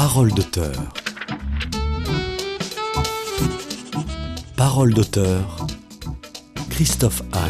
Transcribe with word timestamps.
Parole 0.00 0.30
d'auteur. 0.30 0.76
Parole 4.56 4.94
d'auteur. 4.94 5.66
Christophe 6.70 7.22
Hein. 7.32 7.48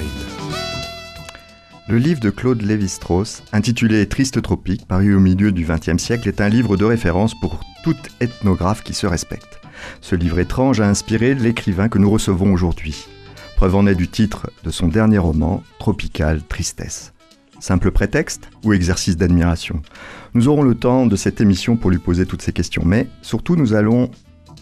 Le 1.88 1.99
livre 1.99 2.21
de 2.21 2.31
Claude 2.31 2.63
Lévi-Strauss, 2.63 3.42
intitulé 3.53 4.08
Triste 4.08 4.40
tropique, 4.40 4.88
paru 4.88 5.15
au 5.15 5.21
milieu 5.21 5.53
du 5.53 5.67
XXe 5.67 6.03
siècle, 6.03 6.26
est 6.26 6.40
un 6.40 6.49
livre 6.49 6.79
de 6.79 6.87
référence 6.87 7.38
pour 7.38 7.61
tout 7.85 7.97
ethnographe 8.21 8.83
qui 8.83 8.94
se 8.94 9.06
respecte. 9.06 9.60
Ce 10.01 10.15
livre 10.15 10.38
étrange 10.38 10.80
a 10.80 10.88
inspiré 10.88 11.35
l'écrivain 11.35 11.90
que 11.90 11.99
nous 11.99 12.10
recevons 12.10 12.54
aujourd'hui. 12.54 13.08
Preuve 13.56 13.74
en 13.74 13.87
est 13.87 13.94
du 13.94 14.08
titre 14.08 14.51
de 14.65 14.71
son 14.71 14.88
dernier 14.88 15.19
roman, 15.19 15.62
Tropical 15.78 16.41
Tristesse. 16.48 17.12
Simple 17.61 17.91
prétexte 17.91 18.48
ou 18.65 18.73
exercice 18.73 19.16
d'admiration 19.16 19.82
Nous 20.34 20.48
aurons 20.48 20.62
le 20.62 20.74
temps 20.74 21.06
de 21.06 21.16
cette 21.16 21.41
émission 21.41 21.77
pour 21.77 21.91
lui 21.91 21.98
poser 21.98 22.24
toutes 22.24 22.42
ces 22.42 22.52
questions, 22.52 22.82
mais 22.84 23.09
surtout 23.23 23.56
nous 23.56 23.74
allons 23.74 24.10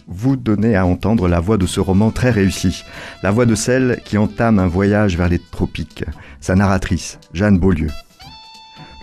vous 0.07 0.35
donner 0.35 0.75
à 0.75 0.85
entendre 0.85 1.27
la 1.27 1.39
voix 1.39 1.57
de 1.57 1.65
ce 1.65 1.79
roman 1.79 2.11
très 2.11 2.31
réussi, 2.31 2.83
la 3.23 3.31
voix 3.31 3.45
de 3.45 3.55
celle 3.55 4.01
qui 4.05 4.17
entame 4.17 4.57
un 4.57 4.67
voyage 4.67 5.17
vers 5.17 5.29
les 5.29 5.39
tropiques, 5.39 6.05
sa 6.39 6.55
narratrice, 6.55 7.19
Jeanne 7.33 7.59
Beaulieu. 7.59 7.89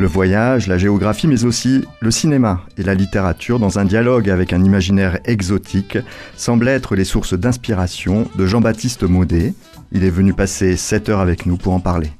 Le 0.01 0.07
voyage, 0.09 0.67
la 0.67 0.77
géographie, 0.77 1.29
mais 1.29 1.45
aussi 1.45 1.85
le 2.01 2.11
cinéma 2.11 2.63
et 2.77 2.83
la 2.83 2.95
littérature 2.95 3.61
dans 3.61 3.79
un 3.79 3.85
dialogue 3.85 4.29
avec 4.29 4.53
un 4.53 4.65
imaginaire 4.65 5.21
exotique 5.25 5.99
semblent 6.37 6.67
être 6.67 6.97
les 6.97 7.05
sources 7.05 7.35
d'inspiration 7.35 8.27
de 8.35 8.45
Jean-Baptiste 8.45 9.05
Maudet. 9.05 9.55
Il 9.93 10.03
est 10.03 10.11
venu 10.11 10.33
passer 10.33 10.77
7 10.77 11.11
heures 11.11 11.21
avec 11.21 11.47
nous 11.47 11.57
pour 11.57 11.75
en 11.75 11.81
parler. 11.81 12.11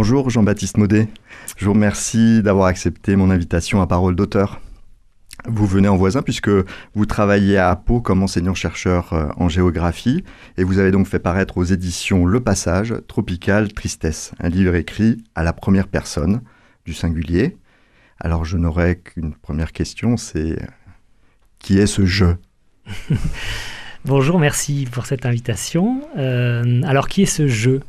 Bonjour 0.00 0.30
Jean-Baptiste 0.30 0.76
Maudet, 0.76 1.08
je 1.56 1.64
vous 1.64 1.72
remercie 1.72 2.40
d'avoir 2.40 2.68
accepté 2.68 3.16
mon 3.16 3.30
invitation 3.30 3.82
à 3.82 3.88
Parole 3.88 4.14
d'auteur. 4.14 4.60
Vous 5.48 5.66
venez 5.66 5.88
en 5.88 5.96
voisin 5.96 6.22
puisque 6.22 6.50
vous 6.94 7.04
travaillez 7.04 7.58
à 7.58 7.74
Pau 7.74 8.00
comme 8.00 8.22
enseignant-chercheur 8.22 9.12
euh, 9.12 9.26
en 9.38 9.48
géographie 9.48 10.22
et 10.56 10.62
vous 10.62 10.78
avez 10.78 10.92
donc 10.92 11.08
fait 11.08 11.18
paraître 11.18 11.58
aux 11.58 11.64
éditions 11.64 12.26
Le 12.26 12.38
Passage 12.38 12.94
Tropical 13.08 13.72
Tristesse, 13.72 14.30
un 14.38 14.48
livre 14.48 14.76
écrit 14.76 15.16
à 15.34 15.42
la 15.42 15.52
première 15.52 15.88
personne 15.88 16.42
du 16.84 16.94
singulier. 16.94 17.56
Alors 18.20 18.44
je 18.44 18.56
n'aurais 18.56 19.00
qu'une 19.00 19.34
première 19.34 19.72
question, 19.72 20.16
c'est 20.16 20.60
qui 21.58 21.76
est 21.76 21.88
ce 21.88 22.06
je 22.06 22.26
Bonjour, 24.04 24.38
merci 24.38 24.86
pour 24.92 25.06
cette 25.06 25.26
invitation. 25.26 26.02
Euh, 26.16 26.82
alors 26.84 27.08
qui 27.08 27.22
est 27.22 27.26
ce 27.26 27.48
je 27.48 27.80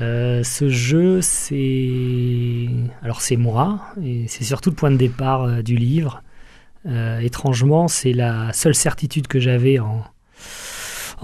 euh, 0.00 0.44
ce 0.44 0.68
jeu, 0.68 1.20
c'est 1.22 2.68
alors 3.02 3.20
c'est 3.20 3.36
moi 3.36 3.80
et 4.02 4.26
c'est 4.28 4.44
surtout 4.44 4.70
le 4.70 4.76
point 4.76 4.90
de 4.90 4.96
départ 4.96 5.44
euh, 5.44 5.62
du 5.62 5.76
livre. 5.76 6.22
Euh, 6.86 7.18
étrangement, 7.18 7.88
c'est 7.88 8.12
la 8.12 8.52
seule 8.52 8.74
certitude 8.74 9.26
que 9.26 9.40
j'avais 9.40 9.78
en, 9.78 10.04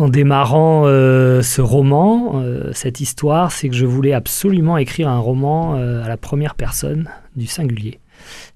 démarrant 0.09 0.87
ce 0.87 1.61
roman, 1.61 2.43
cette 2.73 2.99
histoire, 3.01 3.53
c'est 3.53 3.69
que 3.69 3.77
je 3.77 3.87
voulais 3.87 4.13
absolument 4.13 4.77
écrire 4.77 5.09
un 5.09 5.21
roman 5.21 5.75
à 5.75 6.09
la 6.09 6.17
première 6.17 6.57
personne 6.57 7.09
du 7.37 7.47
singulier. 7.47 8.01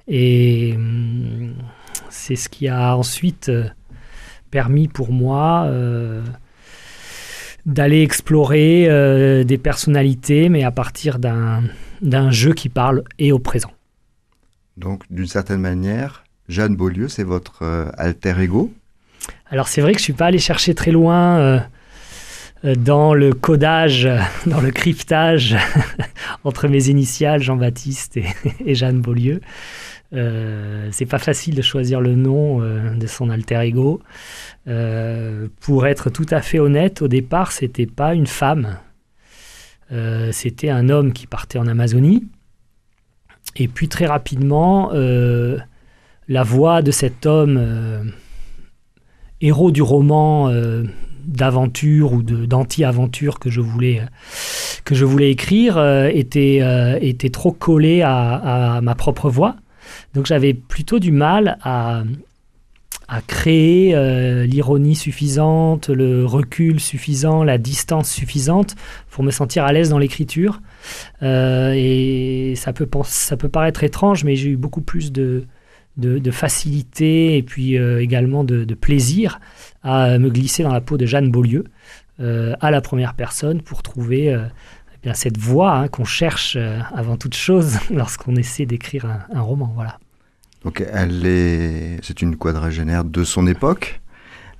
Et 0.08 0.72
hum, 0.74 1.55
c'est 2.11 2.34
ce 2.34 2.48
qui 2.48 2.66
a 2.66 2.96
ensuite 2.96 3.52
permis 4.50 4.89
pour 4.89 5.12
moi 5.12 5.70
d'aller 7.67 8.03
explorer 8.03 8.87
euh, 8.89 9.45
des 9.45 9.59
personnalités, 9.59 10.48
mais 10.48 10.64
à 10.64 10.70
partir 10.70 11.19
d'un 11.19 12.31
jeu 12.31 12.55
qui 12.55 12.69
parle 12.69 13.05
et 13.19 13.33
au 13.33 13.39
présent. 13.39 13.73
Donc, 14.77 15.03
d'une 15.11 15.27
certaine 15.27 15.61
manière, 15.61 16.25
Jeanne 16.48 16.77
Beaulieu, 16.77 17.08
c'est 17.08 17.24
votre 17.24 17.63
euh, 17.63 17.91
alter 17.98 18.35
ego? 18.41 18.73
Alors, 19.51 19.68
c'est 19.68 19.80
vrai 19.80 19.92
que 19.92 19.98
je 19.98 20.02
ne 20.02 20.05
suis 20.05 20.13
pas 20.13 20.27
allé 20.27 20.39
chercher 20.39 20.74
très 20.74 20.92
loin 20.92 21.39
euh, 22.64 22.74
dans 22.77 23.13
le 23.13 23.33
codage, 23.33 24.08
dans 24.47 24.61
le 24.61 24.70
cryptage 24.70 25.57
entre 26.45 26.68
mes 26.68 26.89
initiales, 26.89 27.42
Jean-Baptiste 27.42 28.17
et, 28.17 28.27
et, 28.64 28.74
Jeanne 28.74 29.01
Beaulieu. 29.01 29.41
C'est 30.11 31.07
pas 31.07 31.19
facile 31.19 31.55
de 31.55 31.63
choisir 31.63 32.01
le 32.01 32.14
nom 32.14 32.61
de 32.61 33.07
son 33.07 33.30
alter 33.30 33.61
ego. 33.61 34.01
Euh, 34.69 35.48
pour 35.61 35.86
être 35.86 36.11
tout 36.11 36.27
à 36.30 36.42
fait 36.42 36.58
honnête, 36.58 37.01
au 37.01 37.08
départ, 37.08 37.52
c'était 37.52 37.86
pas 37.86 38.14
une 38.14 38.27
femme. 38.27 38.79
Euh, 39.92 40.30
c'était 40.33 40.68
un 40.68 40.91
homme 40.91 41.13
qui 41.13 41.27
partait 41.27 41.58
en 41.58 41.67
Amazonie. 41.67 42.24
Et 43.57 43.67
puis 43.67 43.89
très 43.89 44.07
rapidement, 44.07 44.91
euh, 44.92 45.58
la 46.29 46.42
voix 46.42 46.83
de 46.83 46.91
cet 46.91 47.24
homme, 47.24 48.13
héros 49.41 49.70
du 49.70 49.80
roman 49.80 50.52
d'aventure 51.24 52.13
ou 52.13 52.23
d'anti-aventure 52.23 53.39
que 53.39 53.51
je 53.51 53.61
voulais 53.61 54.02
que 54.85 54.95
je 54.95 55.05
voulais 55.05 55.30
écrire, 55.30 55.79
était, 56.08 56.61
était 57.01 57.30
trop 57.30 57.52
collé 57.52 58.02
à, 58.02 58.77
à 58.77 58.80
ma 58.83 58.95
propre 58.95 59.30
voix. 59.30 59.57
Donc 60.18 60.27
j'avais 60.27 60.52
plutôt 60.52 60.98
du 60.98 61.12
mal 61.12 61.58
à, 61.62 62.02
créer 63.29 63.95
euh, 63.95 64.46
l'ironie 64.46 64.96
suffisante, 64.96 65.90
le 65.90 66.27
recul 66.27 66.80
suffisant, 66.80 67.45
la 67.45 67.56
distance 67.56 68.11
suffisante 68.11 68.74
pour 69.11 69.23
me 69.23 69.30
sentir 69.30 69.62
à 69.62 69.73
l'aise 69.73 69.90
dans 69.90 69.98
l'écriture. 69.98 70.61
Euh, 71.23 71.73
et 71.77 72.55
ça 72.56 72.73
peut, 72.73 72.89
paraître 72.89 73.84
étrange, 73.84 74.24
mais 74.24 74.34
j'ai 74.34 74.48
eu 74.48 74.56
beaucoup 74.56 74.80
plus 74.80 75.12
de, 75.12 75.45
de, 75.96 76.30
facilité 76.33 77.36
et 77.36 77.45
puis 77.45 77.79
euh, 77.79 78.02
également 78.02 78.42
de, 78.42 78.74
plaisir 78.74 79.39
à 79.85 80.18
me 80.18 80.30
glisser 80.30 80.64
dans 80.64 80.73
la 80.73 80.80
peau 80.80 80.96
de 80.96 81.06
Jeanne 81.06 81.30
Beaulieu 81.30 81.62
à 82.18 82.73
la 82.73 82.80
première 82.80 83.14
personne 83.14 83.62
pour 83.62 83.85
trouver 83.85 84.30
eh 84.36 84.98
bien, 85.00 85.14
cette 85.14 85.39
voix 85.39 85.77
hein, 85.77 85.86
qu'on 85.86 86.05
cherche 86.05 86.58
avant 86.92 87.17
toute 87.17 87.36
chose 87.36 87.79
lorsqu'on 87.90 88.35
essaie 88.35 88.67
d'écrire 88.67 89.06
un, 89.06 89.20
un 89.33 89.42
roman. 89.42 89.70
Voilà. 89.77 90.00
Donc 90.68 90.84
elle 90.92 91.24
est, 91.24 91.98
c'est 92.02 92.20
une 92.20 92.36
quadragénaire 92.36 93.02
de 93.02 93.24
son 93.24 93.46
époque. 93.46 94.02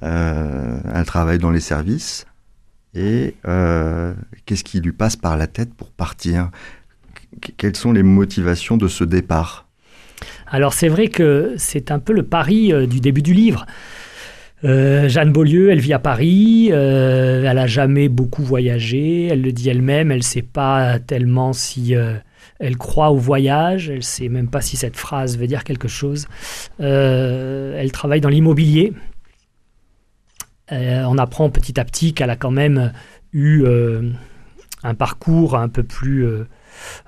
Euh, 0.03 0.81
elle 0.95 1.05
travaille 1.05 1.37
dans 1.37 1.51
les 1.51 1.61
services. 1.61 2.25
Et 2.95 3.35
euh, 3.47 4.15
qu'est-ce 4.47 4.65
qui 4.65 4.81
lui 4.81 4.93
passe 4.93 5.17
par 5.17 5.37
la 5.37 5.47
tête 5.47 5.75
pour 5.75 5.91
partir? 5.91 6.49
Quelles 7.59 7.77
sont 7.77 7.93
les 7.93 8.03
motivations 8.03 8.79
de 8.79 8.89
ce 8.89 9.05
départ? 9.05 9.69
Alors 10.47 10.73
c'est 10.73 10.89
vrai 10.89 11.09
que 11.09 11.53
c'est 11.59 11.91
un 11.91 11.99
peu 11.99 12.15
le 12.15 12.23
pari 12.23 12.73
euh, 12.73 12.87
du 12.87 13.01
début 13.01 13.21
du 13.21 13.35
livre. 13.35 13.67
Jeanne 14.63 15.31
Beaulieu, 15.31 15.71
elle 15.71 15.79
vit 15.79 15.93
à 15.93 15.99
Paris, 15.99 16.71
elle 16.71 17.43
n'a 17.43 17.67
jamais 17.67 18.09
beaucoup 18.09 18.43
voyagé, 18.43 19.27
elle 19.27 19.43
le 19.43 19.53
dit 19.53 19.69
elle-même, 19.69 20.11
elle 20.11 20.19
ne 20.19 20.23
sait 20.23 20.43
pas 20.43 20.99
tellement 20.99 21.53
si 21.53 21.95
elle 22.59 22.77
croit 22.77 23.11
au 23.11 23.17
voyage, 23.17 23.89
elle 23.89 23.97
ne 23.97 24.01
sait 24.03 24.29
même 24.29 24.49
pas 24.49 24.61
si 24.61 24.77
cette 24.77 24.97
phrase 24.97 25.39
veut 25.39 25.47
dire 25.47 25.65
quelque 25.65 25.89
chose. 25.89 26.27
Euh, 26.81 27.79
elle 27.79 27.93
travaille 27.93 28.21
dans 28.21 28.29
l'immobilier. 28.29 28.93
Euh, 30.73 31.05
on 31.05 31.17
apprend 31.19 31.51
petit 31.51 31.79
à 31.79 31.85
petit 31.85 32.13
qu'elle 32.15 32.31
a 32.31 32.37
quand 32.37 32.51
même 32.51 32.93
eu 33.33 33.63
euh, 33.65 34.11
un 34.83 34.95
parcours 34.95 35.57
un 35.57 35.69
peu 35.69 35.83
plus 35.83 36.27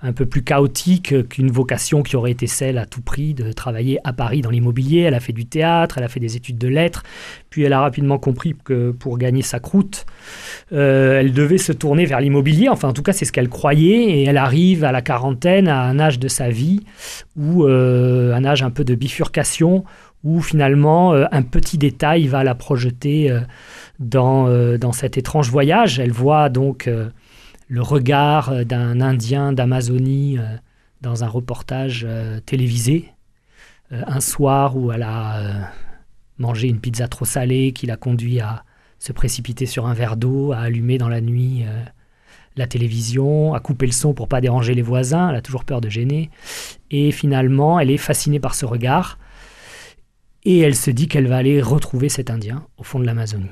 un 0.02 0.12
peu 0.12 0.26
plus 0.26 0.42
chaotique 0.42 1.28
qu'une 1.28 1.50
vocation 1.50 2.02
qui 2.02 2.16
aurait 2.16 2.32
été 2.32 2.46
celle 2.46 2.78
à 2.78 2.86
tout 2.86 3.02
prix 3.02 3.34
de 3.34 3.52
travailler 3.52 3.98
à 4.04 4.12
Paris 4.12 4.40
dans 4.40 4.50
l'immobilier. 4.50 5.00
Elle 5.00 5.14
a 5.14 5.20
fait 5.20 5.32
du 5.32 5.46
théâtre, 5.46 5.98
elle 5.98 6.04
a 6.04 6.08
fait 6.08 6.20
des 6.20 6.36
études 6.36 6.58
de 6.58 6.68
lettres, 6.68 7.02
puis 7.50 7.62
elle 7.62 7.72
a 7.72 7.80
rapidement 7.80 8.18
compris 8.18 8.54
que 8.64 8.90
pour 8.92 9.18
gagner 9.18 9.42
sa 9.42 9.60
croûte, 9.60 10.06
euh, 10.72 11.20
elle 11.20 11.32
devait 11.32 11.58
se 11.58 11.72
tourner 11.72 12.04
vers 12.04 12.20
l'immobilier. 12.20 12.68
Enfin, 12.68 12.88
en 12.88 12.92
tout 12.92 13.02
cas, 13.02 13.12
c'est 13.12 13.24
ce 13.24 13.32
qu'elle 13.32 13.48
croyait. 13.48 14.04
Et 14.10 14.24
elle 14.24 14.36
arrive 14.36 14.84
à 14.84 14.92
la 14.92 15.02
quarantaine, 15.02 15.68
à 15.68 15.82
un 15.82 15.98
âge 15.98 16.18
de 16.18 16.28
sa 16.28 16.48
vie, 16.48 16.80
où 17.36 17.64
euh, 17.64 18.34
un 18.34 18.44
âge 18.44 18.62
un 18.62 18.70
peu 18.70 18.84
de 18.84 18.94
bifurcation, 18.94 19.84
où 20.22 20.40
finalement 20.40 21.14
euh, 21.14 21.24
un 21.32 21.42
petit 21.42 21.78
détail 21.78 22.26
va 22.26 22.44
la 22.44 22.54
projeter 22.54 23.34
dans, 23.98 24.48
dans 24.78 24.92
cet 24.92 25.18
étrange 25.18 25.50
voyage. 25.50 25.98
Elle 25.98 26.12
voit 26.12 26.48
donc 26.48 26.88
le 27.70 27.82
regard 27.82 28.50
euh, 28.50 28.64
d'un 28.64 29.00
Indien 29.00 29.52
d'Amazonie 29.52 30.38
euh, 30.38 30.56
dans 31.00 31.22
un 31.24 31.28
reportage 31.28 32.04
euh, 32.06 32.40
télévisé, 32.40 33.08
un 33.92 34.20
soir 34.20 34.76
où 34.76 34.92
elle 34.92 35.02
a 35.02 35.72
mangé 36.38 36.68
une 36.68 36.78
pizza 36.78 37.08
trop 37.08 37.24
salée 37.24 37.72
qui 37.72 37.86
l'a 37.86 37.96
conduit 37.96 38.38
à 38.38 38.62
se 39.00 39.12
précipiter 39.12 39.66
sur 39.66 39.88
un 39.88 39.94
verre 39.94 40.16
d'eau, 40.16 40.52
à 40.52 40.58
allumer 40.58 40.96
dans 40.96 41.08
la 41.08 41.20
nuit 41.20 41.64
la 42.54 42.68
télévision, 42.68 43.52
à 43.52 43.58
couper 43.58 43.86
le 43.86 43.92
son 43.92 44.14
pour 44.14 44.28
pas 44.28 44.40
déranger 44.40 44.74
les 44.74 44.82
voisins, 44.82 45.30
elle 45.30 45.34
a 45.34 45.42
toujours 45.42 45.64
peur 45.64 45.80
de 45.80 45.88
gêner. 45.88 46.30
Et 46.92 47.10
finalement, 47.10 47.80
elle 47.80 47.90
est 47.90 47.96
fascinée 47.96 48.38
par 48.38 48.54
ce 48.54 48.64
regard 48.64 49.18
et 50.44 50.60
elle 50.60 50.76
se 50.76 50.92
dit 50.92 51.08
qu'elle 51.08 51.26
va 51.26 51.38
aller 51.38 51.60
retrouver 51.60 52.08
cet 52.08 52.30
Indien 52.30 52.64
au 52.76 52.84
fond 52.84 53.00
de 53.00 53.06
l'Amazonie. 53.06 53.50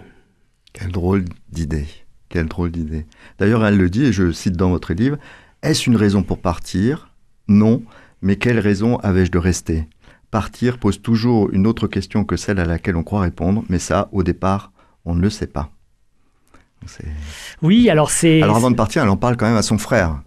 Quelle 0.72 0.92
drôle 0.92 1.24
d'idée. 1.50 1.88
Quelle 2.28 2.46
drôle 2.46 2.70
d'idée. 2.70 3.06
D'ailleurs, 3.38 3.64
elle 3.64 3.76
le 3.76 3.88
dit, 3.88 4.04
et 4.04 4.12
je 4.12 4.32
cite 4.32 4.56
dans 4.56 4.70
votre 4.70 4.92
livre, 4.92 5.16
Est-ce 5.62 5.88
une 5.88 5.96
raison 5.96 6.22
pour 6.22 6.38
partir? 6.38 7.10
Non, 7.48 7.82
Mais 8.20 8.36
quelle 8.36 8.58
raison 8.58 8.96
avais-je 8.98 9.30
de 9.30 9.38
rester? 9.38 9.86
Partir 10.30 10.78
pose 10.78 11.00
toujours 11.00 11.50
une 11.50 11.66
autre 11.66 11.86
question 11.86 12.24
que 12.24 12.36
celle 12.36 12.58
à 12.58 12.66
laquelle 12.66 12.96
on 12.96 13.02
croit 13.02 13.20
répondre, 13.20 13.64
mais 13.68 13.78
ça, 13.78 14.08
au 14.12 14.22
départ, 14.22 14.72
on 15.04 15.14
ne 15.14 15.22
le 15.22 15.30
sait 15.30 15.46
pas. 15.46 15.70
Oui, 17.62 17.88
alors 17.90 18.10
c'est. 18.10 18.42
Alors 18.42 18.56
avant 18.56 18.70
de 18.70 18.76
partir, 18.76 19.02
elle 19.02 19.08
en 19.08 19.16
parle 19.16 19.36
quand 19.36 19.46
même 19.46 19.56
à 19.56 19.62
son 19.62 19.78
frère. 19.78 20.20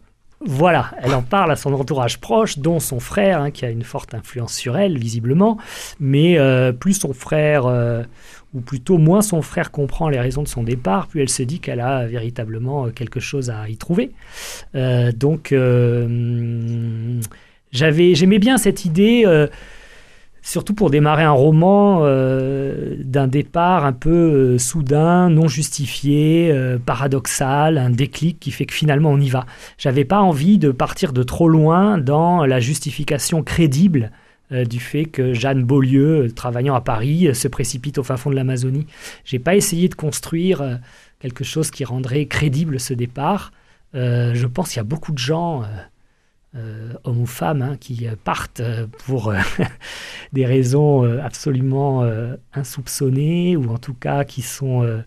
Voilà, 0.44 0.92
elle 1.00 1.14
en 1.14 1.22
parle 1.22 1.52
à 1.52 1.56
son 1.56 1.72
entourage 1.74 2.20
proche, 2.20 2.58
dont 2.58 2.80
son 2.80 3.00
frère, 3.00 3.42
hein, 3.42 3.52
qui 3.52 3.64
a 3.64 3.70
une 3.70 3.84
forte 3.84 4.16
influence 4.16 4.54
sur 4.54 4.76
elle, 4.76 4.98
visiblement. 4.98 5.60
Mais 6.00 6.40
euh, 6.40 6.72
plus 6.72 6.94
son 6.94 7.14
frère, 7.14 7.68
euh, 7.68 8.02
ou 8.54 8.62
plutôt 8.62 8.98
moins 8.98 9.22
son 9.22 9.42
frère 9.42 9.72
comprend 9.72 10.10
les 10.10 10.20
raisons 10.20 10.44
de 10.44 10.48
son 10.48 10.64
départ, 10.64 11.08
plus 11.08 11.22
elle 11.22 11.30
se 11.30 11.44
dit 11.44 11.60
qu'elle 11.60 11.80
a 11.80 12.06
véritablement 12.06 12.88
euh, 12.88 12.90
quelque 12.90 13.20
chose 13.20 13.50
à 13.50 13.70
y 13.70 13.78
trouver. 13.78 14.12
donc, 15.16 15.54
j'avais, 17.72 18.16
j'aimais 18.16 18.40
bien 18.40 18.58
cette 18.58 18.86
idée 18.86 19.26
surtout 20.42 20.74
pour 20.74 20.90
démarrer 20.90 21.24
un 21.24 21.32
roman 21.32 22.00
euh, 22.02 22.96
d'un 23.00 23.28
départ 23.28 23.86
un 23.86 23.94
peu 23.94 24.10
euh, 24.10 24.58
soudain, 24.58 25.30
non 25.30 25.48
justifié, 25.48 26.52
euh, 26.52 26.78
paradoxal, 26.84 27.78
un 27.78 27.90
déclic 27.90 28.40
qui 28.40 28.52
fait 28.52 28.66
que 28.66 28.74
finalement 28.74 29.12
on 29.12 29.20
y 29.20 29.30
va. 29.30 29.46
J'avais 29.78 30.06
pas 30.06 30.20
envie 30.20 30.58
de 30.58 30.72
partir 30.72 31.14
de 31.14 31.24
trop 31.24 31.48
loin 31.48 31.98
dans 31.98 32.46
la 32.46 32.60
justification 32.60 33.44
crédible 33.44 34.12
du 34.52 34.80
fait 34.80 35.06
que 35.06 35.34
Jeanne 35.34 35.64
Beaulieu, 35.64 36.32
travaillant 36.36 36.76
à 36.76 36.82
Paris, 36.82 37.34
se 37.34 37.48
précipite 37.48 37.98
au 37.98 38.04
fin 38.04 38.18
fond 38.18 38.30
de 38.30 38.36
l'Amazonie. 38.36 38.86
J'ai 39.24 39.40
pas 39.40 39.56
essayé 39.56 39.88
de 39.88 39.96
construire 39.96 40.80
quelque 41.20 41.44
chose 41.44 41.72
qui 41.72 41.86
rendrait 41.86 42.26
crédible 42.26 42.80
ce 42.80 42.94
départ. 42.94 43.54
je 43.94 44.46
pense 44.46 44.70
qu'il 44.70 44.78
y 44.78 44.82
a 44.82 44.84
beaucoup 44.84 45.14
de 45.14 45.18
gens 45.18 45.64
euh, 46.54 46.92
hommes 47.06 47.22
ou 47.22 47.26
femmes 47.26 47.62
hein, 47.62 47.78
qui 47.80 48.10
euh, 48.10 48.16
partent 48.22 48.60
euh, 48.60 48.86
pour 49.06 49.34
des 50.34 50.46
raisons 50.46 51.04
absolument 51.20 52.06
insoupçonnées 52.54 53.56
ou 53.56 53.72
en 53.72 53.78
tout 53.78 53.94
cas 53.94 54.26
qui 54.26 54.42
sont 54.42 55.04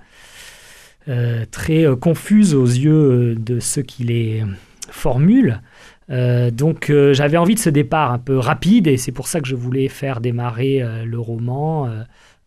très 1.50 1.84
confuses 2.00 2.54
aux 2.54 2.66
yeux 2.66 3.34
de 3.34 3.60
ceux 3.60 3.82
qui 3.82 4.04
les 4.04 4.44
formulent. 4.90 5.60
Donc 6.08 6.92
j'avais 7.12 7.36
envie 7.36 7.54
de 7.54 7.60
ce 7.60 7.70
départ 7.70 8.12
un 8.12 8.18
peu 8.18 8.38
rapide 8.38 8.86
et 8.86 8.96
c'est 8.96 9.12
pour 9.12 9.26
ça 9.26 9.40
que 9.40 9.48
je 9.48 9.56
voulais 9.56 9.88
faire 9.88 10.20
démarrer 10.20 10.82
le 11.04 11.18
roman 11.18 11.90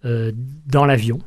dans 0.04 0.86
l'avion, 0.86 1.20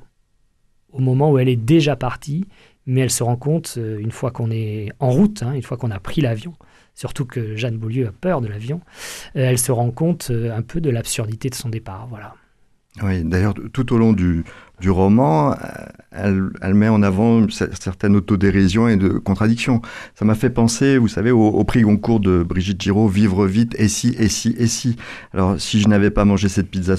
au 0.93 1.01
moment 1.01 1.31
où 1.33 1.39
elle 1.39 1.49
est 1.49 1.57
déjà 1.57 1.97
partie, 1.97 2.47
mais 2.87 3.01
elle 3.01 3.11
se 3.11 3.23
rend 3.23 3.37
compte 3.37 3.77
une 3.77 4.13
fois 4.13 4.31
qu'on 4.31 4.51
est 4.51 4.91
en 5.01 5.11
route, 5.11 5.43
hein, 5.43 5.53
une 5.53 5.63
fois 5.63 5.77
qu'on 5.77 5.91
a 5.91 5.99
pris 5.99 6.21
l'avion, 6.21 6.55
surtout 7.01 7.25
que 7.25 7.57
Jeanne 7.57 7.79
Beaulieu 7.79 8.09
a 8.09 8.13
peur 8.13 8.41
de 8.41 8.47
l'avion, 8.47 8.81
euh, 9.37 9.49
elle 9.49 9.59
se 9.59 9.73
rend 9.73 9.91
compte 9.91 10.29
euh, 10.31 10.55
un 10.55 10.63
peu 10.63 10.81
de 10.81 10.91
l'absurdité 10.91 11.49
de 11.49 11.55
son 11.55 11.71
départ. 11.71 12.07
Voilà. 12.09 12.35
Oui, 13.03 13.23
d'ailleurs, 13.25 13.55
tout 13.73 13.93
au 13.95 13.99
long 13.99 14.13
du, 14.13 14.45
roman, 14.87 15.55
elle, 16.11 16.75
met 16.75 16.89
en 16.89 17.03
avant 17.03 17.47
certaines 17.49 18.17
autodérisions 18.17 18.89
et 18.89 18.97
de 18.97 19.11
contradictions. 19.11 19.81
Ça 20.17 20.25
m'a 20.25 20.35
fait 20.35 20.51
penser, 20.51 20.99
vous 20.99 21.09
savez, 21.09 21.31
au, 21.31 21.65
prix 21.65 21.83
Goncourt 21.83 22.19
de 22.19 22.43
Brigitte 22.43 22.83
Giraud, 22.83 23.09
Vivre 23.09 23.47
vite, 23.47 23.75
et 23.79 23.89
si, 23.89 24.15
et 24.19 24.29
si, 24.29 24.55
et 24.59 24.67
si. 24.67 24.97
Alors, 25.33 25.61
si 25.61 25.81
je 25.81 25.89
n'avais 25.89 26.11
pas 26.11 26.25
mangé 26.25 26.49
cette 26.49 26.69
pizza 26.69 26.97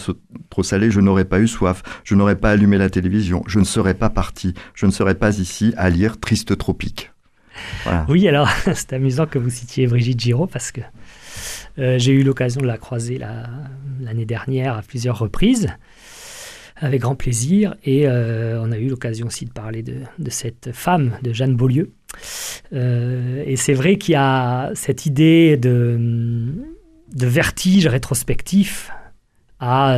trop 0.50 0.64
salée, 0.64 0.92
je 0.92 1.02
n'aurais 1.02 1.26
pas 1.26 1.40
eu 1.40 1.48
soif, 1.48 1.84
je 2.04 2.16
n'aurais 2.16 2.38
pas 2.38 2.52
allumé 2.52 2.78
la 2.78 2.90
télévision, 2.90 3.44
je 3.48 3.60
ne 3.60 3.66
serais 3.66 3.94
pas 3.94 4.10
parti, 4.10 4.54
je 4.74 4.86
ne 4.86 4.92
serais 4.92 5.16
pas 5.16 5.40
ici 5.40 5.74
à 5.76 5.90
lire 5.90 6.20
Triste 6.20 6.58
Tropique. 6.58 7.12
Oui, 8.08 8.28
alors 8.28 8.50
c'est 8.74 8.94
amusant 8.94 9.26
que 9.26 9.40
vous 9.40 9.50
citiez 9.50 9.88
Brigitte 9.88 10.20
Giraud 10.20 10.48
parce 10.48 10.72
que 10.72 10.82
euh, 11.80 11.98
j'ai 11.98 12.12
eu 12.12 12.24
l'occasion 12.24 12.62
de 12.62 12.68
la 12.68 12.78
croiser 12.78 13.20
l'année 14.00 14.26
dernière 14.26 14.76
à 14.78 14.82
plusieurs 14.82 15.18
reprises 15.18 15.68
avec 16.76 17.02
grand 17.02 17.16
plaisir 17.16 17.76
et 17.84 18.08
euh, 18.08 18.60
on 18.62 18.72
a 18.72 18.78
eu 18.78 18.88
l'occasion 18.88 19.28
aussi 19.28 19.46
de 19.46 19.52
parler 19.52 19.84
de, 19.84 20.30
cette 20.30 20.72
femme, 20.74 21.18
de 21.22 21.32
Jeanne 21.32 21.56
Beaulieu. 21.56 21.92
Euh, 22.74 23.44
et 23.46 23.56
c'est 23.56 23.74
vrai 23.74 23.98
qu'il 23.98 24.14
y 24.14 24.16
a 24.16 24.72
cette 24.74 25.06
idée 25.06 25.58
de, 25.58 26.00
vertige 27.16 27.86
rétrospectif 27.86 28.92
à 29.60 29.96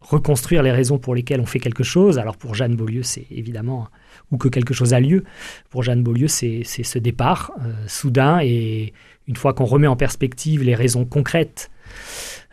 reconstruire 0.00 0.64
les 0.64 0.72
raisons 0.72 0.98
pour 0.98 1.14
lesquelles 1.14 1.40
on 1.40 1.46
fait 1.46 1.60
quelque 1.60 1.84
chose. 1.84 2.18
Alors 2.18 2.36
pour 2.36 2.56
Jeanne 2.56 2.74
Beaulieu, 2.74 3.04
c'est 3.04 3.26
évidemment 3.30 3.86
ou 4.32 4.38
que 4.38 4.48
quelque 4.48 4.74
chose 4.74 4.92
a 4.92 4.98
lieu. 4.98 5.22
Pour 5.70 5.84
Jeanne 5.84 6.02
Beaulieu, 6.02 6.26
c'est 6.26 6.64
ce 6.64 6.98
départ 6.98 7.52
soudain 7.86 8.40
et 8.42 8.92
une 9.28 9.36
fois 9.36 9.54
qu'on 9.54 9.64
remet 9.64 9.86
en 9.86 9.96
perspective 9.96 10.62
les 10.62 10.74
raisons 10.74 11.04
concrètes 11.04 11.70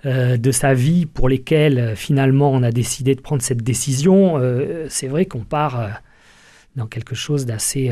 euh, 0.05 0.37
de 0.37 0.51
sa 0.51 0.73
vie 0.73 1.05
pour 1.05 1.29
lesquelles 1.29 1.79
euh, 1.79 1.95
finalement 1.95 2.51
on 2.51 2.63
a 2.63 2.71
décidé 2.71 3.15
de 3.15 3.21
prendre 3.21 3.41
cette 3.41 3.63
décision, 3.63 4.39
c'est 4.89 5.07
vrai 5.07 5.25
qu'on 5.25 5.43
part 5.43 6.01
dans 6.75 6.87
quelque 6.87 7.15
chose 7.15 7.45
d'assez 7.45 7.91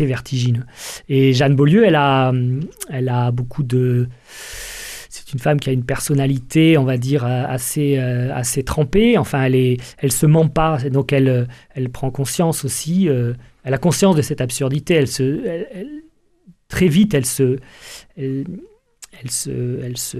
vertigineux. 0.00 0.64
Et 1.08 1.32
Jeanne 1.32 1.54
Beaulieu, 1.54 1.84
elle 1.86 1.94
a, 1.96 3.30
beaucoup 3.30 3.62
de 3.62 4.08
c'est 5.12 5.34
une 5.34 5.40
femme 5.40 5.60
qui 5.60 5.68
a 5.68 5.74
une 5.74 5.84
personnalité, 5.84 6.78
on 6.78 6.84
va 6.84 6.96
dire, 6.96 7.26
euh, 7.26 7.44
assez, 7.46 7.98
euh, 7.98 8.34
assez 8.34 8.62
trempée. 8.62 9.18
Enfin, 9.18 9.42
elle 9.42 9.76
elle 9.98 10.10
se 10.10 10.24
ment 10.24 10.48
pas. 10.48 10.78
Donc, 10.88 11.12
elle, 11.12 11.28
euh, 11.28 11.44
elle 11.74 11.90
prend 11.90 12.10
conscience 12.10 12.64
aussi. 12.64 13.08
elle 13.64 13.74
a 13.74 13.78
conscience 13.78 14.16
de 14.16 14.22
cette 14.22 14.40
absurdité. 14.40 14.94
Elle 14.94 15.08
se, 15.08 16.01
très 16.72 16.88
vite, 16.88 17.14
elle 17.14 17.26
se, 17.26 17.58
elle, 18.16 18.44
se, 19.28 19.80
elle 19.84 19.96
se, 19.96 20.18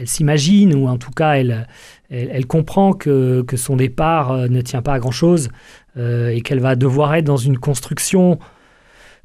elle 0.00 0.08
s'imagine 0.08 0.74
ou 0.74 0.88
en 0.88 0.98
tout 0.98 1.12
cas, 1.12 1.34
elle, 1.34 1.68
elle, 2.10 2.46
comprend 2.46 2.92
que, 2.92 3.42
que, 3.42 3.56
son 3.56 3.76
départ 3.76 4.48
ne 4.48 4.60
tient 4.60 4.82
pas 4.82 4.94
à 4.94 4.98
grand 4.98 5.12
chose 5.12 5.50
et 5.96 6.40
qu'elle 6.42 6.60
va 6.60 6.74
devoir 6.74 7.14
être 7.14 7.24
dans 7.24 7.36
une 7.36 7.58
construction 7.58 8.38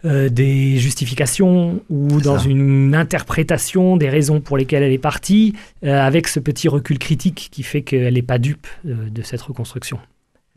euh, 0.06 0.30
des 0.30 0.78
justifications 0.78 1.84
ou 1.90 2.22
dans 2.22 2.38
une 2.38 2.96
interprétation 2.96 3.98
des 3.98 4.08
raisons 4.08 4.40
pour 4.40 4.58
lesquelles 4.58 4.82
elle 4.82 4.94
est 4.94 4.98
partie, 4.98 5.58
euh, 5.84 6.00
avec 6.00 6.30
ce 6.30 6.40
petit 6.40 6.70
recul 6.70 6.98
critique 6.98 7.50
qui 7.52 7.64
fait 7.64 7.82
qu'elle 7.82 8.14
n'est 8.14 8.22
pas 8.22 8.38
dupe 8.38 8.66
euh, 8.86 9.10
de 9.10 9.22
cette 9.24 9.42
reconstruction. 9.42 10.00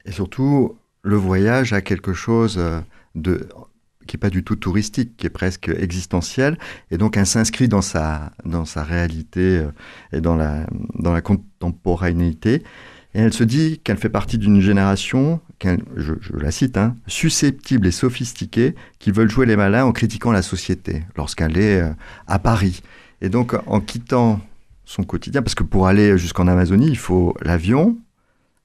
Et 0.04 0.12
surtout, 0.12 0.76
le 1.02 1.16
voyage 1.16 1.72
a 1.72 1.80
quelque 1.80 2.12
chose 2.12 2.62
de 3.16 3.48
qui 4.06 4.16
n'est 4.16 4.20
pas 4.20 4.30
du 4.30 4.44
tout 4.44 4.56
touristique, 4.56 5.16
qui 5.16 5.26
est 5.26 5.30
presque 5.30 5.68
existentiel, 5.68 6.58
et 6.90 6.98
donc 6.98 7.16
elle 7.16 7.26
s'inscrit 7.26 7.68
dans 7.68 7.82
sa, 7.82 8.32
dans 8.44 8.64
sa 8.64 8.82
réalité 8.82 9.66
et 10.12 10.20
dans 10.20 10.36
la, 10.36 10.66
dans 10.94 11.12
la 11.12 11.20
contemporanéité. 11.20 12.62
Et 13.14 13.20
elle 13.20 13.32
se 13.32 13.44
dit 13.44 13.80
qu'elle 13.84 13.98
fait 13.98 14.08
partie 14.08 14.38
d'une 14.38 14.60
génération, 14.60 15.40
je, 15.96 16.14
la 16.34 16.50
cite, 16.50 16.78
hein, 16.78 16.96
susceptible 17.06 17.86
et 17.86 17.90
sophistiquée, 17.90 18.74
qui 18.98 19.10
veulent 19.10 19.30
jouer 19.30 19.44
les 19.44 19.56
malins 19.56 19.84
en 19.84 19.92
critiquant 19.92 20.32
la 20.32 20.42
société 20.42 21.04
lorsqu'elle 21.16 21.58
est 21.58 21.82
euh, 21.82 21.92
à 22.26 22.38
Paris. 22.38 22.82
Et 23.20 23.28
donc 23.28 23.54
en 23.66 23.80
quittant 23.80 24.40
son 24.86 25.04
quotidien, 25.04 25.42
parce 25.42 25.54
que 25.54 25.62
pour 25.62 25.86
aller 25.86 26.16
jusqu'en 26.16 26.48
Amazonie, 26.48 26.88
il 26.88 26.98
faut 26.98 27.34
l'avion, 27.42 27.98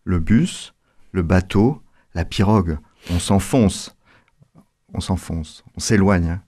le 0.06 0.20
bus, 0.20 0.74
le 1.12 1.24
bateau, 1.24 1.82
la 2.16 2.24
pirogue. 2.24 2.78
On 3.12 3.20
s'enfonce, 3.20 3.97
on 4.94 5.00
s'enfonce, 5.00 5.64
on 5.76 5.80
s'éloigne, 5.80 6.30
hein. 6.30 6.42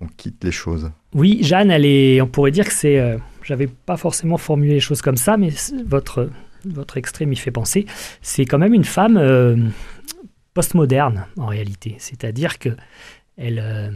on 0.00 0.06
quitte 0.06 0.42
les 0.44 0.52
choses. 0.52 0.90
Oui, 1.14 1.40
Jeanne, 1.42 1.70
elle 1.70 1.84
est, 1.84 2.20
on 2.20 2.26
pourrait 2.26 2.50
dire 2.50 2.66
que 2.66 2.72
c'est, 2.72 2.98
euh, 2.98 3.16
j'avais 3.42 3.66
pas 3.66 3.96
forcément 3.96 4.38
formulé 4.38 4.74
les 4.74 4.80
choses 4.80 5.02
comme 5.02 5.16
ça, 5.16 5.36
mais 5.36 5.50
votre 5.86 6.30
votre 6.64 6.96
extrait 6.96 7.26
m'y 7.26 7.36
fait 7.36 7.50
penser, 7.50 7.86
c'est 8.22 8.44
quand 8.44 8.58
même 8.58 8.74
une 8.74 8.84
femme 8.84 9.16
euh, 9.16 9.56
postmoderne 10.54 11.26
en 11.36 11.46
réalité. 11.46 11.96
C'est-à-dire 11.98 12.58
que 12.58 12.70
elle, 13.36 13.60
euh, 13.62 13.90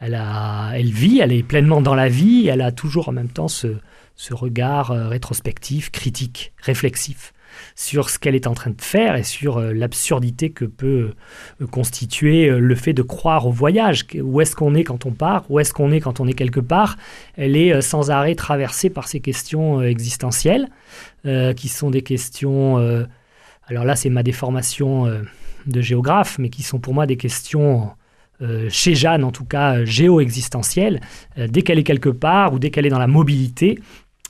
elle, 0.00 0.14
a, 0.14 0.72
elle 0.74 0.90
vit, 0.90 1.20
elle 1.20 1.32
est 1.32 1.42
pleinement 1.42 1.82
dans 1.82 1.94
la 1.94 2.08
vie, 2.08 2.46
elle 2.48 2.62
a 2.62 2.72
toujours 2.72 3.08
en 3.08 3.12
même 3.12 3.28
temps 3.28 3.48
ce, 3.48 3.76
ce 4.14 4.34
regard 4.34 4.90
euh, 4.90 5.08
rétrospectif, 5.08 5.90
critique, 5.90 6.52
réflexif 6.62 7.33
sur 7.76 8.10
ce 8.10 8.18
qu'elle 8.18 8.34
est 8.34 8.46
en 8.46 8.54
train 8.54 8.70
de 8.70 8.80
faire 8.80 9.16
et 9.16 9.22
sur 9.22 9.60
l'absurdité 9.60 10.50
que 10.50 10.64
peut 10.64 11.10
constituer 11.70 12.48
le 12.48 12.74
fait 12.74 12.92
de 12.92 13.02
croire 13.02 13.46
au 13.46 13.50
voyage. 13.50 14.06
Où 14.20 14.40
est-ce 14.40 14.56
qu'on 14.56 14.74
est 14.74 14.84
quand 14.84 15.06
on 15.06 15.12
part? 15.12 15.44
Où 15.50 15.60
est-ce 15.60 15.72
qu'on 15.72 15.92
est 15.92 16.00
quand 16.00 16.20
on 16.20 16.26
est 16.26 16.34
quelque 16.34 16.60
part? 16.60 16.96
Elle 17.36 17.56
est 17.56 17.80
sans 17.80 18.10
arrêt 18.10 18.34
traversée 18.34 18.90
par 18.90 19.08
ces 19.08 19.20
questions 19.20 19.82
existentielles. 19.82 20.68
Euh, 21.26 21.54
qui 21.54 21.68
sont 21.68 21.88
des 21.88 22.02
questions, 22.02 22.76
euh, 22.76 23.04
alors 23.66 23.84
là 23.84 23.96
c'est 23.96 24.10
ma 24.10 24.22
déformation 24.22 25.06
euh, 25.06 25.22
de 25.66 25.80
géographe, 25.80 26.38
mais 26.38 26.50
qui 26.50 26.62
sont 26.62 26.78
pour 26.78 26.92
moi 26.92 27.06
des 27.06 27.16
questions, 27.16 27.90
chez 28.68 28.94
Jeanne 28.94 29.24
en 29.24 29.30
tout 29.30 29.46
cas, 29.46 29.86
géo-existentielles. 29.86 31.00
dès 31.38 31.62
qu'elle 31.62 31.78
est 31.78 31.84
quelque 31.84 32.10
part 32.10 32.52
ou 32.52 32.58
dès 32.58 32.68
qu'elle 32.68 32.84
est 32.84 32.90
dans 32.90 32.98
la 32.98 33.06
mobilité, 33.06 33.78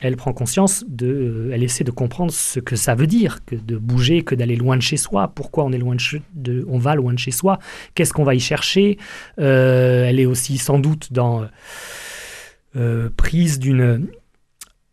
elle 0.04 0.16
prend 0.16 0.32
conscience 0.32 0.84
de, 0.87 1.50
elle 1.52 1.62
essaie 1.62 1.82
de 1.82 1.90
comprendre 1.90 2.30
ce 2.30 2.61
que 2.61 2.76
ça 2.76 2.94
veut 2.94 3.06
dire, 3.06 3.44
que 3.46 3.56
de 3.56 3.76
bouger, 3.76 4.23
que 4.23 4.34
d'aller 4.34 4.56
loin 4.56 4.76
de 4.76 4.82
chez 4.82 4.99
soi. 4.99 5.32
Pourquoi 5.34 5.64
on 5.64 5.73
est 5.73 5.78
loin 5.78 5.96
de, 6.34 6.64
on 6.68 6.78
va 6.78 6.94
loin 6.94 7.14
de 7.14 7.18
chez 7.18 7.30
soi? 7.30 7.58
Qu'est-ce 7.94 8.12
qu'on 8.12 8.25
va 8.25 8.34
y 8.34 8.40
chercher? 8.40 8.99
Elle 9.38 10.20
est 10.20 10.26
aussi 10.26 10.58
sans 10.58 10.78
doute 10.78 11.12
dans 11.12 11.49
prise 13.16 13.58
d'une 13.58 14.08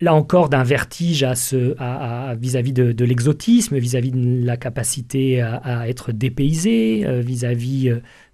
là 0.00 0.14
encore 0.14 0.48
d'un 0.48 0.64
vertige 0.64 1.22
à 1.22 1.34
à, 1.78 2.34
vis-à-vis 2.34 2.72
de, 2.72 3.04
l'exotisme, 3.04 3.76
vis-à-vis 3.76 4.12
de 4.12 4.44
la 4.44 4.56
capacité 4.56 5.42
à, 5.42 5.88
être 5.88 6.10
dépaysé, 6.10 7.04
vis-à-vis 7.22 7.92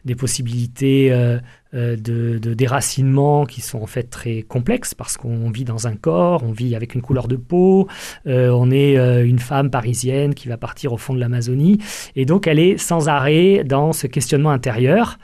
des 0.09 0.15
possibilités 0.15 1.13
euh, 1.13 1.39
euh, 1.75 1.97
de, 1.97 2.39
déracinement 2.55 3.45
qui 3.45 3.61
sont 3.61 3.81
en 3.81 3.87
fait 3.87 4.05
très 4.05 4.43
complexes 4.43 4.95
parce 4.95 5.17
qu'on 5.17 5.51
vit 5.51 5.65
dans 5.65 5.87
un 5.87 5.97
corps, 5.97 6.43
on 6.43 6.51
vit 6.51 6.75
avec 6.75 6.95
une 6.95 7.03
couleur 7.03 7.29
de 7.29 7.37
peau, 7.37 7.89
euh, 8.27 8.51
on 8.51 8.71
est 8.71 8.97
une 9.25 9.39
femme 9.39 9.71
parisienne 9.71 10.35
qui 10.35 10.49
va 10.49 10.57
partir 10.57 10.93
au 10.93 10.97
fond 10.97 11.15
de 11.15 11.21
l'Amazonie. 11.21 11.79
Et 12.17 12.25
donc 12.25 12.47
elle 12.47 12.59
est 12.59 12.79
sans 12.79 13.09
arrêt 13.09 13.65
dans 13.65 13.93
ce 13.93 14.07
questionnement 14.07 14.51
intérieur 14.51 15.19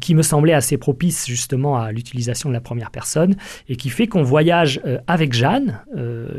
qui 0.00 0.16
me 0.16 0.22
semblait 0.22 0.52
assez 0.52 0.76
propice 0.78 1.28
justement 1.28 1.76
à 1.76 1.92
l'utilisation 1.92 2.48
de 2.48 2.54
la 2.54 2.60
première 2.60 2.90
personne 2.90 3.36
et 3.68 3.76
qui 3.76 3.88
fait 3.88 4.08
qu'on 4.08 4.24
voyage 4.24 4.80
avec 5.06 5.32
Jeanne, 5.32 5.80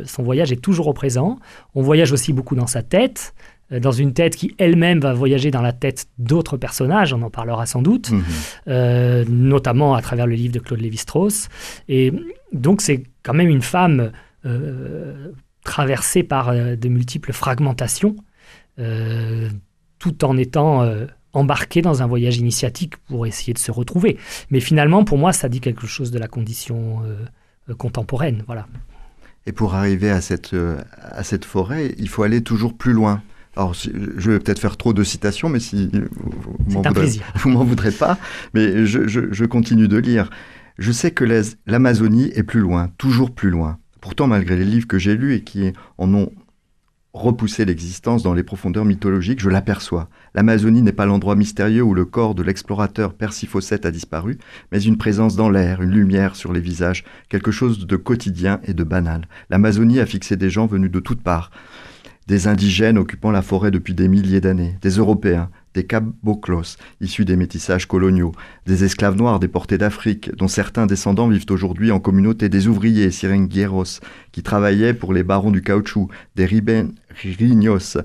son 0.03 0.21
voyage 0.21 0.51
est 0.51 0.61
toujours 0.61 0.87
au 0.87 0.93
présent, 0.93 1.39
on 1.75 1.81
voyage 1.81 2.11
aussi 2.11 2.33
beaucoup 2.33 2.55
dans 2.55 2.67
sa 2.67 2.81
tête, 2.81 3.33
euh, 3.33 3.54
dans 3.71 3.91
une 3.91 4.13
tête 4.13 4.35
qui 4.35 4.53
elle-même 4.59 4.99
va 4.99 5.13
voyager 5.13 5.49
dans 5.49 5.61
la 5.61 5.73
tête 5.73 6.07
d'autres 6.19 6.55
personnages, 6.57 7.13
on 7.13 7.21
en 7.23 7.31
parlera 7.31 7.65
sans 7.65 7.81
doute, 7.81 8.11
mhm. 8.11 8.23
euh, 8.67 9.25
notamment 9.27 9.95
à 9.95 10.01
travers 10.01 10.27
le 10.27 10.35
livre 10.35 10.53
de 10.53 10.59
Claude 10.59 10.81
Lévi-Strauss. 10.81 11.49
Et 11.87 12.13
donc 12.53 12.81
c'est 12.81 13.03
quand 13.23 13.33
même 13.33 13.49
une 13.49 13.63
femme 13.63 14.11
euh, 14.45 15.31
traversée 15.63 16.21
par 16.21 16.53
de 16.53 16.87
multiples 16.89 17.33
fragmentations, 17.33 18.15
tout 19.97 20.25
en 20.25 20.37
étant 20.37 20.87
embarquée 21.33 21.81
dans 21.81 22.03
un 22.03 22.07
voyage 22.07 22.37
initiatique 22.37 22.97
pour 22.97 23.25
essayer 23.25 23.53
de 23.53 23.57
se 23.57 23.71
retrouver. 23.71 24.19
Mais 24.51 24.59
finalement, 24.59 25.03
pour 25.03 25.17
moi, 25.17 25.33
ça 25.33 25.49
dit 25.49 25.61
quelque 25.61 25.87
chose 25.87 26.11
de 26.11 26.19
la 26.19 26.27
condition 26.27 27.01
contemporaine. 27.79 28.43
Voilà. 28.45 28.67
Et 29.47 29.53
pour 29.53 29.73
arriver 29.73 30.11
à 30.11 30.21
cette, 30.21 30.55
à 30.99 31.23
cette 31.23 31.45
forêt, 31.45 31.95
il 31.97 32.09
faut 32.09 32.21
aller 32.21 32.41
toujours 32.41 32.77
plus 32.77 32.93
loin. 32.93 33.23
Alors, 33.55 33.73
je 33.73 34.31
vais 34.31 34.39
peut-être 34.39 34.59
faire 34.59 34.77
trop 34.77 34.93
de 34.93 35.03
citations, 35.03 35.49
mais 35.49 35.59
si 35.59 35.89
vous 36.65 37.49
m'en 37.49 37.63
voudrez, 37.63 37.91
pas, 37.91 38.17
mais 38.53 38.85
je, 38.85 39.45
continue 39.45 39.87
de 39.87 39.97
lire. 39.97 40.29
Je 40.77 40.91
sais 40.91 41.11
que 41.11 41.25
l'Amazonie 41.65 42.31
est 42.35 42.43
plus 42.43 42.59
loin, 42.59 42.89
toujours 42.97 43.31
plus 43.31 43.49
loin. 43.49 43.77
Pourtant, 44.01 44.27
malgré 44.27 44.57
les 44.57 44.65
livres 44.65 44.87
que 44.87 44.99
j'ai 44.99 45.15
lus 45.15 45.35
et 45.35 45.43
qui 45.43 45.71
en 45.97 46.13
ont 46.13 46.31
repoussé 47.15 47.63
l'existence 47.63 48.23
dans 48.23 48.33
les 48.33 48.43
profondeurs 48.43 48.83
mythologiques, 48.83 49.39
je 49.39 49.49
l'aperçois. 49.49 50.09
L'Amazonie 50.33 50.81
n'est 50.81 50.91
pas 50.91 51.05
l'endroit 51.05 51.37
mystérieux 51.37 51.81
où 51.81 51.93
le 51.93 52.03
corps 52.03 52.35
de 52.35 52.43
l'explorateur 52.43 53.13
Percy 53.13 53.47
Fawcett 53.47 53.85
a 53.85 53.91
disparu, 53.91 54.37
mais 54.73 54.83
une 54.83 54.97
présence 54.97 55.37
dans 55.37 55.49
l'air, 55.49 55.81
une 55.81 55.91
lumière 55.91 56.35
sur 56.35 56.51
les 56.51 56.59
visages, 56.59 57.05
quelque 57.29 57.51
chose 57.51 57.87
de 57.87 57.95
quotidien 57.95 58.59
et 58.65 58.73
de 58.73 58.83
banal. 58.83 59.29
L'Amazonie 59.49 60.01
a 60.01 60.05
fixé 60.05 60.35
des 60.35 60.49
gens 60.49 60.65
venus 60.65 60.91
de 60.91 60.99
toutes 60.99 61.23
parts, 61.23 61.51
des 62.27 62.47
indigènes 62.47 62.97
occupant 62.97 63.31
la 63.31 63.41
forêt 63.41 63.71
depuis 63.71 63.93
des 63.93 64.07
milliers 64.07 64.41
d'années, 64.41 64.77
des 64.81 64.89
Européens, 64.91 65.49
des 65.75 65.85
caboclos 65.85 66.77
issus 67.01 67.25
des 67.25 67.35
métissages 67.35 67.85
coloniaux, 67.85 68.31
des 68.65 68.83
esclaves 68.83 69.17
noirs 69.17 69.39
déportés 69.39 69.77
d'Afrique, 69.77 70.35
dont 70.35 70.47
certains 70.47 70.87
descendants 70.87 71.27
vivent 71.27 71.45
aujourd'hui 71.49 71.91
en 71.91 71.99
communauté, 71.99 72.49
des 72.49 72.67
ouvriers 72.67 73.11
sirengueros 73.11 73.99
qui 74.35 74.43
travaillaient 74.43 74.93
pour 74.93 75.13
les 75.13 75.23
barons 75.23 75.49
du 75.49 75.61
caoutchouc, 75.61 76.09
des 76.35 76.45
ribeños, 76.45 77.97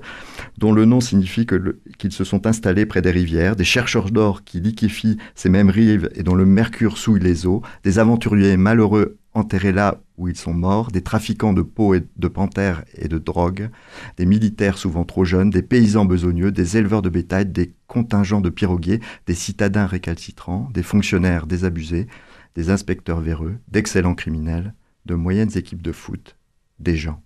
dont 0.57 0.71
le 0.71 0.85
nom 0.85 1.01
signifie 1.01 1.45
qu'ils 1.45 2.13
se 2.13 2.23
sont 2.23 2.47
installés 2.47 2.85
près 2.85 3.01
des 3.01 3.11
rivières, 3.11 3.57
des 3.57 3.65
chercheurs 3.65 4.11
d'or 4.11 4.45
qui 4.45 4.61
liquéfient 4.61 5.17
ces 5.35 5.49
mêmes 5.49 5.69
rives 5.69 6.09
et 6.15 6.23
dont 6.23 6.33
le 6.33 6.45
mercure 6.45 6.97
souille 6.97 7.19
les 7.19 7.45
eaux, 7.45 7.61
des 7.83 7.99
aventuriers 7.99 8.55
malheureux 8.55 9.17
enterrés 9.33 9.73
là 9.73 9.99
où 10.17 10.29
ils 10.29 10.37
sont 10.37 10.53
morts, 10.53 10.89
des 10.89 11.01
trafiquants 11.01 11.51
de 11.51 11.63
peaux 11.63 11.95
et 11.95 12.03
de 12.15 12.27
panthères 12.29 12.85
et 12.95 13.09
de 13.09 13.17
drogue, 13.17 13.69
des 14.15 14.25
militaires 14.25 14.77
souvent 14.77 15.03
trop 15.03 15.25
jeunes, 15.25 15.49
des 15.49 15.61
paysans 15.61 16.05
besogneux, 16.05 16.53
des 16.53 16.77
éleveurs 16.77 17.01
de 17.01 17.09
bétail, 17.09 17.45
des 17.45 17.73
contingents 17.87 18.39
de 18.39 18.49
piroguiers, 18.49 19.01
des 19.27 19.35
citadins 19.35 19.85
récalcitrants, 19.85 20.69
des 20.73 20.83
fonctionnaires 20.83 21.45
désabusés, 21.45 22.07
des 22.55 22.69
inspecteurs 22.69 23.19
véreux, 23.19 23.57
d'excellents 23.67 24.15
criminels, 24.15 24.73
de 25.05 25.15
moyennes 25.15 25.55
équipes 25.57 25.81
de 25.81 25.91
foot, 25.91 26.37
des 26.79 26.95
gens. 26.95 27.23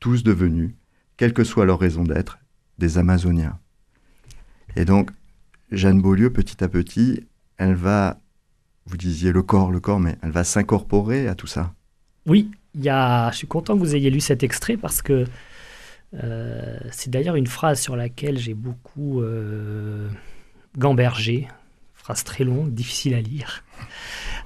Tous 0.00 0.22
devenus, 0.22 0.74
quelle 1.16 1.32
que 1.32 1.44
soit 1.44 1.64
leur 1.64 1.78
raison 1.78 2.04
d'être, 2.04 2.38
des 2.78 2.98
Amazoniens. 2.98 3.58
Et 4.76 4.84
donc, 4.84 5.10
Jeanne 5.70 6.00
Beaulieu, 6.00 6.32
petit 6.32 6.62
à 6.62 6.68
petit, 6.68 7.26
elle 7.56 7.74
va 7.74 8.22
vous 8.86 8.96
disiez 8.96 9.32
le 9.32 9.42
corps, 9.42 9.70
le 9.70 9.80
corps, 9.80 10.00
mais 10.00 10.16
elle 10.22 10.30
va 10.30 10.44
s'incorporer 10.44 11.28
à 11.28 11.34
tout 11.34 11.46
ça. 11.46 11.74
Oui, 12.26 12.50
y 12.74 12.88
a, 12.88 13.30
je 13.30 13.36
suis 13.38 13.46
content 13.46 13.74
que 13.74 13.80
vous 13.80 13.94
ayez 13.94 14.10
lu 14.10 14.20
cet 14.20 14.42
extrait 14.42 14.76
parce 14.76 15.02
que 15.02 15.26
euh, 16.14 16.78
c'est 16.90 17.10
d'ailleurs 17.10 17.36
une 17.36 17.46
phrase 17.46 17.80
sur 17.80 17.96
laquelle 17.96 18.38
j'ai 18.38 18.54
beaucoup 18.54 19.22
euh, 19.22 20.08
gambergé, 20.76 21.48
phrase 21.94 22.24
très 22.24 22.44
longue, 22.44 22.74
difficile 22.74 23.14
à 23.14 23.20
lire, 23.20 23.64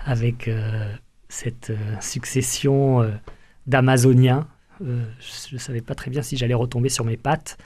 avec 0.05 0.49
euh, 0.49 0.95
cette 1.37 1.73
succession 2.01 3.09
d'Amazoniens 3.67 4.47
euh, 4.85 5.05
je 5.49 5.55
ne 5.55 5.59
savais 5.59 5.81
pas 5.81 5.95
très 5.95 6.11
bien 6.11 6.23
si 6.23 6.37
j'allais 6.37 6.55
retomber 6.55 6.89
sur 6.89 7.05
mes 7.05 7.17
pattes. 7.17 7.57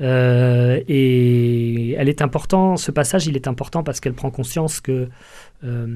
Euh, 0.00 0.80
et 0.88 1.92
elle 1.92 2.08
est 2.08 2.22
important, 2.22 2.76
ce 2.76 2.90
passage, 2.90 3.26
il 3.26 3.36
est 3.36 3.46
important 3.46 3.82
parce 3.82 4.00
qu'elle 4.00 4.14
prend 4.14 4.30
conscience 4.30 4.80
que 4.80 5.08
euh, 5.62 5.86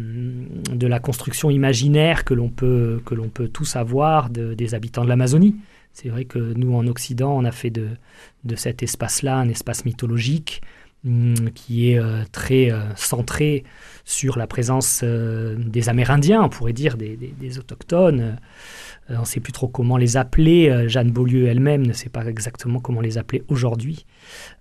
de 0.72 0.86
la 0.86 1.00
construction 1.00 1.50
imaginaire 1.50 2.24
que 2.24 2.34
l'on 2.34 2.50
peut, 2.50 3.02
peut 3.32 3.48
tous 3.48 3.76
avoir 3.76 4.30
des 4.30 4.74
habitants 4.74 5.04
de 5.04 5.08
l'Amazonie. 5.08 5.56
C'est 5.92 6.08
vrai 6.08 6.24
que 6.24 6.38
nous, 6.38 6.74
en 6.74 6.86
Occident, 6.86 7.36
on 7.36 7.44
a 7.44 7.52
fait 7.52 7.70
de, 7.70 7.88
de 8.44 8.56
cet 8.56 8.82
espace-là 8.82 9.36
un 9.36 9.48
espace 9.48 9.84
mythologique 9.84 10.60
qui 11.54 11.90
est 11.90 12.00
très 12.32 12.70
centré 12.96 13.64
sur 14.04 14.38
la 14.38 14.46
présence 14.46 15.04
des 15.04 15.88
Amérindiens, 15.88 16.42
on 16.42 16.48
pourrait 16.48 16.72
dire 16.72 16.96
des, 16.96 17.16
des 17.16 17.58
autochtones. 17.58 18.36
Euh, 19.10 19.16
on 19.16 19.20
ne 19.20 19.26
sait 19.26 19.40
plus 19.40 19.52
trop 19.52 19.68
comment 19.68 19.96
les 19.96 20.16
appeler. 20.16 20.70
Euh, 20.70 20.88
Jeanne 20.88 21.10
Beaulieu 21.10 21.46
elle-même 21.46 21.86
ne 21.86 21.92
sait 21.92 22.08
pas 22.08 22.24
exactement 22.26 22.80
comment 22.80 23.00
les 23.00 23.18
appeler 23.18 23.42
aujourd'hui. 23.48 24.06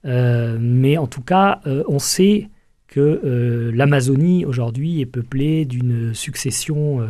Euh, 0.06 0.58
mais 0.60 0.98
en 0.98 1.08
tout 1.08 1.22
cas, 1.22 1.62
on 1.66 2.00
sait 2.00 2.50
que 2.88 3.72
l'Amazonie 3.74 4.46
aujourd'hui 4.46 5.02
est 5.02 5.08
peuplée 5.08 5.66
d'une 5.66 6.14
succession 6.14 7.08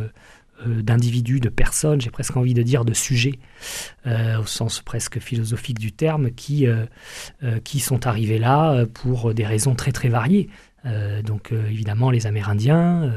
d'individus, 0.66 1.40
de 1.40 1.48
personnes, 1.48 2.00
j'ai 2.00 2.10
presque 2.10 2.36
envie 2.36 2.54
de 2.54 2.62
dire 2.62 2.84
de 2.84 2.94
sujets, 2.94 3.38
au 4.06 4.46
sens 4.46 4.80
presque 4.80 5.18
philosophique 5.18 5.78
du 5.78 5.92
terme, 5.92 6.30
qui, 6.30 6.66
qui 7.64 7.80
sont 7.80 8.06
arrivés 8.06 8.38
là 8.38 8.86
pour 8.86 9.34
des 9.34 9.44
raisons 9.44 9.74
très 9.74 9.92
très 9.92 10.08
variées. 10.08 10.48
donc 11.24 11.52
évidemment 11.52 12.10
les 12.10 12.26
Amérindiens, 12.26 13.12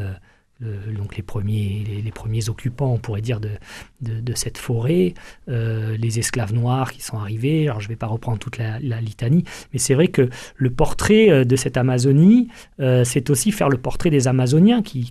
donc 0.60 1.16
les 1.16 1.24
premiers, 1.24 1.84
les, 2.04 2.12
premiers 2.12 2.50
occupants, 2.50 2.92
on 2.92 2.98
pourrait 2.98 3.22
dire, 3.22 3.40
de, 3.40 4.34
cette 4.34 4.58
forêt, 4.58 5.14
euh, 5.50 5.96
les 5.98 6.20
esclaves 6.20 6.54
noirs 6.54 6.92
qui 6.92 7.02
sont 7.02 7.18
arrivés. 7.18 7.68
Alors 7.68 7.80
je 7.80 7.86
ne 7.86 7.90
vais 7.90 7.96
pas 7.96 8.08
reprendre 8.08 8.40
toute 8.40 8.58
la, 8.58 8.80
litanie, 8.80 9.44
mais 9.72 9.80
c'est 9.80 9.94
vrai 9.94 10.08
que 10.08 10.30
le 10.56 10.70
portrait 10.72 11.30
euh, 11.30 11.46
de 11.46 11.56
cette 11.56 11.78
Amazonie, 11.78 12.48
euh, 12.80 13.04
c'est 13.04 13.30
aussi 13.30 13.52
faire 13.52 13.70
le 13.70 13.78
portrait 13.78 14.10
des 14.10 14.28
Amazoniens 14.28 14.82
qui, 14.82 15.10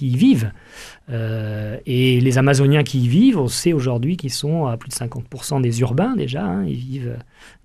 y 0.00 0.16
vivent. 0.16 0.50
et 1.08 2.20
les 2.20 2.38
Amazoniens 2.38 2.82
qui 2.82 3.02
y 3.02 3.08
vivent, 3.08 3.38
on 3.38 3.48
sait 3.48 3.72
aujourd'hui 3.72 4.16
qu'ils 4.16 4.32
sont 4.32 4.66
à 4.66 4.76
plus 4.76 4.88
de 4.88 4.94
50% 4.94 5.60
des 5.60 5.80
urbains 5.80 6.16
déjà. 6.16 6.44
Hein. 6.44 6.64
ils 6.66 6.74
vivent 6.74 7.16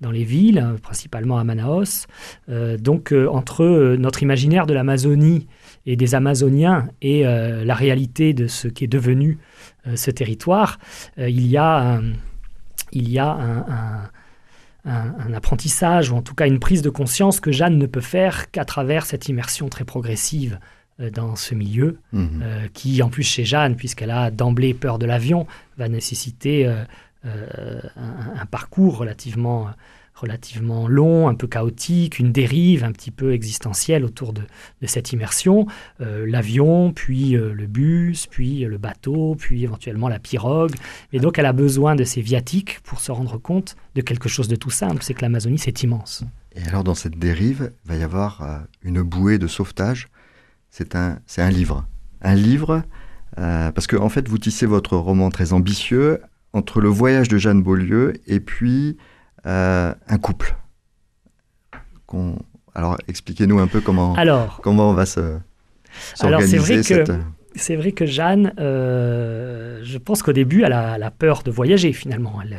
dans 0.01 0.11
les 0.11 0.23
villes, 0.23 0.75
principalement 0.83 1.37
à 1.39 1.43
Manaus. 1.43 2.05
donc 2.79 3.13
entre 3.13 3.95
notre 3.97 4.21
imaginaire 4.21 4.67
de 4.67 4.73
l'Amazonie 4.73 5.47
et 5.89 5.95
des 5.95 6.13
Amazoniens 6.13 6.87
et 7.01 7.25
euh, 7.25 7.65
la 7.65 7.73
réalité 7.73 8.33
de 8.33 8.45
ce 8.45 8.67
qui 8.67 8.83
est 8.83 8.87
devenu 8.87 9.39
euh, 9.87 9.95
ce 9.95 10.11
territoire, 10.11 10.77
euh, 11.17 11.27
il 11.27 11.47
y 11.47 11.57
a, 11.57 11.95
un, 11.95 12.03
il 12.91 13.09
y 13.09 13.17
a 13.17 13.31
un, 13.31 14.03
un, 14.85 15.33
apprentissage, 15.33 16.11
ou 16.11 16.15
en 16.15 16.21
tout 16.21 16.35
cas 16.35 16.45
une 16.45 16.59
prise 16.59 16.83
de 16.83 16.91
conscience 16.91 17.39
que 17.39 17.51
Jeanne 17.51 17.79
ne 17.79 17.87
peut 17.87 18.01
faire 18.01 18.51
qu'à 18.51 18.65
travers 18.65 19.07
cette 19.07 19.29
immersion 19.29 19.67
très 19.67 19.83
progressive 19.83 20.59
dans 21.13 21.35
ce 21.35 21.55
milieu, 21.55 21.97
mhm. 22.11 22.43
qui 22.73 23.01
en 23.01 23.09
plus 23.09 23.23
chez 23.23 23.45
Jeanne, 23.45 23.75
puisqu'elle 23.75 24.11
a 24.11 24.31
d'emblée 24.31 24.73
peur 24.73 24.99
de 24.99 25.05
l'avion, 25.05 25.47
va 25.77 25.89
nécessiter 25.89 26.67
un, 27.23 28.45
parcours 28.51 28.97
relativement 28.97 29.69
relativement 30.19 30.87
long, 30.87 31.27
un 31.27 31.35
peu 31.35 31.47
chaotique, 31.47 32.19
une 32.19 32.31
dérive 32.31 32.83
un 32.83 32.91
petit 32.91 33.11
peu 33.11 33.33
existentielle 33.33 34.03
autour 34.03 34.33
de, 34.33 34.41
cette 34.85 35.11
immersion. 35.11 35.67
Euh, 36.01 36.25
l'avion, 36.27 36.91
puis 36.93 37.35
euh, 37.35 37.53
le 37.53 37.67
bus, 37.67 38.27
puis 38.27 38.59
le 38.59 38.77
bateau, 38.77 39.35
puis 39.37 39.63
éventuellement 39.63 40.09
la 40.09 40.19
pirogue. 40.19 40.73
Et 41.13 41.19
donc 41.19 41.39
elle 41.39 41.45
a 41.45 41.53
besoin 41.53 41.95
de 41.95 42.03
ces 42.03 42.21
viatiques 42.21 42.79
pour 42.83 42.99
se 42.99 43.11
rendre 43.11 43.37
compte 43.37 43.75
de 43.95 44.01
quelque 44.01 44.29
chose 44.29 44.47
de 44.47 44.55
tout 44.55 44.69
simple, 44.69 45.03
c'est 45.03 45.13
que 45.13 45.21
l'Amazonie, 45.21 45.59
c'est 45.59 45.83
immense. 45.83 46.23
Et 46.55 46.63
alors 46.67 46.83
dans 46.83 46.95
cette 46.95 47.17
dérive, 47.17 47.71
il 47.85 47.89
va 47.91 47.97
y 47.97 48.03
avoir 48.03 48.41
euh, 48.41 48.57
une 48.83 49.01
bouée 49.01 49.37
de 49.37 49.47
sauvetage. 49.47 50.07
C'est 50.69 50.95
un, 50.95 51.19
un 51.37 51.49
livre. 51.49 51.85
Un 52.21 52.35
livre 52.35 52.83
parce 53.35 53.87
que 53.87 53.95
en 53.95 54.09
fait, 54.09 54.27
vous 54.27 54.37
tissez 54.37 54.65
votre 54.65 54.97
roman 54.97 55.29
très 55.29 55.53
ambitieux 55.53 56.19
entre 56.53 56.81
le 56.81 56.89
voyage 56.89 57.27
de 57.27 57.37
Jeanne 57.37 57.61
Beaulieu 57.61 58.13
et 58.27 58.39
puis 58.39 58.97
un 59.45 60.17
couple. 60.21 60.55
Alors, 62.75 62.97
expliquez-nous 63.07 63.59
un 63.59 63.67
peu 63.67 63.81
comment, 63.81 64.15
comment 64.61 64.89
on 64.89 64.93
va 64.93 65.05
se, 65.05 65.39
cette 66.15 67.11
c'est 67.55 67.75
vrai 67.75 67.91
que 67.91 68.05
Jeanne, 68.05 68.53
euh, 68.59 69.81
je 69.83 69.97
pense 69.97 70.21
qu'au 70.21 70.33
début, 70.33 70.63
elle 70.63 70.73
a, 70.73 71.11
peur 71.11 71.43
de 71.43 71.51
voyager 71.51 71.93
finalement. 71.93 72.39
Elle, 72.41 72.57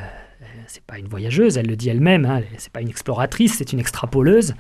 c'est 0.67 0.85
pas 0.85 0.99
une 0.99 1.09
voyageuse, 1.09 1.57
elle 1.57 1.67
le 1.67 1.77
dit 1.77 1.89
elle-même. 1.89 2.25
Hein, 2.25 2.43
c'est 2.59 2.73
pas 2.73 2.81
une 2.81 2.89
exploratrice, 2.89 3.55
c'est 3.59 3.73
une 3.73 3.81
extrapoleuse. 3.81 4.55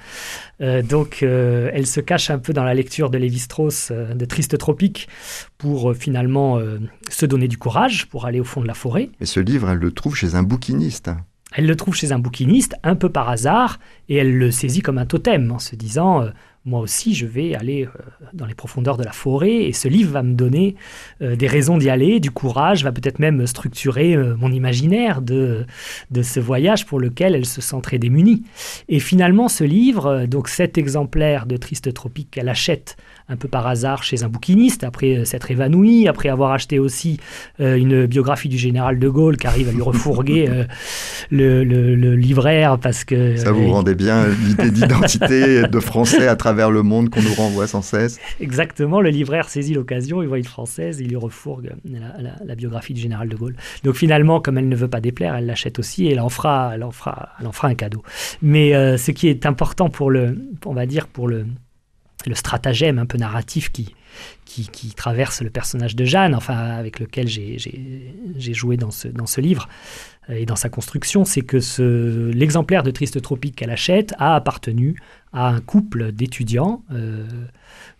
Euh, 0.60 0.82
donc, 0.82 1.22
euh, 1.22 1.70
elle 1.72 1.86
se 1.86 2.00
cache 2.00 2.30
un 2.30 2.38
peu 2.38 2.52
dans 2.52 2.64
la 2.64 2.74
lecture 2.74 3.10
de 3.10 3.18
Lévi-Strauss 3.18 3.92
de 3.92 4.24
Triste 4.24 4.56
Tropique 4.58 5.08
pour 5.58 5.94
finalement 5.94 6.58
se 7.10 7.26
donner 7.26 7.48
du 7.48 7.58
courage 7.58 8.06
pour 8.06 8.24
aller 8.26 8.40
au 8.40 8.44
fond 8.44 8.60
de 8.60 8.66
la 8.66 8.74
forêt. 8.74 9.10
Et 9.20 9.26
ce 9.26 9.40
livre, 9.40 9.70
elle 9.70 9.78
le 9.78 9.92
trouve 9.92 10.16
chez 10.16 10.34
un 10.36 10.42
bouquiniste. 10.42 11.10
Elle 11.52 11.66
le 11.66 11.76
trouve 11.76 11.94
chez 11.94 12.12
un 12.12 12.18
bouquiniste 12.18 12.76
un 12.82 12.94
peu 12.94 13.08
par 13.10 13.28
hasard 13.28 13.78
et 14.08 14.16
elle 14.16 14.36
le 14.36 14.50
saisit 14.50 14.82
comme 14.82 14.98
un 14.98 15.06
totem 15.06 15.50
en 15.50 15.58
se 15.58 15.74
disant 15.74 16.26
moi 16.66 16.80
aussi, 16.80 17.14
je 17.14 17.24
vais 17.24 17.54
aller 17.54 17.86
euh, 17.86 17.88
dans 18.34 18.44
les 18.44 18.52
profondeurs 18.52 18.98
de 18.98 19.02
la 19.02 19.12
forêt 19.12 19.64
et 19.64 19.72
ce 19.72 19.88
livre 19.88 20.12
va 20.12 20.22
me 20.22 20.34
donner 20.34 20.76
euh, 21.22 21.34
des 21.34 21.46
raisons 21.46 21.78
d'y 21.78 21.88
aller, 21.88 22.20
du 22.20 22.30
courage, 22.30 22.84
va 22.84 22.92
peut-être 22.92 23.18
même 23.18 23.46
structurer 23.46 24.14
euh, 24.14 24.36
mon 24.36 24.52
imaginaire 24.52 25.22
de, 25.22 25.64
de 26.10 26.22
ce 26.22 26.38
voyage 26.38 26.84
pour 26.84 27.00
lequel 27.00 27.34
elle 27.34 27.46
se 27.46 27.62
sent 27.62 27.80
très 27.82 27.98
démunie. 27.98 28.42
Et 28.90 29.00
finalement, 29.00 29.48
ce 29.48 29.64
livre, 29.64 30.26
donc 30.26 30.48
cet 30.48 30.76
exemplaire 30.76 31.46
de 31.46 31.56
Triste 31.56 31.94
Tropique 31.94 32.30
qu'elle 32.32 32.50
achète 32.50 32.98
un 33.30 33.36
peu 33.36 33.48
par 33.48 33.66
hasard 33.66 34.02
chez 34.02 34.22
un 34.22 34.28
bouquiniste, 34.28 34.84
après 34.84 35.24
s'être 35.24 35.50
évanouie, 35.50 36.08
après 36.08 36.28
avoir 36.28 36.50
acheté 36.50 36.80
aussi 36.80 37.20
une 37.60 38.06
biographie 38.06 38.48
du 38.48 38.58
général 38.58 38.98
de 38.98 39.08
Gaulle 39.08 39.36
qui 39.36 39.46
arrive 39.46 39.68
à 39.68 39.72
lui 39.72 39.82
refourguer 39.82 40.66
le, 41.30 41.62
le, 41.62 42.16
livraire 42.16 42.76
parce 42.80 43.04
que... 43.04 43.36
Ça 43.36 43.52
vous 43.52 43.70
rendait 43.70 43.94
bien 43.94 44.26
l'idée 44.26 44.72
d'identité 44.72 45.62
de 45.62 45.80
français 45.80 46.26
à 46.26 46.34
travers 46.34 46.49
vers 46.52 46.70
le 46.70 46.82
monde 46.82 47.10
qu'on 47.10 47.22
nous 47.22 47.34
renvoie 47.34 47.66
sans 47.66 47.82
cesse. 47.82 48.18
Exactement, 48.40 49.00
le 49.00 49.10
libraire 49.10 49.48
saisit 49.48 49.74
l'occasion, 49.74 50.22
il 50.22 50.28
voit 50.28 50.38
une 50.38 50.44
française, 50.44 51.00
il 51.00 51.08
lui 51.08 51.16
refourgue 51.16 51.72
la, 51.84 52.54
biographie 52.54 52.94
du 52.94 53.00
général 53.00 53.28
de 53.28 53.36
Gaulle. 53.36 53.56
Donc 53.84 53.94
finalement, 53.94 54.40
comme 54.40 54.58
elle 54.58 54.68
ne 54.68 54.76
veut 54.76 54.88
pas 54.88 55.00
déplaire, 55.00 55.34
elle 55.34 55.46
l'achète 55.46 55.78
aussi 55.78 56.06
et 56.06 56.12
elle 56.12 56.20
en 56.20 56.28
fera, 56.28 56.72
elle 56.74 56.84
en 56.84 56.90
fera, 56.90 57.30
elle 57.40 57.46
en 57.46 57.52
fera 57.52 57.68
un 57.68 57.74
cadeau. 57.74 58.02
Mais 58.42 58.74
euh, 58.74 58.96
ce 58.96 59.10
qui 59.10 59.28
est 59.28 59.46
important 59.46 59.88
pour 59.88 60.10
le, 60.10 60.36
on 60.66 60.74
va 60.74 60.86
dire 60.86 61.06
pour 61.06 61.28
le, 61.28 61.46
le 62.26 62.34
stratagème 62.34 62.98
un 62.98 63.06
peu 63.06 63.18
narratif 63.18 63.70
qui, 63.70 63.94
qui, 64.44 64.68
qui, 64.68 64.92
traverse 64.94 65.42
le 65.42 65.50
personnage 65.50 65.96
de 65.96 66.04
Jeanne, 66.04 66.34
enfin 66.34 66.56
avec 66.56 66.98
lequel 66.98 67.28
j'ai 67.28 67.58
joué 68.54 68.76
dans 68.76 68.90
ce, 68.90 69.08
dans 69.08 69.26
ce 69.26 69.40
livre, 69.40 69.68
et 70.30 70.46
dans 70.46 70.56
sa 70.56 70.68
construction, 70.68 71.24
c'est 71.24 71.42
que 71.42 71.58
l'exemplaire 72.32 72.82
de 72.82 72.90
Triste 72.90 73.20
Tropique 73.20 73.56
qu'elle 73.56 73.70
achète 73.70 74.14
a 74.18 74.34
appartenu 74.34 74.96
à 75.32 75.48
un 75.48 75.60
couple 75.60 76.10
d'étudiants, 76.12 76.82
euh, 76.92 77.24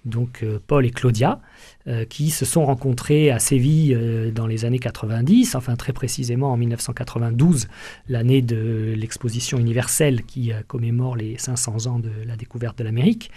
donc 0.05 0.43
euh, 0.43 0.59
Paul 0.67 0.85
et 0.85 0.91
Claudia, 0.91 1.41
euh, 1.87 2.05
qui 2.05 2.31
se 2.31 2.45
sont 2.45 2.65
rencontrés 2.65 3.31
à 3.31 3.39
Séville 3.39 3.97
dans 4.35 4.47
les 4.47 4.65
années 4.65 4.81
90, 4.81 5.55
enfin 5.55 5.77
très 5.77 5.93
précisément 5.93 6.53
en 6.53 6.57
1992, 6.57 7.69
l'année 8.09 8.43
de 8.43 8.95
l'exposition 8.97 9.59
universelle 9.59 10.25
qui 10.25 10.53
commémore 10.67 11.17
les 11.17 11.39
500 11.39 11.87
ans 11.87 11.99
de 11.99 12.11
la 12.27 12.37
découverte 12.37 12.77
de 12.79 12.85
l'Amérique, 12.85 13.31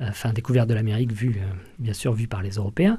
enfin 0.00 0.32
découverte 0.32 0.68
de 0.68 0.74
l'Amérique 0.74 1.12
vue, 1.12 1.40
bien 1.78 1.92
sûr 1.92 2.14
vue 2.14 2.28
par 2.28 2.42
les 2.42 2.52
Européens. 2.52 2.98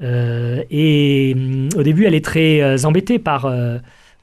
et 0.00 1.32
hum, 1.34 1.68
au 1.74 1.82
début, 1.82 2.04
elle 2.04 2.14
est 2.14 2.24
très 2.24 2.84
embêtée 2.84 3.18
par 3.18 3.50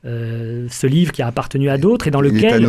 euh, 0.07 0.67
ce 0.69 0.87
livre 0.87 1.11
qui 1.11 1.21
a 1.21 1.27
appartenu 1.27 1.69
à 1.69 1.77
d'autres 1.77 2.07
et 2.07 2.11
dans 2.11 2.21
lequel, 2.21 2.65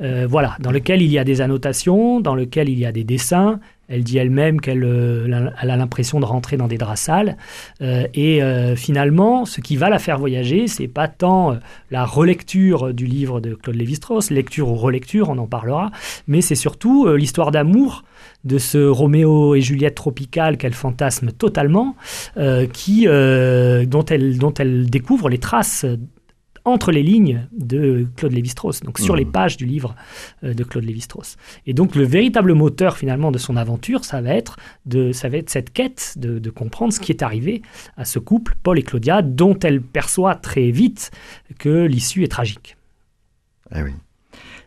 euh, 0.00 0.26
voilà, 0.28 0.56
dans 0.58 0.72
lequel 0.72 1.02
il 1.02 1.10
y 1.10 1.18
a 1.18 1.24
des 1.24 1.40
annotations, 1.40 2.20
dans 2.20 2.34
lequel 2.34 2.68
il 2.68 2.78
y 2.78 2.86
a 2.86 2.90
des 2.90 3.04
dessins. 3.04 3.60
Elle 3.88 4.02
dit 4.02 4.18
elle-même 4.18 4.60
qu'elle 4.60 4.82
euh, 4.84 5.50
a 5.56 5.66
l'impression 5.66 6.18
de 6.18 6.24
rentrer 6.24 6.56
dans 6.56 6.66
des 6.68 6.78
draps 6.78 7.00
sales. 7.00 7.36
et 7.80 8.40
finalement, 8.76 9.44
ce 9.44 9.60
qui 9.60 9.76
va 9.76 9.88
la 9.88 9.98
faire 9.98 10.18
voyager, 10.18 10.68
c'est 10.68 10.88
pas 10.88 11.08
tant 11.08 11.58
la 11.90 12.04
relecture 12.04 12.92
du 12.94 13.06
livre 13.06 13.40
de 13.40 13.54
Claude 13.54 13.76
Lévi-Strauss, 13.76 14.30
lecture 14.30 14.68
ou 14.68 14.74
relecture, 14.74 15.28
on 15.28 15.38
en 15.38 15.46
parlera, 15.46 15.90
mais 16.28 16.40
c'est 16.40 16.54
surtout 16.54 17.08
l'histoire 17.14 17.50
d'amour 17.50 18.04
de 18.44 18.58
ce 18.58 18.78
Roméo 18.78 19.54
et 19.54 19.60
Juliette 19.60 19.96
tropical 19.96 20.56
qu'elle 20.56 20.72
fantasme 20.72 21.32
totalement, 21.32 21.96
qui, 22.72 23.06
dont, 23.06 24.04
elle, 24.04 24.38
dont 24.38 24.54
elle 24.54 24.88
découvre 24.88 25.28
les 25.28 25.38
traces 25.38 25.84
entre 26.72 26.92
les 26.92 27.02
lignes 27.02 27.46
de 27.52 28.06
Claude 28.16 28.32
Lévi-Strauss, 28.32 28.80
donc 28.80 28.98
sur 28.98 29.16
les 29.16 29.24
mmh. 29.24 29.32
pages 29.32 29.56
du 29.56 29.66
livre 29.66 29.94
euh, 30.44 30.54
de 30.54 30.64
Claude 30.64 30.84
Lévi-Strauss. 30.84 31.36
Et 31.66 31.74
donc 31.74 31.94
le 31.94 32.04
véritable 32.04 32.54
moteur 32.54 32.96
finalement 32.96 33.30
de 33.30 33.38
son 33.38 33.56
aventure, 33.56 34.04
ça 34.04 34.20
va 34.20 34.30
être, 34.30 34.56
de, 34.86 35.12
ça 35.12 35.28
va 35.28 35.38
être 35.38 35.50
cette 35.50 35.72
quête 35.72 36.14
de, 36.16 36.50
comprendre 36.50 36.92
ce 36.92 37.00
qui 37.00 37.12
est 37.12 37.22
arrivé 37.22 37.62
à 37.96 38.04
ce 38.04 38.18
couple, 38.18 38.54
Paul 38.62 38.78
et 38.78 38.82
Claudia, 38.82 39.22
dont 39.22 39.58
elle 39.60 39.80
perçoit 39.80 40.34
très 40.34 40.70
vite 40.70 41.10
que 41.58 41.86
l'issue 41.86 42.24
est 42.24 42.28
tragique. 42.28 42.76
Eh 43.74 43.82
oui. 43.82 43.92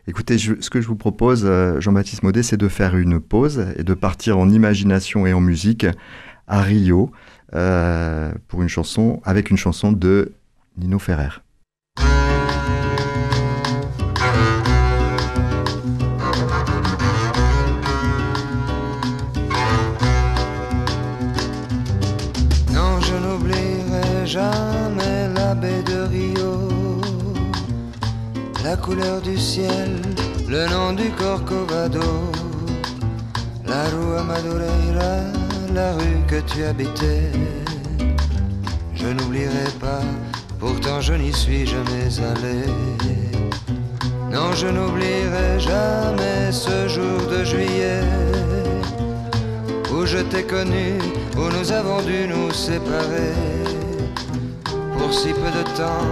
Écoutez, 0.06 0.38
ce 0.38 0.70
que 0.70 0.80
je 0.80 0.86
vous 0.86 0.96
propose, 0.96 1.44
euh, 1.44 1.80
Jean-Baptiste 1.80 2.22
Maudet, 2.22 2.42
c'est 2.42 2.56
de 2.56 2.68
faire 2.68 2.96
une 2.96 3.20
pause 3.20 3.66
et 3.76 3.84
de 3.84 3.94
partir 3.94 4.38
en 4.38 4.50
imagination 4.50 5.26
et 5.26 5.32
en 5.32 5.40
musique 5.40 5.86
à 6.46 6.62
Rio 6.62 7.10
euh, 7.54 8.32
pour 8.48 8.62
une 8.62 8.68
chanson, 8.68 9.20
avec 9.24 9.50
une 9.50 9.56
chanson 9.56 9.92
de 9.92 10.32
Nino 10.76 10.98
Ferrer. 10.98 11.43
Jamais 24.34 25.28
la 25.34 25.54
baie 25.54 25.82
de 25.82 25.98
Rio, 26.12 26.70
la 28.64 28.76
couleur 28.76 29.20
du 29.20 29.36
ciel, 29.38 29.90
le 30.48 30.66
nom 30.68 30.92
du 30.92 31.08
Corcovado, 31.10 32.32
la 33.64 33.84
rue 33.90 34.24
Madureira, 34.26 35.14
la 35.72 35.92
rue 35.92 36.20
que 36.26 36.40
tu 36.40 36.64
habitais. 36.64 37.30
Je 38.94 39.06
n'oublierai 39.06 39.70
pas, 39.78 40.02
pourtant 40.64 41.00
je 41.02 41.12
n'y 41.12 41.32
suis 41.32 41.66
jamais 41.66 42.10
allé. 42.32 42.60
Non, 44.32 44.52
je 44.60 44.66
n'oublierai 44.66 45.60
jamais 45.60 46.50
ce 46.50 46.88
jour 46.88 47.18
de 47.30 47.44
juillet 47.44 48.02
où 49.92 50.06
je 50.06 50.18
t'ai 50.30 50.42
connu, 50.42 50.88
où 51.36 51.44
nous 51.56 51.70
avons 51.70 52.00
dû 52.02 52.26
nous 52.26 52.50
séparer 52.52 53.34
pour 54.96 55.12
si 55.12 55.32
peu 55.42 55.50
de 55.58 55.64
temps 55.80 56.10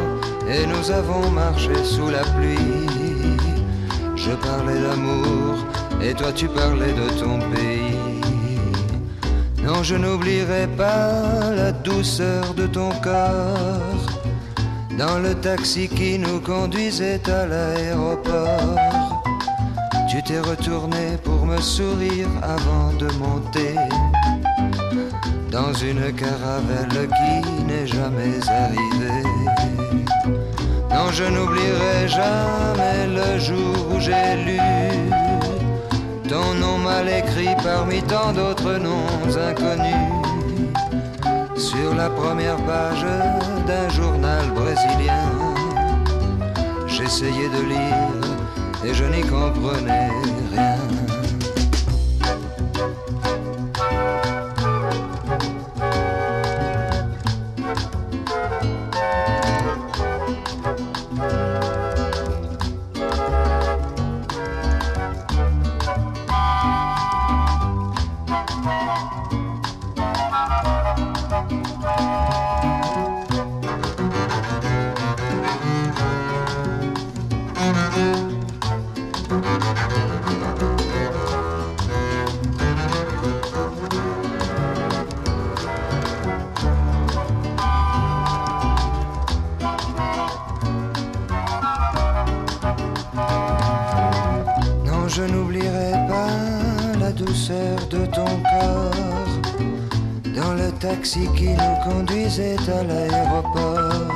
et 0.54 0.66
nous 0.72 0.90
avons 0.90 1.30
marché 1.30 1.76
sous 1.82 2.10
la 2.10 2.24
pluie. 2.34 2.86
Je 4.14 4.32
parlais 4.48 4.80
d'amour 4.86 5.54
et 6.06 6.12
toi 6.12 6.30
tu 6.32 6.46
parlais 6.48 6.94
de 7.02 7.08
ton 7.20 7.38
pays. 7.54 7.96
Non, 9.64 9.82
je 9.82 9.94
n'oublierai 9.94 10.66
pas 10.76 11.50
la 11.56 11.72
douceur 11.72 12.52
de 12.54 12.66
ton 12.66 12.90
corps 13.00 13.91
dans 14.98 15.18
le 15.18 15.34
taxi 15.34 15.88
qui 15.88 16.18
nous 16.18 16.40
conduisait 16.40 17.20
à 17.28 17.46
l'aéroport. 17.46 18.76
Tu 20.10 20.22
t'es 20.22 20.40
retourné 20.40 21.16
pour 21.24 21.46
me 21.46 21.58
sourire 21.60 22.28
avant 22.42 22.92
de 22.98 23.08
monter 23.18 23.74
dans 25.50 25.72
une 25.72 26.12
caravelle 26.12 27.08
qui 27.18 27.64
n'est 27.64 27.86
jamais 27.86 28.38
arrivée. 28.48 29.22
Non, 30.90 31.10
je 31.10 31.24
n'oublierai 31.24 32.08
jamais 32.08 33.06
le 33.08 33.38
jour 33.38 33.74
où 33.94 34.00
j'ai 34.00 34.36
lu 34.44 34.58
ton 36.32 36.54
nom 36.54 36.78
mal 36.78 37.08
écrit 37.08 37.54
parmi 37.62 38.02
tant 38.02 38.32
d'autres 38.32 38.78
noms 38.78 39.36
inconnus 39.50 40.08
sur 41.56 41.94
la 41.94 42.08
première 42.08 42.56
page 42.64 43.04
d'un 43.66 43.88
journal 43.90 44.50
brésilien. 44.50 45.30
J'essayais 46.86 47.48
de 47.48 47.62
lire 47.68 48.84
et 48.84 48.94
je 48.94 49.04
n'y 49.04 49.22
comprenais 49.22 50.10
taxi 100.82 101.28
qui 101.36 101.50
nous 101.50 101.76
conduisait 101.84 102.56
à 102.68 102.82
l'aéroport. 102.82 104.10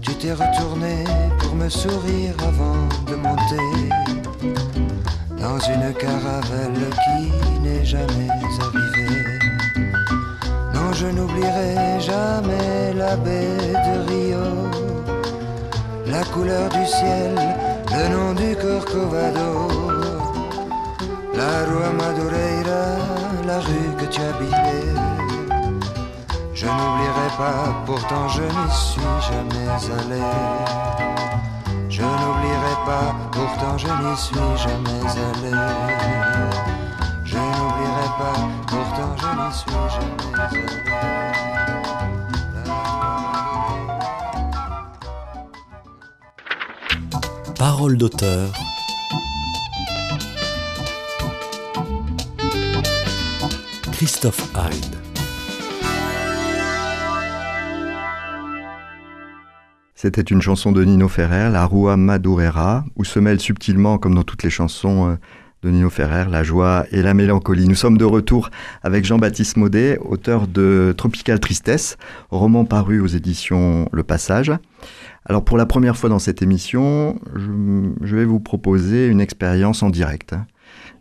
Tu 0.00 0.14
t'es 0.14 0.32
retourné 0.32 1.02
pour 1.40 1.56
me 1.56 1.68
sourire 1.68 2.36
avant 2.50 2.86
de 3.08 3.16
monter 3.16 3.68
dans 5.36 5.58
une 5.58 5.92
caravelle 5.94 6.84
qui 7.02 7.60
n'est 7.64 7.84
jamais 7.84 8.30
arrivée. 8.66 9.24
Non, 10.72 10.92
je 10.92 11.06
n'oublierai 11.08 12.00
jamais 12.00 12.94
la 12.96 13.16
baie 13.16 13.72
de 13.86 13.94
Rio, 14.08 14.46
la 16.06 16.22
couleur 16.32 16.68
du 16.68 16.86
ciel, 16.86 17.34
le 17.90 18.04
nom 18.14 18.34
du 18.34 18.54
Corcovado, 18.54 19.50
la 21.34 21.54
rue 21.66 21.92
Madureira, 21.98 22.86
la 23.48 23.58
rue 23.58 23.90
que 23.98 24.06
tu 24.06 24.20
habitais. 24.20 25.03
Je 26.64 26.70
n'oublierai 26.70 27.28
pas, 27.36 27.62
pourtant 27.84 28.26
je 28.28 28.40
n'y 28.40 28.70
suis 28.72 29.02
jamais 29.28 29.68
allé. 29.68 30.24
Je 31.90 32.02
n'oublierai 32.02 32.74
pas, 32.86 33.14
pourtant 33.32 33.76
je 33.76 33.88
n'y 33.88 34.16
suis 34.16 34.56
jamais 34.64 35.02
allé. 35.28 35.54
Je 37.26 37.36
n'oublierai 37.36 38.08
pas, 38.18 38.38
pourtant 38.66 39.12
je 39.20 39.28
n'y 39.40 39.50
suis 39.52 39.84
jamais 39.94 40.32
allé. 40.40 40.64
Parole 47.58 47.98
d'auteur. 47.98 48.48
Christophe 53.92 54.50
C'était 60.04 60.20
une 60.20 60.42
chanson 60.42 60.70
de 60.70 60.84
Nino 60.84 61.08
Ferrer, 61.08 61.50
la 61.50 61.64
Rua 61.64 61.96
Madureira, 61.96 62.84
où 62.94 63.04
se 63.04 63.18
mêlent 63.18 63.40
subtilement, 63.40 63.96
comme 63.96 64.14
dans 64.14 64.22
toutes 64.22 64.42
les 64.42 64.50
chansons 64.50 65.08
euh, 65.08 65.14
de 65.62 65.70
Nino 65.70 65.88
Ferrer, 65.88 66.26
la 66.30 66.42
joie 66.42 66.84
et 66.90 67.00
la 67.00 67.14
mélancolie. 67.14 67.66
Nous 67.66 67.74
sommes 67.74 67.96
de 67.96 68.04
retour 68.04 68.50
avec 68.82 69.06
Jean-Baptiste 69.06 69.56
Maudet, 69.56 69.96
auteur 70.00 70.46
de 70.46 70.92
Tropical 70.94 71.40
Tristesse, 71.40 71.96
roman 72.28 72.66
paru 72.66 73.00
aux 73.00 73.06
éditions 73.06 73.88
Le 73.92 74.02
Passage. 74.02 74.52
Alors 75.24 75.42
pour 75.42 75.56
la 75.56 75.64
première 75.64 75.96
fois 75.96 76.10
dans 76.10 76.18
cette 76.18 76.42
émission, 76.42 77.18
je, 77.34 78.14
vais 78.14 78.26
vous 78.26 78.40
proposer 78.40 79.06
une 79.06 79.22
expérience 79.22 79.82
en 79.82 79.88
direct. 79.88 80.34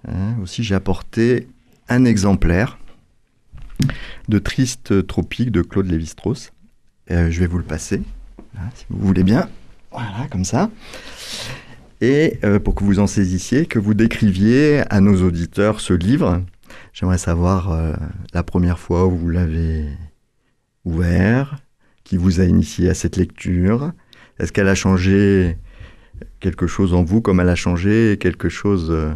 Hein, 0.08 0.38
aussi, 0.42 0.64
j'ai 0.64 0.76
apporté 0.76 1.50
un 1.90 2.06
exemplaire 2.06 2.78
de 4.30 4.40
Triste 4.40 5.06
Tropique 5.06 5.52
de 5.52 5.62
Claude 5.62 5.88
Lévi-Strauss. 5.88 6.54
Euh, 7.12 7.30
je 7.30 7.42
vais 7.42 7.48
vous 7.48 7.58
le 7.58 7.66
passer. 7.66 8.02
Voilà, 8.54 8.70
si 8.76 8.86
vous 8.90 9.06
voulez 9.06 9.24
bien. 9.24 9.50
Voilà, 9.92 10.28
comme 10.32 10.46
ça. 10.46 10.70
Et 12.02 12.38
euh, 12.44 12.60
pour 12.60 12.76
que 12.76 12.84
vous 12.84 13.00
en 13.00 13.08
saisissiez, 13.08 13.66
que 13.66 13.80
vous 13.80 13.94
décriviez 13.94 14.84
à 14.90 15.00
nos 15.00 15.22
auditeurs 15.22 15.80
ce 15.80 15.94
livre, 15.94 16.42
j'aimerais 16.92 17.18
savoir 17.18 17.72
euh, 17.72 17.94
la 18.34 18.44
première 18.44 18.80
fois 18.80 19.06
où 19.06 19.12
vous 19.12 19.30
l'avez 19.30 19.88
ouvert, 20.84 21.56
qui 22.04 22.18
vous 22.18 22.42
a 22.42 22.44
initié 22.44 22.90
à 22.90 22.94
cette 22.94 23.16
lecture. 23.16 23.94
Est-ce 24.40 24.52
qu'elle 24.52 24.68
a 24.68 24.76
changé 24.76 25.58
quelque 26.40 26.68
chose 26.68 26.94
en 26.94 27.04
vous 27.04 27.22
comme 27.22 27.40
elle 27.40 27.50
a 27.50 27.56
changé 27.56 28.18
quelque 28.20 28.50
chose 28.50 28.90
euh, 28.92 29.14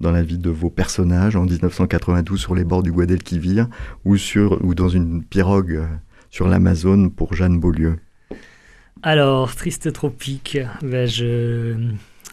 dans 0.00 0.10
la 0.10 0.22
vie 0.22 0.38
de 0.38 0.50
vos 0.50 0.70
personnages 0.70 1.36
en 1.36 1.44
1992 1.44 2.40
sur 2.40 2.54
les 2.54 2.64
bords 2.64 2.82
du 2.82 2.92
Guadalquivir 2.92 3.68
ou, 4.04 4.16
sur, 4.16 4.64
ou 4.64 4.74
dans 4.74 4.88
une 4.88 5.22
pirogue 5.22 5.82
sur 6.30 6.48
l'Amazone 6.48 7.10
pour 7.10 7.34
Jeanne 7.34 7.58
Beaulieu? 7.60 7.98
Alors, 9.02 9.54
Triste 9.54 9.92
Tropique, 9.92 10.58
ben 10.82 11.08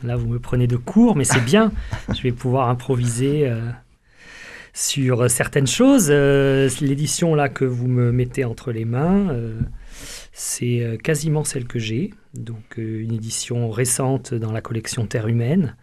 là 0.04 0.16
vous 0.16 0.28
me 0.28 0.40
prenez 0.40 0.66
de 0.66 0.78
court, 0.78 1.16
mais 1.16 1.26
c'est 1.26 1.44
bien. 1.44 1.72
je 2.16 2.22
vais 2.22 2.32
pouvoir 2.32 2.70
improviser 2.70 3.48
euh, 3.48 3.60
sur 4.74 5.30
certaines 5.30 5.68
choses. 5.68 6.08
Euh, 6.10 6.70
L'édition 6.80 7.36
là 7.36 7.50
que 7.50 7.66
vous 7.66 7.88
me 7.88 8.12
mettez 8.12 8.46
entre 8.46 8.72
les 8.72 8.86
mains, 8.86 9.30
euh, 9.30 9.60
c'est 10.32 10.98
quasiment 11.04 11.44
celle 11.44 11.66
que 11.66 11.80
j'ai. 11.80 12.14
Donc 12.34 12.78
une 12.78 13.14
édition 13.14 13.70
récente 13.70 14.34
dans 14.34 14.52
la 14.52 14.62
collection 14.62 15.06
Terre 15.06 15.28
humaine. 15.28 15.76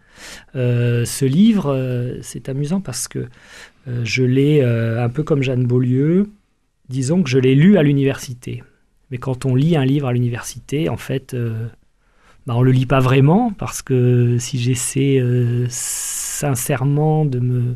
Ce 0.55 1.25
livre, 1.25 2.19
c'est 2.21 2.49
amusant 2.49 2.81
parce 2.81 3.07
que 3.07 3.29
je 3.87 4.23
l'ai 4.23 4.61
un 4.61 5.07
peu 5.07 5.23
comme 5.23 5.41
Jeanne 5.41 5.65
Beaulieu. 5.65 6.29
Disons 6.89 7.23
que 7.23 7.29
je 7.29 7.39
l'ai 7.39 7.55
lu 7.55 7.77
à 7.77 7.83
l'université. 7.83 8.63
Mais 9.11 9.17
quand 9.17 9.45
on 9.45 9.55
lit 9.55 9.75
un 9.75 9.85
livre 9.85 10.07
à 10.07 10.13
l'université, 10.13 10.87
en 10.87 10.97
fait, 10.97 11.33
euh, 11.33 11.67
bah, 12.47 12.53
on 12.55 12.61
ne 12.61 12.65
le 12.65 12.71
lit 12.71 12.85
pas 12.85 13.01
vraiment 13.01 13.51
parce 13.51 13.81
que 13.81 14.37
si 14.39 14.57
j'essaie 14.57 15.19
euh, 15.19 15.65
sincèrement 15.69 17.25
de 17.25 17.39
me 17.39 17.75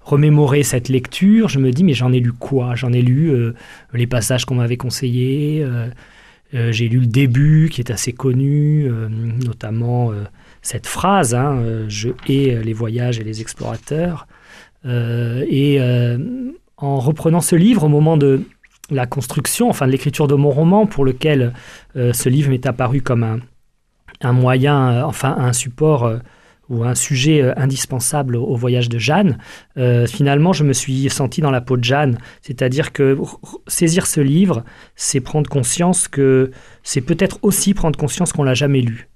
remémorer 0.00 0.62
cette 0.62 0.88
lecture, 0.88 1.48
je 1.48 1.58
me 1.58 1.70
dis 1.72 1.84
mais 1.84 1.92
j'en 1.92 2.12
ai 2.12 2.20
lu 2.20 2.32
quoi? 2.32 2.74
J'en 2.74 2.92
ai 2.92 3.02
lu 3.02 3.30
euh, 3.30 3.54
les 3.92 4.06
passages 4.06 4.46
qu'on 4.46 4.54
m'avait 4.54 4.76
conseillés, 4.76 5.66
j'ai 6.52 6.88
lu 6.88 7.00
le 7.00 7.06
début 7.06 7.68
qui 7.70 7.82
est 7.82 7.90
assez 7.90 8.12
connu, 8.12 8.88
notamment 9.44 10.12
cette 10.62 10.86
phrase 10.86 11.34
hein, 11.34 11.84
Je 11.88 12.10
hais 12.28 12.62
les 12.62 12.72
voyages 12.72 13.18
et 13.18 13.24
les 13.24 13.42
explorateurs. 13.42 14.26
Et 14.84 15.80
en 16.78 16.98
reprenant 17.00 17.40
ce 17.40 17.56
livre 17.56 17.84
au 17.84 17.88
moment 17.88 18.16
de 18.16 18.42
la 18.90 19.06
construction, 19.06 19.68
enfin 19.68 19.86
l'écriture 19.86 20.28
de 20.28 20.34
mon 20.34 20.50
roman, 20.50 20.86
pour 20.86 21.04
lequel 21.04 21.52
euh, 21.96 22.12
ce 22.12 22.28
livre 22.28 22.50
m'est 22.50 22.66
apparu 22.66 23.02
comme 23.02 23.40
un, 24.22 24.32
moyen, 24.32 24.90
euh, 24.92 25.02
enfin 25.02 25.34
un 25.38 25.52
support 25.52 26.04
euh, 26.04 26.18
ou 26.68 26.84
un 26.84 26.96
sujet 26.96 27.52
indispensable 27.56 28.34
au, 28.34 28.56
voyage 28.56 28.88
de 28.88 28.98
Jeanne, 28.98 29.38
finalement 30.08 30.52
je 30.52 30.64
me 30.64 30.72
suis 30.72 31.08
senti 31.10 31.40
dans 31.40 31.52
la 31.52 31.60
peau 31.60 31.76
de 31.76 31.84
Jeanne. 31.84 32.18
C'est-à-dire 32.42 32.92
que 32.92 33.16
saisir 33.68 34.04
ce 34.08 34.20
livre, 34.20 34.64
c'est 34.96 35.20
prendre 35.20 35.48
conscience 35.48 36.08
que 36.08 36.50
c'est 36.82 37.02
peut-être 37.02 37.38
aussi 37.42 37.72
prendre 37.72 37.96
conscience 37.96 38.32
qu'on 38.32 38.42
l'a 38.42 38.54
jamais 38.54 38.80
lu. 38.80 39.08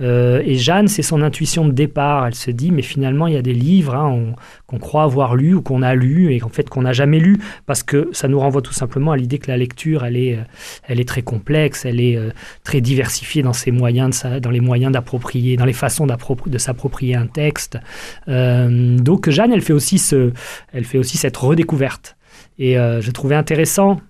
Euh, 0.00 0.42
et 0.44 0.56
Jeanne, 0.56 0.88
c'est 0.88 1.02
son 1.02 1.22
intuition 1.22 1.66
de 1.66 1.72
départ. 1.72 2.26
Elle 2.26 2.34
se 2.34 2.50
dit, 2.50 2.70
mais 2.70 2.82
finalement, 2.82 3.26
il 3.26 3.34
y 3.34 3.36
a 3.36 3.42
des 3.42 3.54
livres 3.54 3.94
hein, 3.94 4.08
on- 4.08 4.34
qu'on 4.66 4.78
croit 4.78 5.02
avoir 5.02 5.34
lus 5.36 5.54
ou 5.54 5.62
qu'on 5.62 5.82
a 5.82 5.94
lus 5.94 6.32
et 6.32 6.42
en 6.42 6.48
fait 6.48 6.68
qu'on 6.68 6.82
n'a 6.82 6.92
jamais 6.92 7.18
lus 7.18 7.38
parce 7.66 7.82
que 7.82 8.08
ça 8.12 8.28
nous 8.28 8.38
renvoie 8.38 8.62
tout 8.62 8.72
simplement 8.72 9.12
à 9.12 9.16
l'idée 9.16 9.38
que 9.38 9.50
la 9.50 9.56
lecture, 9.56 10.04
elle 10.04 10.16
est, 10.16 10.36
euh, 10.36 10.42
elle 10.86 11.00
est 11.00 11.08
très 11.08 11.22
complexe, 11.22 11.84
elle 11.84 12.00
est 12.00 12.16
euh, 12.16 12.30
très 12.64 12.80
diversifiée 12.80 13.42
dans 13.42 13.52
ses 13.52 13.70
moyens, 13.70 14.24
dans 14.40 14.50
les 14.50 14.60
moyens 14.60 14.92
d'approprier, 14.92 15.56
dans 15.56 15.64
les 15.64 15.72
façons 15.72 16.06
de 16.06 16.58
s'approprier 16.58 17.14
un 17.14 17.26
texte. 17.26 17.78
Donc 18.26 19.28
Jeanne, 19.28 19.52
elle 19.52 19.60
fait 19.60 19.72
aussi 19.72 19.98
ce, 19.98 20.32
elle 20.72 20.84
fait 20.84 20.98
aussi 20.98 21.16
cette 21.16 21.36
redécouverte. 21.36 22.16
Et 22.58 22.74
je 22.74 23.10
trouvais 23.10 23.34
intéressant 23.34 24.00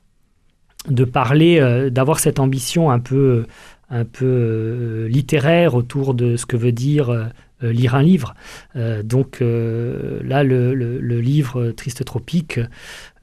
de 0.88 1.04
parler, 1.04 1.88
d'avoir 1.90 2.18
cette 2.18 2.38
ambition 2.40 2.90
un 2.90 2.98
peu, 2.98 3.46
un 3.90 4.04
peu 4.04 4.24
euh, 4.26 5.08
littéraire 5.08 5.74
autour 5.74 6.14
de 6.14 6.36
ce 6.36 6.46
que 6.46 6.56
veut 6.56 6.72
dire 6.72 7.10
euh, 7.10 7.24
euh, 7.62 7.72
lire 7.72 7.94
un 7.94 8.02
livre. 8.02 8.34
Euh, 8.76 9.02
donc 9.02 9.42
euh, 9.42 10.20
là, 10.24 10.42
le, 10.44 10.74
le- 10.74 10.98
le 11.00 11.20
livre 11.20 11.72
Triste 11.72 12.04
Tropique 12.04 12.60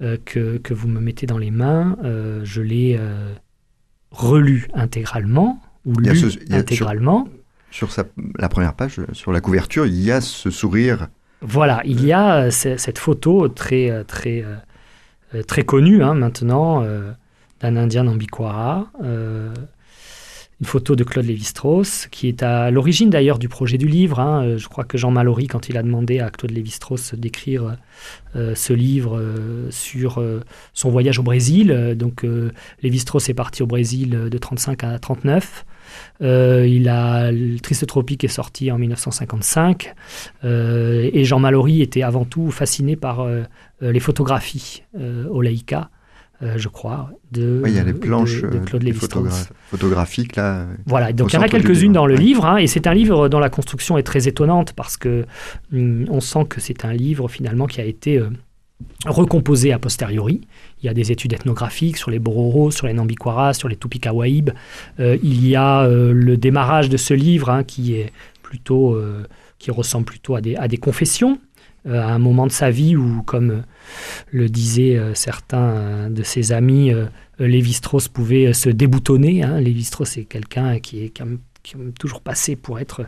euh, 0.02 0.18
que, 0.26 0.58
que 0.58 0.74
vous 0.74 0.88
me 0.88 1.00
mettez 1.00 1.26
dans 1.26 1.38
les 1.40 1.52
mains, 1.52 1.98
je 2.44 2.62
l'ai 2.62 3.00
relu 4.12 4.68
intégralement 4.74 5.62
ou 5.86 5.94
Il 6.00 6.06
y 6.06 6.10
a 6.10 6.14
lu 6.14 6.20
ce- 6.20 6.30
sur- 6.30 6.42
intégralement. 6.52 7.28
Sur 7.72 7.92
sa, 7.92 8.06
la 8.40 8.48
première 8.50 8.74
page, 8.74 9.00
sur 9.12 9.32
la 9.32 9.42
couverture, 9.42 9.86
il 9.86 10.02
y 10.02 10.12
a 10.12 10.22
ce 10.22 10.50
sourire. 10.50 11.08
Voilà, 11.42 11.82
il 11.86 12.04
y 12.06 12.14
a 12.14 12.50
ce- 12.50 12.78
cette 12.78 12.98
photo 12.98 13.48
très, 13.50 14.04
très, 14.06 14.44
très 15.48 15.64
connue 15.64 16.02
hein, 16.04 16.14
maintenant 16.14 16.84
d'un 17.62 17.76
Indien 17.76 18.04
Nambikwara, 18.04 18.88
euh, 19.04 19.54
une 20.60 20.66
photo 20.66 20.96
de 20.96 21.04
Claude 21.04 21.26
Lévi-Strauss, 21.26 22.08
qui 22.10 22.28
est 22.28 22.42
à 22.42 22.72
l'origine 22.72 23.10
d'ailleurs 23.12 23.38
du 23.38 23.48
projet 23.48 23.78
du 23.78 23.88
livre. 23.88 24.20
hein. 24.20 24.44
Euh, 24.44 24.58
Je 24.58 24.68
crois 24.68 24.84
que 24.86 24.98
Jean 24.98 25.12
Mallory, 25.12 25.48
quand 25.48 25.70
il 25.70 25.78
a 25.78 25.84
demandé 25.84 26.20
à 26.20 26.30
Claude 26.32 26.52
Lévi-Strauss 26.52 27.14
d'écrire 27.14 27.78
euh, 28.36 28.56
ce 28.56 28.74
livre 28.74 29.20
euh, 29.20 29.70
sur 29.70 30.20
euh, 30.20 30.42
son 30.74 30.90
voyage 30.90 31.20
au 31.20 31.24
Brésil, 31.24 31.72
euh, 31.72 31.94
donc 31.94 32.26
euh, 32.26 32.52
Lévi-Strauss 32.82 33.30
est 33.30 33.36
parti 33.36 33.62
au 33.62 33.68
Brésil 33.68 34.16
euh, 34.16 34.30
de 34.30 34.38
35 34.40 34.84
à 34.84 34.98
39. 34.98 35.66
Euh, 36.22 36.68
il 36.68 36.90
a 36.90 37.32
le 37.32 37.60
Triste 37.60 37.88
Tropique 37.88 38.24
est 38.24 38.28
sorti 38.28 38.72
en 38.72 38.78
1955 38.78 39.94
euh, 40.44 41.10
et 41.14 41.24
Jean 41.24 41.40
Mallory 41.40 41.82
était 41.82 42.02
avant 42.04 42.26
tout 42.26 42.52
fasciné 42.52 42.96
par 42.98 43.22
euh, 43.22 43.44
euh, 43.84 43.92
les 43.92 44.00
photographies 44.02 44.84
euh, 45.00 45.28
au 45.30 45.42
Leica, 45.42 45.90
euh, 46.44 46.54
je 46.58 46.68
crois, 46.68 47.10
de, 47.32 47.62
Oui, 47.64 47.72
il 47.72 47.76
y 47.76 47.80
a 47.80 47.84
les 47.84 47.94
planches 47.94 48.42
de, 48.44 48.48
euh, 48.48 48.60
Claude 48.60 48.84
photogra- 48.84 49.50
photographiques 49.72 50.36
là. 50.36 50.68
Voilà, 50.86 51.12
donc 51.12 51.34
il 51.34 51.36
y 51.36 51.40
en 51.40 51.42
a 51.42 51.50
quelques-unes 51.50 51.94
dans 51.94 52.06
le 52.06 52.14
ouais. 52.14 52.22
livre, 52.22 52.46
hein, 52.46 52.58
et 52.58 52.68
c'est 52.68 52.86
un 52.86 52.94
livre 52.94 53.28
dont 53.28 53.40
la 53.40 53.50
construction 53.50 53.98
est 53.98 54.04
très 54.04 54.28
étonnante 54.28 54.74
parce 54.74 54.98
que 54.98 55.26
hum, 55.74 56.06
on 56.10 56.20
sent 56.20 56.46
que 56.48 56.62
c'est 56.62 56.86
un 56.86 56.94
livre 56.94 57.28
finalement 57.28 57.66
qui 57.66 57.82
a 57.82 57.86
été 57.86 58.20
euh, 58.20 58.30
recomposé 59.08 59.74
a 59.74 59.80
posteriori. 59.80 60.42
Il 60.84 60.86
y 60.86 60.90
a 60.90 60.94
des 60.94 61.12
études 61.12 61.34
ethnographiques 61.34 61.98
sur 61.98 62.12
les 62.12 62.20
Bororo, 62.20 62.70
sur 62.70 62.86
les 62.86 62.94
Nambikwaras, 62.94 63.54
sur 63.56 63.68
les 63.68 63.76
Tupikawaïb. 63.76 64.52
Euh, 65.00 65.18
il 65.24 65.48
y 65.48 65.56
a 65.56 65.88
le 65.88 66.38
démarrage 66.38 66.88
de 66.90 66.98
ce 66.98 67.16
livre 67.16 67.50
hein, 67.50 67.64
qui 67.64 67.96
est 67.96 68.12
plutôt, 68.44 68.96
qui 69.58 69.72
ressemble 69.72 70.06
plutôt 70.06 70.36
à 70.36 70.42
des, 70.42 70.56
à 70.56 70.68
des 70.68 70.78
confessions, 70.78 71.40
à 71.88 72.14
un 72.14 72.20
moment 72.20 72.48
de 72.48 72.52
sa 72.52 72.70
vie 72.70 72.96
où, 72.96 73.22
comme 73.24 73.64
le 74.32 74.50
disaient 74.50 75.00
certains 75.14 76.10
de 76.10 76.24
ses 76.24 76.52
amis, 76.52 76.92
Lévi-Strauss 77.40 78.08
pouvait 78.08 78.54
se 78.54 78.70
déboutonner. 78.70 79.44
Hein. 79.44 79.60
Lévi-Strauss 79.60 80.18
est 80.18 80.26
quelqu'un 80.26 80.80
qui 80.80 81.04
est 81.04 81.14
toujours 82.00 82.22
passé 82.22 82.56
pour 82.56 82.80
être 82.80 83.06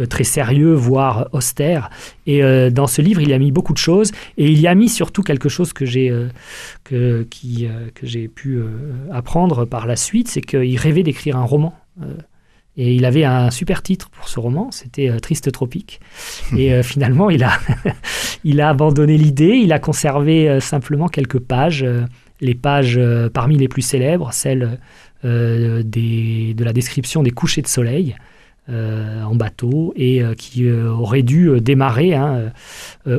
euh, 0.00 0.06
très 0.06 0.24
sérieux, 0.24 0.74
voire 0.74 1.28
austère. 1.32 1.90
Et 2.26 2.42
euh, 2.42 2.70
dans 2.70 2.86
ce 2.86 3.02
livre, 3.02 3.20
il 3.20 3.32
a 3.32 3.38
mis 3.38 3.52
beaucoup 3.52 3.72
de 3.72 3.78
choses, 3.78 4.12
et 4.36 4.50
il 4.50 4.60
y 4.60 4.66
a 4.66 4.74
mis 4.74 4.88
surtout 4.88 5.22
quelque 5.22 5.48
chose 5.48 5.72
que 5.72 5.86
j'ai 5.86 6.10
euh, 6.10 6.28
que 6.84 7.26
j'ai 8.02 8.28
pu 8.28 8.60
apprendre 9.10 9.64
par 9.64 9.86
la 9.86 9.96
suite, 9.96 10.28
c'est 10.28 10.40
qu'il 10.40 10.76
rêvait 10.78 11.02
d'écrire 11.02 11.36
un 11.36 11.44
roman. 11.44 11.74
Et 12.76 12.94
il 12.94 13.04
avait 13.04 13.24
un 13.24 13.50
super 13.50 13.82
titre 13.82 14.08
pour 14.10 14.28
ce 14.28 14.40
roman, 14.40 14.70
c'était 14.70 15.14
Triste 15.20 15.52
Tropique. 15.52 16.00
Et 16.56 16.82
finalement, 16.84 17.28
il 17.28 17.44
a, 17.44 17.52
il 18.44 18.60
a 18.60 18.70
abandonné 18.70 19.18
l'idée, 19.18 19.60
il 19.62 19.72
a 19.72 19.78
conservé 19.78 20.58
simplement 20.60 21.08
quelques 21.08 21.38
pages, 21.38 21.84
les 22.40 22.54
pages 22.54 23.00
parmi 23.34 23.58
les 23.58 23.68
plus 23.68 23.82
célèbres, 23.82 24.32
celles 24.32 24.78
euh, 25.24 25.84
des, 25.84 26.52
de 26.54 26.64
la 26.64 26.72
description 26.72 27.22
des 27.22 27.30
couchers 27.30 27.62
de 27.62 27.68
soleil 27.68 28.16
euh, 28.68 29.22
en 29.22 29.36
bateau 29.36 29.92
et 29.94 30.20
euh, 30.20 30.34
qui 30.34 30.68
aurait 30.68 31.22
dû 31.22 31.60
démarrer, 31.60 32.14
hein, 32.14 32.50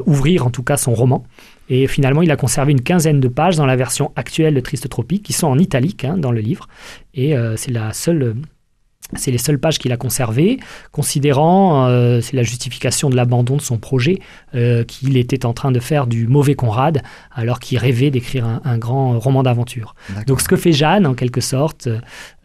ouvrir 0.06 0.46
en 0.46 0.50
tout 0.50 0.64
cas 0.64 0.76
son 0.76 0.94
roman. 0.94 1.24
Et 1.70 1.88
finalement, 1.88 2.22
il 2.22 2.30
a 2.30 2.36
conservé 2.36 2.74
une 2.74 2.82
quinzaine 2.82 3.22
de 3.22 3.30
pages 3.30 3.56
dans 3.56 3.66
la 3.66 3.78
version 3.78 4.12
actuelle 4.18 4.54
de 4.54 4.60
Triste 4.60 4.90
Tropique, 4.90 5.24
qui 5.24 5.32
sont 5.32 5.48
en 5.48 5.58
italique 5.58 6.04
hein, 6.04 6.18
dans 6.18 6.34
le 6.34 6.42
livre. 6.42 6.68
Et 7.14 7.34
c'est 7.56 7.72
la 7.72 7.94
seule 7.94 8.36
c'est 9.18 9.32
les 9.32 9.38
seules 9.38 9.60
pages 9.60 9.80
qu'il 9.80 9.92
a 9.92 9.98
conservées, 9.98 10.60
considérant, 10.92 11.88
euh, 11.88 12.22
c'est 12.22 12.36
la 12.36 12.44
justification 12.44 13.10
de 13.10 13.16
l'abandon 13.16 13.58
de 13.58 13.62
son 13.62 13.78
projet, 13.78 14.20
euh, 14.56 14.84
qu'il 14.84 15.18
était 15.18 15.46
en 15.46 15.54
train 15.54 15.72
de 15.72 15.80
faire 15.80 16.08
du 16.08 16.28
mauvais 16.28 16.56
Conrad, 16.56 17.02
alors 17.32 17.60
qu'il 17.60 17.78
rêvait 17.78 18.12
d'écrire 18.12 18.46
un, 18.64 18.78
grand 18.78 19.20
roman 19.20 19.44
d'aventure. 19.44 19.96
Donc 20.28 20.42
ce 20.42 20.48
que 20.48 20.56
fait 20.56 20.74
Jeanne, 20.74 21.06
en 21.06 21.14
quelque 21.14 21.42
sorte, 21.42 21.88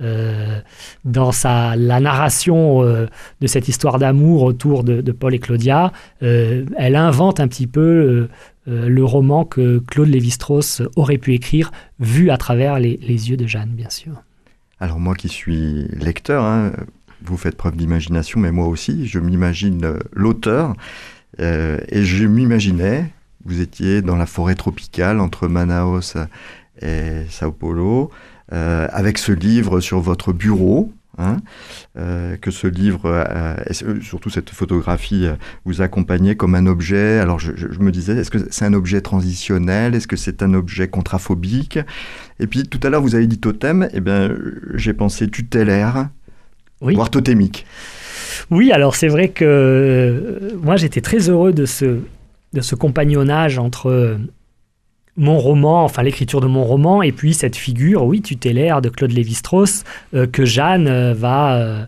euh, 0.01 0.61
dans 1.05 1.33
sa, 1.33 1.75
la 1.75 2.01
narration 2.01 2.83
de 2.83 3.47
cette 3.47 3.69
histoire 3.69 3.99
d'amour 3.99 4.43
autour 4.43 4.85
de, 4.85 5.13
Paul 5.13 5.35
et 5.35 5.39
Claudia, 5.39 5.93
elle 6.21 6.97
invente 6.97 7.41
un 7.41 7.49
petit 7.49 7.67
peu 7.67 8.29
le 8.67 9.05
roman 9.05 9.45
que 9.45 9.79
Claude 9.79 10.09
Lévi-Strauss 10.09 10.83
aurait 10.97 11.19
pu 11.19 11.35
écrire, 11.35 11.73
vu 11.99 12.31
à 12.31 12.37
travers 12.37 12.79
les 12.79 12.99
yeux 13.01 13.37
de 13.37 13.47
Jeanne, 13.47 13.71
bien 13.71 13.91
sûr. 13.91 14.13
Alors 14.81 15.01
moi 15.01 15.15
qui 15.15 15.29
suis 15.29 15.89
lecteur, 15.89 16.45
hein, 16.45 16.73
vous 17.23 17.37
faites 17.37 17.57
preuve 17.57 17.77
d'imagination, 17.77 18.41
mais 18.41 18.53
moi 18.53 18.67
aussi, 18.67 19.07
je 19.07 19.19
m'imagine 19.19 19.85
euh, 19.85 19.99
l'auteur, 20.13 20.75
euh, 21.41 21.79
et 21.89 22.05
je 22.05 22.27
m'imaginais, 22.27 23.13
vous 23.45 23.61
étiez 23.61 24.03
dans 24.03 24.17
la 24.17 24.27
forêt 24.27 24.55
tropicale 24.55 25.21
entre 25.21 25.49
Manaus 25.49 26.17
et 26.81 27.25
Sao 27.29 27.51
Paulo, 27.51 28.11
euh, 28.53 28.87
avec 28.93 29.19
ce 29.19 29.33
livre 29.33 29.81
sur 29.81 30.01
votre 30.01 30.33
bureau, 30.33 30.93
Hein, 31.21 31.39
euh, 31.99 32.37
que 32.37 32.53
ce 32.53 32.69
livre, 32.69 33.07
euh, 33.07 33.57
et 33.67 33.75
surtout 33.75 34.31
cette 34.31 34.51
photographie, 34.51 35.27
euh, 35.27 35.35
vous 35.65 35.83
accompagnait 35.83 36.37
comme 36.37 36.55
un 36.55 36.67
objet. 36.67 37.19
Alors 37.19 37.41
je, 37.41 37.51
me 37.81 37.91
disais, 37.91 38.19
est-ce 38.19 38.31
que 38.31 38.39
c'est 38.51 38.65
un 38.65 38.73
objet 38.73 39.01
transitionnel? 39.01 39.97
Est-ce 39.97 40.07
que 40.07 40.15
c'est 40.15 40.45
un 40.45 40.55
objet 40.55 40.87
contraphobique? 40.87 41.81
Et 42.39 42.47
puis 42.47 42.63
tout 42.63 42.79
à 42.85 42.89
l'heure, 42.89 43.03
vous 43.03 43.17
avez 43.17 43.27
dit 43.27 43.39
totem, 43.39 43.83
et 43.83 43.95
eh 43.95 44.01
bien 44.01 44.31
j'ai 44.75 44.93
pensé 44.93 45.29
tutélaire, 45.29 46.09
voire 46.81 47.11
totémique. 47.11 47.67
Oui, 48.53 48.71
alors 48.71 48.95
c'est 48.95 49.09
vrai 49.09 49.31
que 49.31 50.53
moi 50.63 50.77
j'étais 50.77 51.01
très 51.01 51.29
heureux 51.31 51.53
de 51.53 51.67
ce, 51.67 51.99
de 52.53 52.61
ce 52.61 52.77
compagnonnage 52.77 53.59
entre 53.59 54.19
mon 55.19 55.39
roman, 55.39 55.85
enfin 55.85 56.03
l'écriture 56.03 56.41
de 56.41 56.47
mon 56.47 56.65
roman, 56.65 57.03
et 57.03 57.13
puis 57.13 57.35
cette 57.35 57.57
figure, 57.57 58.05
oui, 58.05 58.23
tutélaire 58.23 58.81
de 58.81 58.89
Claude 58.89 59.11
Lévi-Strauss, 59.11 59.85
euh, 60.15 60.27
que 60.27 60.45
Jeanne 60.45 60.87
euh, 60.87 61.13
va 61.13 61.57
euh, 61.57 61.85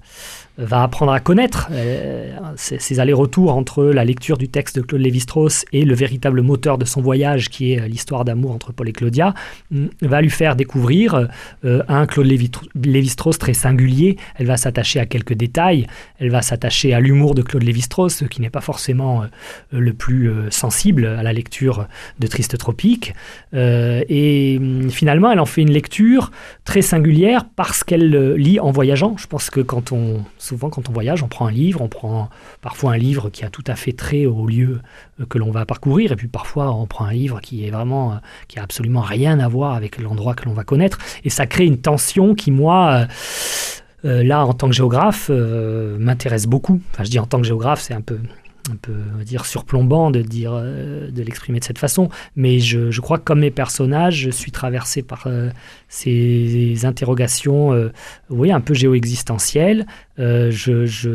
va 0.61 0.83
apprendre 0.83 1.13
à 1.13 1.21
connaître 1.21 1.69
euh, 1.73 2.37
ces, 2.57 3.01
allers-retours 3.01 3.55
entre 3.55 3.85
la 3.85 4.05
lecture 4.05 4.37
du 4.37 4.49
texte 4.49 4.77
de 4.77 4.83
Claude 4.83 5.01
Lévi-Strauss 5.01 5.65
et 5.73 5.85
le 5.85 5.95
véritable 5.95 6.43
moteur 6.43 6.77
de 6.77 6.85
son 6.85 7.01
voyage, 7.01 7.49
qui 7.49 7.73
est 7.73 7.81
euh, 7.81 7.87
l'histoire 7.87 8.25
d'amour 8.25 8.53
entre 8.53 8.73
Paul 8.73 8.89
et 8.89 8.93
Claudia, 8.93 9.35
mm, 9.71 9.87
va 10.03 10.21
lui 10.21 10.31
faire 10.31 10.57
découvrir 10.57 11.29
euh, 11.65 11.83
un 11.89 12.07
Claude 12.07 12.27
Lévi-Strauss 12.27 13.39
très 13.39 13.55
singulier. 13.55 14.17
Elle 14.37 14.47
va 14.47 14.57
s'attacher 14.57 15.01
à 15.01 15.07
quelques 15.07 15.33
détails, 15.33 15.87
elle 16.19 16.31
va 16.31 16.43
s'attacher 16.43 16.93
à 16.93 17.01
l'humour 17.01 17.35
de 17.35 17.43
Claude 17.43 17.63
Lévi-Strauss, 17.63 18.25
qui 18.31 18.43
n'est 18.43 18.51
pas 18.51 18.61
forcément 18.61 19.25
le 19.73 19.93
plus 19.93 20.31
sensible 20.51 21.07
à 21.07 21.23
la 21.23 21.33
lecture 21.33 21.87
de 22.19 22.27
Triste 22.27 22.59
Tropique. 22.59 23.15
et 23.53 24.59
mm, 24.59 24.91
finalement, 24.91 25.31
elle 25.33 25.41
en 25.41 25.47
fait 25.47 25.63
une 25.63 25.73
lecture 25.73 26.31
très 26.65 26.83
singulière 26.83 27.45
parce 27.57 27.83
qu'elle 27.85 28.35
lit 28.35 28.61
en 28.61 28.71
voyageant. 28.71 29.17
Je 29.17 29.27
pense 29.27 29.51
que 29.51 29.61
quand 29.61 29.93
on 29.93 30.23
souvent, 30.51 30.69
quand 30.69 30.89
on 30.89 30.93
voyage, 30.93 31.23
on 31.23 31.29
prend 31.29 31.47
un 31.47 31.53
livre, 31.53 31.81
on 31.81 31.89
prend 31.89 32.29
parfois 32.61 32.93
un 32.93 32.99
livre 32.99 33.31
qui 33.31 33.45
a 33.45 33.51
tout 33.51 33.63
à 33.69 33.77
fait 33.77 33.93
trait 33.93 34.27
au 34.27 34.47
lieu 34.47 34.81
euh, 35.21 35.27
que 35.27 35.39
l'on 35.39 35.53
va 35.53 35.65
parcourir, 35.65 36.11
et 36.11 36.17
puis 36.17 36.27
parfois 36.27 36.75
on 36.75 36.87
prend 36.87 37.05
un 37.05 37.13
livre 37.13 37.41
qui 37.41 37.65
est 37.65 37.71
vraiment, 37.71 38.13
euh, 38.13 38.17
qui 38.49 38.59
a 38.59 38.65
absolument 38.65 39.01
rien 39.01 39.39
à 39.39 39.47
voir 39.47 39.75
avec 39.75 40.01
l'endroit 40.01 40.35
que 40.35 40.47
l'on 40.47 40.53
va 40.53 40.65
connaître, 40.65 40.99
et 41.23 41.31
ça 41.31 41.47
crée 41.47 41.67
une 41.67 41.79
tension 41.79 42.35
qui, 42.35 42.51
moi, 42.51 43.07
euh, 44.05 44.25
là, 44.25 44.45
en 44.45 44.53
tant 44.53 44.69
que 44.69 44.75
géographe, 44.75 45.31
m'intéresse 45.31 46.47
beaucoup. 46.47 46.81
Enfin, 46.93 47.05
je 47.05 47.11
dis 47.11 47.19
en 47.21 47.27
tant 47.27 47.39
que 47.41 47.47
géographe, 47.47 47.81
c'est 47.81 47.95
un 47.95 48.01
peu 48.01 48.19
un 48.71 48.77
peu 48.77 48.93
dire 49.25 49.47
surplombant 49.47 50.11
de 50.11 50.23
dire 50.23 50.53
de 50.53 51.23
l'exprimer 51.23 51.61
de 51.61 51.65
cette 51.65 51.79
façon 51.79 52.09
mais 52.37 52.59
je, 52.59 53.01
crois 53.01 53.19
que 53.19 53.25
comme 53.25 53.41
mes 53.41 53.51
personnages 53.51 54.17
je 54.17 54.31
suis 54.31 54.53
traversé 54.53 55.03
par 55.03 55.27
ces 55.89 56.85
interrogations 56.85 57.91
oui 58.31 58.53
un 58.53 58.61
peu 58.61 58.75
géo-existentielles. 58.75 59.87
Euh, 60.19 60.51
je, 60.51 61.09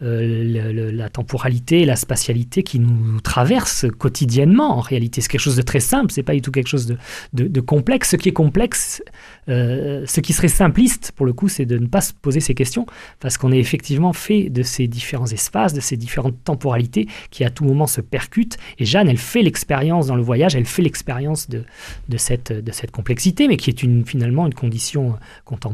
euh, 0.00 0.90
la 0.90 1.10
temporalité 1.10 1.82
et 1.82 1.84
la 1.84 1.96
spatialité 1.96 2.62
qui 2.62 2.78
nous 2.78 3.20
traversent 3.20 3.84
quotidiennement. 3.98 4.78
En 4.78 4.80
réalité, 4.80 5.20
c'est 5.20 5.28
quelque 5.28 5.42
chose 5.42 5.56
de 5.56 5.62
très 5.62 5.80
simple, 5.80 6.12
c'est 6.12 6.22
pas 6.22 6.32
du 6.32 6.40
tout 6.40 6.50
quelque 6.50 6.68
chose 6.68 6.96
de, 7.34 7.60
complexe. 7.60 8.10
Ce 8.10 8.16
qui 8.16 8.30
est 8.30 8.32
complexe, 8.32 9.02
ce 9.48 10.20
qui 10.20 10.32
serait 10.32 10.48
simpliste 10.48 11.12
pour 11.14 11.26
le 11.26 11.34
coup, 11.34 11.48
c'est 11.48 11.66
de 11.66 11.76
ne 11.76 11.86
pas 11.86 12.00
se 12.00 12.14
poser 12.14 12.40
ces 12.40 12.54
questions 12.54 12.86
parce 13.20 13.36
qu'on 13.36 13.52
est 13.52 13.58
effectivement 13.58 14.14
fait 14.14 14.48
de 14.48 14.62
ces 14.62 14.88
différents 14.88 15.26
espaces, 15.26 15.74
de 15.74 15.80
ces 15.80 15.98
différentes 15.98 16.42
temporalités 16.42 17.06
qui 17.30 17.44
à 17.44 17.50
tout 17.50 17.64
moment 17.64 17.86
se 17.86 18.00
percutent. 18.00 18.56
Et 18.78 18.86
Jeanne, 18.86 19.08
elle 19.08 19.18
fait 19.18 19.42
l'expérience 19.42 20.06
dans 20.06 20.16
le 20.16 20.22
voyage, 20.22 20.54
elle 20.54 20.64
fait 20.64 20.82
l'expérience 20.82 21.50
de, 21.50 21.64
de, 22.08 22.16
cette, 22.16 22.52
de 22.52 22.72
cette 22.72 22.92
complexité, 22.92 23.46
mais 23.46 23.58
qui 23.58 23.68
est 23.68 23.82
une, 23.82 24.06
finalement 24.06 24.46
une 24.46 24.54
condition 24.54 25.16
contemporaine 25.44 25.65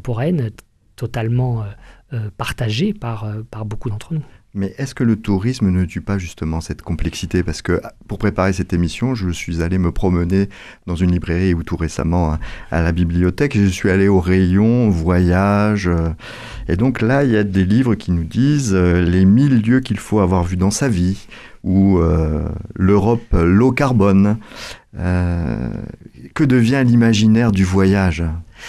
totalement 0.97 1.63
euh, 1.63 1.65
euh, 2.13 2.31
partagée 2.37 2.93
par, 2.93 3.25
euh, 3.25 3.43
par 3.51 3.65
beaucoup 3.65 3.91
d'entre 3.91 4.15
nous. 4.15 4.23
Mais 4.55 4.75
est-ce 4.77 4.95
que 4.95 5.03
le 5.03 5.17
tourisme 5.17 5.71
ne 5.71 5.87
tue 5.87 6.03
pas 6.03 6.19
justement 6.19 6.61
cette 6.61 6.83
complexité? 6.83 7.43
Parce 7.43 7.63
que 7.63 7.81
pour 8.07 8.19
préparer 8.19 8.53
cette 8.53 8.75
émission, 8.75 9.15
je 9.15 9.31
suis 9.31 9.63
allé 9.63 9.79
me 9.79 9.93
promener 9.93 10.51
dans 10.87 10.95
une 10.95 11.11
librairie 11.11 11.55
ou 11.55 11.63
tout 11.63 11.77
récemment 11.77 12.37
à 12.71 12.83
la 12.83 12.93
bibliothèque. 12.93 13.57
Je 13.57 13.67
suis 13.67 13.89
allé 13.89 14.09
au 14.09 14.21
rayon 14.21 14.91
voyage. 14.91 15.91
Et 16.69 16.77
donc 16.77 17.01
là, 17.01 17.25
il 17.25 17.31
y 17.31 17.37
a 17.39 17.45
des 17.45 17.65
livres 17.65 17.95
qui 17.95 18.13
nous 18.13 18.25
disent 18.25 18.75
les 18.75 19.25
mille 19.25 19.63
lieux 19.63 19.81
qu'il 19.81 19.99
faut 19.99 20.21
avoir 20.21 20.45
vus 20.45 20.59
dans 20.59 20.71
sa 20.71 20.91
vie 20.91 21.27
ou 21.65 21.99
l'Europe 22.75 23.33
low 23.33 23.73
carbone. 23.73 24.37
que 24.93 26.45
devient 26.45 26.85
l'imaginaire 26.87 27.53
du 27.53 27.65
voyage? 27.65 28.23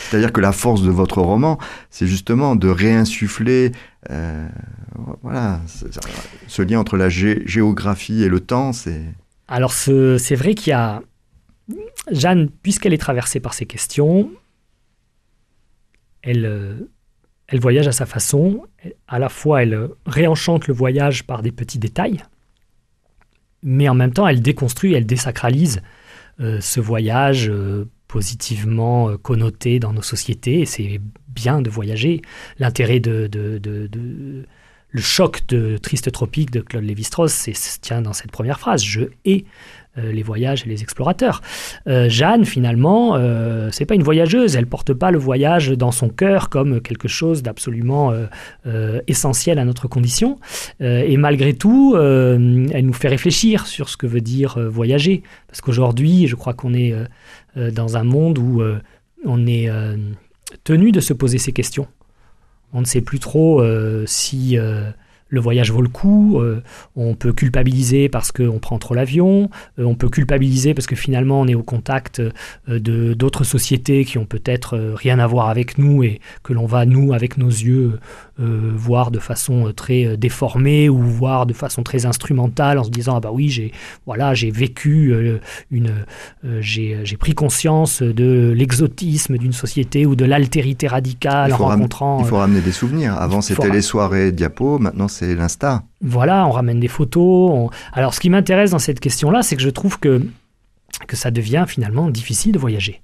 C'est-à-dire 0.10 0.32
que 0.34 0.42
la 0.42 0.52
force 0.52 0.82
de 0.82 0.92
votre 0.92 1.22
roman, 1.22 1.58
c'est 1.90 2.08
justement 2.08 2.56
de 2.56 2.68
réinsuffler 2.68 3.72
euh, 4.10 4.48
voilà, 5.22 5.62
ce 6.48 6.62
lien 6.62 6.80
entre 6.80 6.98
la 6.98 7.10
géographie 7.10 8.24
et 8.24 8.30
le 8.30 8.40
temps. 8.40 8.74
C'est... 8.74 9.04
Alors 9.48 9.74
c'est 9.74 10.36
vrai 10.36 10.56
qu'il 10.56 10.72
y 10.72 10.74
a... 10.74 11.02
Jeanne, 12.12 12.50
puisqu'elle 12.50 12.94
est 12.94 12.98
traversée 12.98 13.40
par 13.40 13.54
ces 13.54 13.66
questions, 13.66 14.30
elle, 16.22 16.46
euh, 16.46 16.92
elle 17.48 17.60
voyage 17.62 17.88
à 17.88 17.94
sa 17.94 18.06
façon. 18.06 18.66
À 19.08 19.20
la 19.20 19.30
fois, 19.30 19.64
elle 19.64 19.88
réenchante 20.06 20.68
le 20.68 20.74
voyage 20.74 21.24
par 21.24 21.42
des 21.42 21.54
petits 21.54 21.80
détails, 21.80 22.22
mais 23.62 23.88
en 23.88 23.94
même 23.94 24.12
temps, 24.12 24.28
elle 24.28 24.42
déconstruit, 24.42 24.94
elle 24.94 25.06
désacralise 25.06 25.82
euh, 26.42 26.60
ce 26.60 26.82
voyage 26.82 27.52
positivement 28.14 29.10
euh, 29.10 29.18
connoté 29.18 29.80
dans 29.80 29.92
nos 29.92 30.04
sociétés. 30.04 30.68
C'est 30.68 31.02
bien 31.30 31.64
de 31.64 31.70
voyager. 31.72 32.22
L'intérêt 32.60 33.00
de, 33.00 33.28
le 34.92 35.02
choc 35.02 35.48
de 35.48 35.78
Triste 35.78 36.12
Tropique 36.12 36.52
de 36.52 36.62
Claude 36.62 36.84
Lévi-Strauss 36.84 37.50
tient 37.82 38.04
dans 38.04 38.14
cette 38.14 38.30
première 38.30 38.60
phrase. 38.60 38.84
Je 38.84 39.06
hais 39.26 39.46
euh, 40.00 40.12
les 40.12 40.24
voyages 40.24 40.64
et 40.66 40.70
les 40.70 40.82
explorateurs. 40.82 41.42
Euh, 41.88 42.10
Jeanne, 42.10 42.46
finalement, 42.46 43.16
euh, 43.16 43.70
c'est 43.72 43.86
pas 43.86 43.94
une 43.94 44.02
voyageuse. 44.02 44.56
Elle 44.56 44.66
porte 44.66 44.92
pas 44.92 45.12
le 45.12 45.20
voyage 45.20 45.70
dans 45.70 45.92
son 45.92 46.10
cœur 46.10 46.50
comme 46.50 46.82
quelque 46.82 47.08
chose 47.08 47.44
d'absolument 47.44 48.12
essentiel 49.08 49.60
à 49.60 49.66
notre 49.66 49.88
condition. 49.88 50.40
et 50.80 51.18
malgré 51.18 51.54
tout, 51.54 51.96
elle 51.96 52.86
nous 52.86 52.94
fait 52.94 53.08
réfléchir 53.08 53.68
sur 53.68 53.90
ce 53.90 53.98
que 53.98 54.08
veut 54.08 54.22
dire 54.22 54.60
voyager. 54.70 55.24
Parce 55.48 55.62
qu'aujourd'hui, 55.62 56.28
je 56.28 56.36
crois 56.36 56.54
qu'on 56.54 56.74
est 56.74 56.94
dans 57.56 57.98
un 57.98 58.04
monde 58.04 58.38
où 58.40 58.62
on 59.26 59.48
est 59.48 59.70
tenu 60.64 60.92
de 60.92 61.00
se 61.00 61.14
poser 61.14 61.38
ces 61.38 61.54
questions. 61.54 61.88
On 62.74 62.82
ne 62.82 62.86
sait 62.86 63.02
plus 63.02 63.20
trop 63.20 63.64
si 64.06 64.58
le 65.34 65.42
voyage 65.42 65.72
vaut 65.72 65.82
le 65.82 65.90
coup, 65.90 66.40
euh, 66.40 66.62
on 66.96 67.16
peut 67.16 67.34
culpabiliser 67.34 68.08
parce 68.08 68.32
qu'on 68.32 68.60
prend 68.60 68.78
trop 68.78 68.94
l'avion, 68.94 69.50
euh, 69.80 69.84
on 69.84 69.96
peut 69.96 70.10
culpabiliser 70.10 70.76
parce 70.76 70.86
que 70.86 70.96
finalement 70.96 71.42
on 71.42 71.48
est 71.48 71.56
au 71.56 71.64
contact 71.64 72.20
euh, 72.20 72.32
de 72.68 73.16
d'autres 73.16 73.44
sociétés 73.44 74.06
qui 74.06 74.20
ont 74.20 74.26
peut-être 74.26 74.78
rien 74.78 75.18
à 75.18 75.26
voir 75.26 75.50
avec 75.50 75.80
nous 75.80 76.04
et 76.04 76.22
que 76.44 76.54
l'on 76.54 76.68
va, 76.68 76.86
nous, 76.86 77.14
avec 77.14 77.38
nos 77.38 77.50
yeux, 77.50 78.00
voir 78.38 79.12
de 79.12 79.20
façon 79.20 79.72
très 79.76 80.18
déformée 80.18 80.90
ou 80.90 80.98
voir 80.98 81.46
de 81.46 81.54
façon 81.54 81.84
très 81.84 82.08
instrumentale 82.08 82.80
en 82.80 82.84
se 82.84 82.90
disant 82.90 83.16
ah 83.18 83.20
bah 83.20 83.30
oui 83.32 83.50
j'ai 83.50 83.72
voilà 84.08 84.34
j'ai 84.34 84.50
vécu 84.50 85.14
une 85.70 85.94
j'ai 86.60 87.18
pris 87.20 87.36
conscience 87.36 88.02
de 88.02 88.52
l'exotisme 88.56 89.38
d'une 89.38 89.54
société 89.54 90.08
ou 90.08 90.16
de 90.16 90.26
l'altérité 90.26 90.88
radicale 90.88 91.54
en 91.54 91.58
rencontrant 91.58 92.20
il 92.22 92.26
faut 92.26 92.38
ramener 92.38 92.62
des 92.62 92.72
souvenirs. 92.72 93.14
Avant 93.14 93.42
c'était 93.42 93.70
les 93.70 93.84
soirées 93.84 94.32
diapo. 94.32 94.80
Maintenant 94.80 95.08
c'est 95.08 95.23
l'Insta. 95.36 95.84
Voilà, 96.02 96.46
on 96.48 96.52
ramène 96.52 96.80
des 96.80 96.88
photos. 96.88 97.70
Alors, 97.94 98.14
ce 98.14 98.20
qui 98.20 98.30
m'intéresse 98.30 98.72
dans 98.72 98.80
cette 98.80 99.00
question-là, 99.00 99.44
c'est 99.44 99.56
que 99.56 99.62
je 99.62 99.70
trouve 99.70 100.00
que, 100.00 100.26
que 101.08 101.16
ça 101.16 101.32
devient 101.32 101.66
finalement 101.68 102.10
difficile 102.10 102.52
de 102.52 102.60
voyager. 102.60 103.02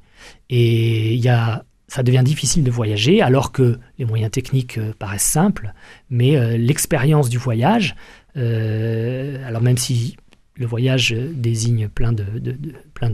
Et 0.49 1.15
y 1.15 1.29
a, 1.29 1.63
ça 1.89 2.03
devient 2.03 2.23
difficile 2.23 2.63
de 2.63 2.71
voyager 2.71 3.21
alors 3.21 3.51
que 3.51 3.79
les 3.97 4.05
moyens 4.05 4.32
techniques 4.32 4.77
euh, 4.77 4.93
paraissent 4.97 5.23
simples, 5.23 5.73
mais 6.10 6.38
euh, 6.38 6.55
l'expérience 6.58 7.29
du 7.29 7.38
voyage, 7.38 7.95
euh, 8.38 9.45
alors 9.47 9.62
même 9.62 9.77
si 9.77 10.15
le 10.60 10.65
voyage 10.65 11.15
désigne 11.34 11.88
plein 11.88 12.12
de, 12.12 12.26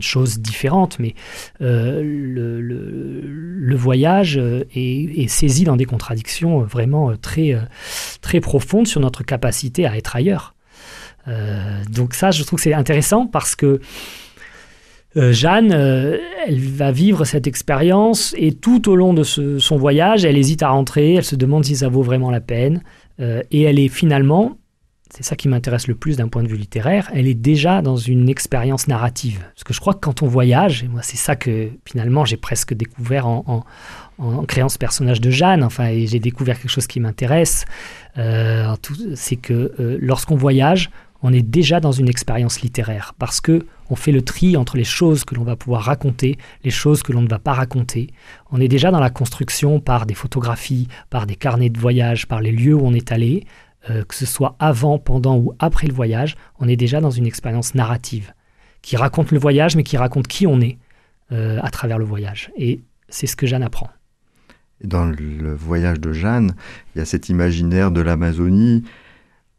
choses 0.00 0.40
différentes, 0.40 0.98
mais 0.98 1.14
euh, 1.62 2.02
le, 2.02 3.76
voyage 3.76 4.36
est, 4.36 5.28
saisi 5.28 5.64
dans 5.64 5.76
des 5.76 5.84
contradictions 5.84 6.60
vraiment 6.60 7.16
très, 7.16 7.56
très 8.20 8.40
profondes 8.40 8.88
sur 8.88 9.00
notre 9.00 9.22
capacité 9.22 9.86
à 9.86 9.96
être 9.96 10.16
ailleurs. 10.16 10.54
Euh, 11.28 11.82
donc 11.90 12.14
ça, 12.14 12.32
je 12.32 12.42
trouve 12.42 12.58
que 12.58 12.64
c'est 12.64 12.74
intéressant 12.74 13.26
parce 13.26 13.54
que 13.54 13.80
euh, 15.16 15.32
Jeanne, 15.32 15.72
elle 15.72 16.60
va 16.60 16.90
vivre 16.90 17.24
cette 17.24 17.46
expérience 17.46 18.34
et 18.36 18.52
tout 18.52 18.90
au 18.90 18.96
long 18.96 19.14
de 19.14 19.22
son 19.22 19.76
voyage, 19.76 20.24
elle 20.24 20.36
hésite 20.36 20.64
à 20.64 20.70
rentrer, 20.70 21.14
elle 21.14 21.24
se 21.24 21.36
demande 21.36 21.64
si 21.64 21.76
ça 21.76 21.88
vaut 21.88 22.02
vraiment 22.02 22.30
la 22.30 22.40
peine, 22.40 22.82
et 23.18 23.62
elle 23.62 23.78
est 23.78 23.88
finalement 23.88 24.58
c'est 25.10 25.22
ça 25.22 25.36
qui 25.36 25.48
m'intéresse 25.48 25.86
le 25.86 25.94
plus 25.94 26.16
d'un 26.16 26.28
point 26.28 26.42
de 26.42 26.48
vue 26.48 26.56
littéraire, 26.56 27.10
elle 27.14 27.26
est 27.26 27.34
déjà 27.34 27.80
dans 27.80 27.96
une 27.96 28.28
expérience 28.28 28.88
narrative. 28.88 29.40
Parce 29.54 29.64
que 29.64 29.72
je 29.72 29.80
crois 29.80 29.94
que 29.94 30.00
quand 30.00 30.22
on 30.22 30.26
voyage, 30.26 30.82
et 30.82 30.88
moi 30.88 31.02
c'est 31.02 31.16
ça 31.16 31.36
que 31.36 31.70
finalement 31.84 32.24
j'ai 32.24 32.36
presque 32.36 32.74
découvert 32.74 33.26
en, 33.26 33.64
créant 34.48 34.68
ce 34.68 34.78
personnage 34.78 35.20
de 35.20 35.30
Jeanne, 35.30 35.62
enfin, 35.62 35.88
et 35.88 36.06
j'ai 36.06 36.20
découvert 36.20 36.58
quelque 36.58 36.70
chose 36.70 36.86
qui 36.86 37.00
m'intéresse, 37.00 37.66
euh, 38.18 38.74
c'est 39.14 39.36
que 39.36 39.72
euh, 39.78 39.98
lorsqu'on 40.00 40.36
voyage, 40.36 40.90
on 41.22 41.32
est 41.32 41.42
déjà 41.42 41.80
dans 41.80 41.92
une 41.92 42.08
expérience 42.08 42.60
littéraire, 42.60 43.14
parce 43.18 43.40
que 43.40 43.66
on 43.88 43.96
fait 43.96 44.12
le 44.12 44.22
tri 44.22 44.56
entre 44.56 44.76
les 44.76 44.84
choses 44.84 45.24
que 45.24 45.34
l'on 45.34 45.44
va 45.44 45.56
pouvoir 45.56 45.82
raconter, 45.82 46.38
les 46.64 46.70
choses 46.70 47.02
que 47.02 47.12
l'on 47.12 47.22
ne 47.22 47.28
va 47.28 47.38
pas 47.38 47.52
raconter. 47.52 48.08
On 48.50 48.60
est 48.60 48.68
déjà 48.68 48.90
dans 48.90 49.00
la 49.00 49.10
construction 49.10 49.80
par 49.80 50.06
des 50.06 50.14
photographies, 50.14 50.88
par 51.08 51.26
des 51.26 51.36
carnets 51.36 51.70
de 51.70 51.78
voyage, 51.78 52.26
par 52.26 52.40
les 52.40 52.52
lieux 52.52 52.74
où 52.74 52.84
on 52.84 52.94
est 52.94 53.12
allé, 53.12 53.44
euh, 53.90 54.04
que 54.04 54.14
ce 54.14 54.26
soit 54.26 54.56
avant, 54.58 54.98
pendant 54.98 55.36
ou 55.36 55.52
après 55.58 55.86
le 55.86 55.94
voyage, 55.94 56.36
on 56.58 56.68
est 56.68 56.76
déjà 56.76 57.00
dans 57.00 57.10
une 57.10 57.26
expérience 57.26 57.74
narrative 57.74 58.32
qui 58.82 58.96
raconte 58.96 59.32
le 59.32 59.38
voyage, 59.38 59.76
mais 59.76 59.82
qui 59.82 59.96
raconte 59.96 60.26
qui 60.28 60.46
on 60.46 60.60
est 60.60 60.78
euh, 61.32 61.58
à 61.62 61.70
travers 61.70 61.98
le 61.98 62.04
voyage. 62.04 62.50
Et 62.56 62.80
c'est 63.08 63.26
ce 63.26 63.36
que 63.36 63.46
Jeanne 63.46 63.62
apprend. 63.62 63.88
Dans 64.84 65.06
le 65.06 65.54
voyage 65.54 66.00
de 66.00 66.12
Jeanne, 66.12 66.54
il 66.94 66.98
y 66.98 67.00
a 67.00 67.04
cet 67.04 67.28
imaginaire 67.28 67.90
de 67.90 68.00
l'Amazonie 68.00 68.84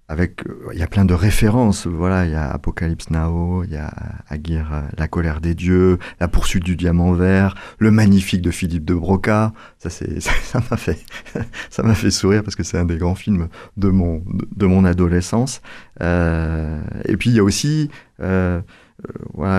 avec, 0.10 0.48
euh, 0.48 0.70
il 0.74 0.80
y 0.80 0.84
a 0.84 0.88
plein 0.88 1.06
de 1.06 1.14
références. 1.14 1.86
Voilà, 1.86 2.26
il 2.26 2.32
y 2.32 2.36
a 2.36 2.50
Apocalypse 2.50 3.10
Now, 3.10 3.64
il 3.64 3.72
y 3.72 3.78
a 3.78 3.94
Aguirre, 4.30 4.84
La 4.98 5.08
colère 5.08 5.42
des 5.42 5.54
dieux, 5.54 5.98
La 6.20 6.28
poursuite 6.28 6.64
du 6.64 6.76
diamant 6.76 7.12
vert, 7.14 7.56
Le 7.78 7.92
magnifique 7.92 8.42
de 8.42 8.52
Philippe 8.52 8.86
de 8.86 8.94
Broca. 8.94 9.54
Ça, 9.80 9.90
c'est, 9.90 10.22
ça 10.22 10.62
m'a 10.72 10.78
fait, 10.78 11.04
ça 11.70 11.84
m'a 11.84 11.94
fait 11.94 12.12
sourire 12.12 12.44
parce 12.44 12.56
que 12.56 12.64
c'est 12.64 12.78
un 12.78 12.86
des 12.86 12.98
grands 12.98 13.16
films 13.16 13.50
de 13.76 13.90
mon, 13.90 14.24
de 14.56 14.66
mon 14.66 14.86
adolescence. 14.86 15.62
Euh, 16.02 16.82
et 17.06 17.18
puis 17.18 17.30
il 17.30 17.36
y 17.36 17.40
a 17.40 17.44
aussi, 17.44 17.90
euh, 18.22 18.62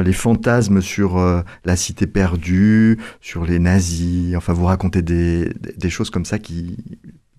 les 0.04 0.12
fantasmes 0.12 0.80
sur 0.80 1.44
la 1.64 1.76
cité 1.76 2.06
perdue, 2.06 2.98
sur 3.20 3.44
les 3.44 3.58
nazis. 3.58 4.34
Enfin, 4.34 4.52
vous 4.52 4.64
racontez 4.64 5.02
des, 5.02 5.52
des 5.76 5.90
choses 5.90 6.10
comme 6.10 6.24
ça 6.24 6.38
qui 6.38 6.76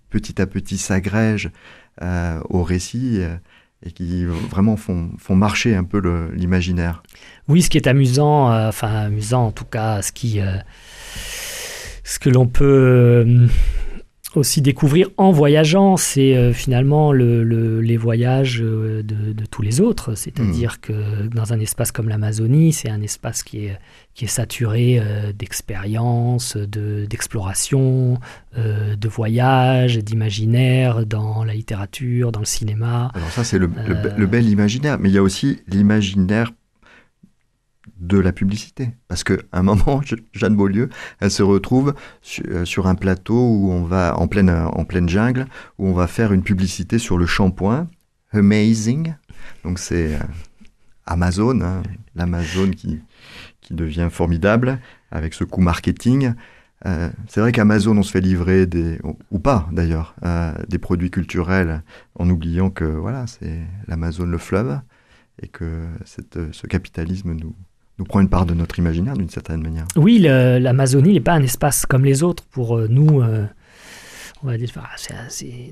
petit 0.09 0.41
à 0.41 0.47
petit 0.47 0.77
s'agrègent 0.77 1.51
euh, 2.01 2.39
au 2.49 2.63
récit 2.63 3.17
euh, 3.19 3.35
et 3.85 3.91
qui 3.91 4.25
vraiment 4.25 4.77
font, 4.77 5.09
marcher 5.29 5.75
un 5.75 5.83
peu 5.83 6.01
l'imaginaire. 6.33 7.03
Oui, 7.47 7.61
ce 7.61 7.69
qui 7.69 7.77
est 7.77 7.87
amusant, 7.87 8.51
euh, 8.51 8.69
enfin 8.69 8.87
amusant 8.87 9.47
en 9.47 9.51
tout 9.51 9.65
cas, 9.65 10.01
ce 10.01 10.11
qui, 10.11 10.41
ce 12.03 12.19
que 12.19 12.29
l'on 12.29 12.47
peut 12.47 13.47
aussi 14.35 14.61
découvrir 14.61 15.09
en 15.17 15.31
voyageant, 15.31 15.97
c'est 15.97 16.35
euh, 16.35 16.53
finalement 16.53 17.11
le, 17.11 17.81
les 17.81 17.97
voyages 17.97 18.61
euh, 18.61 19.01
de, 19.03 19.45
tous 19.45 19.61
les 19.61 19.81
autres. 19.81 20.15
C'est-à-dire 20.15 20.73
mmh. 20.73 20.81
que 20.81 21.27
dans 21.27 21.53
un 21.53 21.59
espace 21.59 21.91
comme 21.91 22.09
l'Amazonie, 22.09 22.71
c'est 22.73 22.89
un 22.89 23.01
espace 23.01 23.41
qui 23.43 23.65
est, 23.65 23.79
qui 24.13 24.25
est 24.25 24.29
saturé 24.29 24.99
euh, 24.99 25.31
d'expériences, 25.33 26.57
d'exploration, 26.57 28.19
de 28.55 29.07
voyages, 29.07 29.97
d'imaginaire 29.97 31.05
dans 31.05 31.43
la 31.43 31.53
littérature, 31.53 32.31
dans 32.31 32.39
le 32.39 32.45
cinéma. 32.45 33.11
Alors 33.13 33.29
ça, 33.29 33.43
c'est 33.43 33.57
le, 33.57 33.69
le, 34.17 34.27
bel 34.27 34.47
imaginaire, 34.47 34.97
mais 34.99 35.09
il 35.09 35.15
y 35.15 35.17
a 35.17 35.23
aussi 35.23 35.59
l'imaginaire 35.67 36.51
de 37.99 38.17
la 38.17 38.31
publicité. 38.31 38.91
Parce 39.07 39.23
qu'à 39.23 39.37
un 39.51 39.63
moment, 39.63 40.01
Jeanne 40.33 40.55
Beaulieu, 40.55 40.89
elle 41.19 41.31
se 41.31 41.43
retrouve 41.43 41.93
euh, 42.47 42.65
sur 42.65 42.87
un 42.87 42.95
plateau 42.95 43.35
où 43.35 43.71
on 43.71 43.83
va, 43.83 44.17
en 44.17 44.27
pleine, 44.27 44.49
en 44.49 44.85
pleine 44.85 45.09
jungle, 45.09 45.47
où 45.77 45.87
on 45.87 45.93
va 45.93 46.07
faire 46.07 46.33
une 46.33 46.43
publicité 46.43 46.99
sur 46.99 47.17
le 47.17 47.25
shampoing. 47.25 47.87
Amazing. 48.31 49.15
Donc 49.63 49.79
c'est 49.79 50.15
euh, 50.15 50.19
Amazon, 51.05 51.61
hein, 51.61 51.83
l'Amazon 52.15 52.71
qui, 52.71 53.01
qui 53.61 53.73
devient 53.73 54.09
formidable 54.11 54.79
avec 55.11 55.33
ce 55.33 55.43
coup 55.43 55.61
marketing. 55.61 56.33
Euh, 56.85 57.09
c'est 57.27 57.41
vrai 57.41 57.51
qu'Amazon, 57.51 57.97
on 57.97 58.03
se 58.03 58.11
fait 58.11 58.21
livrer 58.21 58.65
des, 58.65 58.99
ou 59.31 59.39
pas 59.39 59.67
d'ailleurs, 59.73 60.15
des 60.69 60.77
produits 60.77 61.11
culturels 61.11 61.83
en 62.15 62.29
oubliant 62.29 62.69
que 62.69 62.85
voilà, 62.85 63.27
c'est 63.27 63.59
l'Amazon 63.87 64.25
le 64.25 64.37
fleuve 64.37 64.79
et 65.41 65.47
que 65.47 65.85
cette, 66.05 66.53
ce 66.53 66.67
capitalisme 66.67 67.33
nous, 67.33 67.53
nous 67.99 68.05
prend 68.05 68.21
une 68.21 68.29
part 68.29 68.45
de 68.45 68.53
notre 68.53 68.79
imaginaire 68.79 69.15
d'une 69.15 69.29
certaine 69.29 69.61
manière. 69.61 69.85
Oui, 69.95 70.19
l'Amazonie 70.19 71.13
n'est 71.13 71.19
pas 71.19 71.33
un 71.33 71.43
espace 71.43 71.85
comme 71.85 72.05
les 72.05 72.23
autres 72.23 72.43
pour 72.49 72.77
euh, 72.77 72.87
nous. 72.89 73.21
Euh, 73.21 73.45
on 74.43 74.47
va 74.47 74.57
dire, 74.57 74.69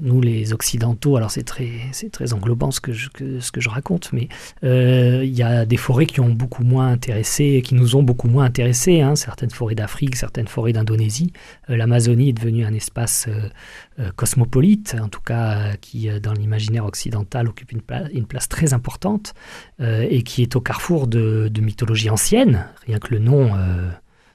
nous 0.01 0.21
les 0.21 0.53
occidentaux, 0.53 1.15
alors 1.15 1.31
c'est 1.31 1.43
très, 1.43 1.71
c'est 1.91 2.11
très 2.11 2.33
englobant 2.33 2.71
ce 2.71 2.81
que 2.81 2.91
je, 2.91 3.09
ce 3.39 3.51
que 3.51 3.61
je 3.61 3.69
raconte, 3.69 4.11
mais 4.11 4.27
euh, 4.63 5.21
il 5.23 5.33
y 5.33 5.43
a 5.43 5.65
des 5.65 5.77
forêts 5.77 6.05
qui 6.05 6.19
ont 6.19 6.29
beaucoup 6.29 6.63
moins 6.63 6.89
intéressé, 6.89 7.61
qui 7.63 7.75
nous 7.75 7.95
ont 7.95 8.03
beaucoup 8.03 8.27
moins 8.27 8.45
intéressés, 8.45 9.01
hein, 9.01 9.15
certaines 9.15 9.51
forêts 9.51 9.75
d'Afrique, 9.75 10.15
certaines 10.15 10.47
forêts 10.47 10.73
d'Indonésie. 10.73 11.31
Euh, 11.69 11.77
L'Amazonie 11.77 12.29
est 12.29 12.33
devenue 12.33 12.65
un 12.65 12.73
espace 12.73 13.27
euh, 13.29 14.11
cosmopolite, 14.15 14.95
en 15.01 15.07
tout 15.07 15.21
cas 15.21 15.75
qui 15.77 16.09
dans 16.21 16.33
l'imaginaire 16.33 16.85
occidental 16.85 17.47
occupe 17.47 17.71
une, 17.71 17.81
une 18.13 18.25
place 18.25 18.47
très 18.47 18.73
importante 18.73 19.33
et 19.79 20.21
qui 20.21 20.43
est 20.43 20.55
au 20.55 20.61
carrefour 20.61 21.07
de, 21.07 21.49
de 21.51 21.61
mythologie 21.61 22.09
ancienne, 22.09 22.67
rien 22.85 22.99
que 22.99 23.13
le 23.13 23.19
nom 23.19 23.51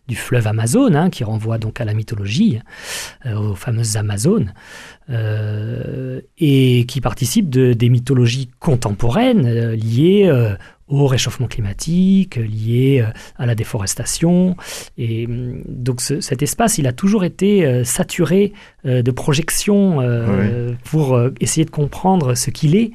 du 0.09 0.17
fleuve 0.17 0.47
Amazon, 0.47 0.95
hein, 0.95 1.11
qui 1.11 1.25
renvoie 1.25 1.59
donc 1.59 1.81
à 1.81 1.85
la 1.85 1.95
mythologie, 1.95 2.61
euh, 3.27 3.37
aux 3.37 3.55
fameuses 3.55 3.97
Amazones, 3.97 4.53
euh, 5.11 6.21
et 6.39 6.85
qui 6.87 7.01
participe 7.01 7.49
de, 7.49 7.73
des 7.73 7.89
mythologies 7.89 8.51
contemporaines 8.59 9.47
euh, 9.47 9.77
liées 9.77 10.31
au 10.93 11.07
réchauffement 11.07 11.47
climatique, 11.47 12.37
lié 12.37 13.03
euh, 13.03 13.11
à 13.39 13.47
la 13.47 13.55
déforestation. 13.55 14.57
Et 14.99 15.27
mm, 15.27 15.63
donc 15.67 16.01
cet 16.01 16.43
espace, 16.43 16.79
il 16.79 16.87
a 16.87 16.93
toujours 16.93 17.25
été 17.25 17.65
euh, 17.65 17.83
saturé 17.85 18.53
euh, 18.85 19.03
de 19.03 19.11
projections 19.11 19.73
pour 20.85 21.19
essayer 21.41 21.65
de 21.65 21.71
comprendre 21.71 22.35
ce 22.35 22.51
qu'il 22.51 22.77
est. 22.77 22.91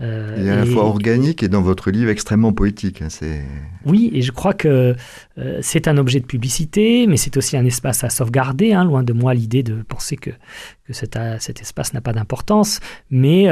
il 0.00 0.04
est 0.04 0.50
à 0.50 0.56
la 0.56 0.66
fois 0.66 0.84
organique 0.84 1.42
et 1.42 1.48
dans 1.48 1.60
votre 1.60 1.90
livre 1.90 2.10
extrêmement 2.10 2.52
poétique. 2.52 3.02
Hein, 3.02 3.08
oui, 3.84 4.10
et 4.14 4.22
je 4.22 4.32
crois 4.32 4.54
que 4.54 4.94
c'est 5.60 5.88
un 5.88 5.96
objet 5.96 6.20
de 6.20 6.26
publicité, 6.26 7.06
mais 7.06 7.16
c'est 7.16 7.36
aussi 7.36 7.56
un 7.56 7.64
espace 7.64 8.04
à 8.04 8.10
sauvegarder. 8.10 8.72
Hein, 8.72 8.84
loin 8.84 9.02
de 9.02 9.12
moi 9.12 9.34
l'idée 9.34 9.62
de 9.62 9.82
penser 9.82 10.16
que, 10.16 10.30
que 10.86 10.92
cet, 10.92 11.18
cet 11.38 11.60
espace 11.60 11.94
n'a 11.94 12.00
pas 12.00 12.12
d'importance, 12.12 12.80
mais 13.10 13.44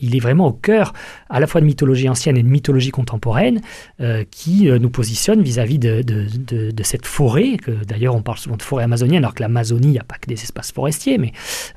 il 0.00 0.16
est 0.16 0.20
vraiment 0.20 0.46
au 0.46 0.52
cœur 0.52 0.92
à 1.28 1.40
la 1.40 1.46
fois 1.46 1.60
de 1.60 1.66
mythologie 1.66 2.08
ancienne 2.08 2.36
et 2.36 2.42
de 2.42 2.48
mythologie 2.48 2.90
contemporaine 2.90 3.60
euh, 4.00 4.24
qui 4.30 4.68
euh, 4.68 4.78
nous 4.78 4.90
positionne 4.90 5.42
vis-à-vis 5.42 5.78
de, 5.78 6.82
cette 6.82 7.06
forêt, 7.06 7.56
que 7.56 7.70
d'ailleurs 7.84 8.14
on 8.14 8.22
parle 8.22 8.38
souvent 8.38 8.56
de 8.56 8.62
forêt 8.62 8.84
amazonienne, 8.84 9.18
alors 9.18 9.34
que 9.34 9.42
l'Amazonie, 9.42 9.88
il 9.88 9.92
n'y 9.92 9.98
a 9.98 10.04
pas 10.04 10.16
que 10.16 10.26
des 10.26 10.42
espaces 10.42 10.72
forestiers, 10.72 11.18
mais 11.18 11.32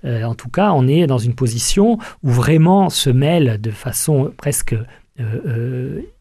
euh, 0.05 0.23
en 0.23 0.35
tout 0.35 0.49
cas, 0.49 0.71
on 0.71 0.87
est 0.87 1.05
dans 1.07 1.17
une 1.17 1.35
position 1.35 1.97
où 2.23 2.29
vraiment 2.29 2.89
se 2.89 3.09
mêlent 3.09 3.59
de 3.61 3.71
façon 3.71 4.31
presque 4.37 4.75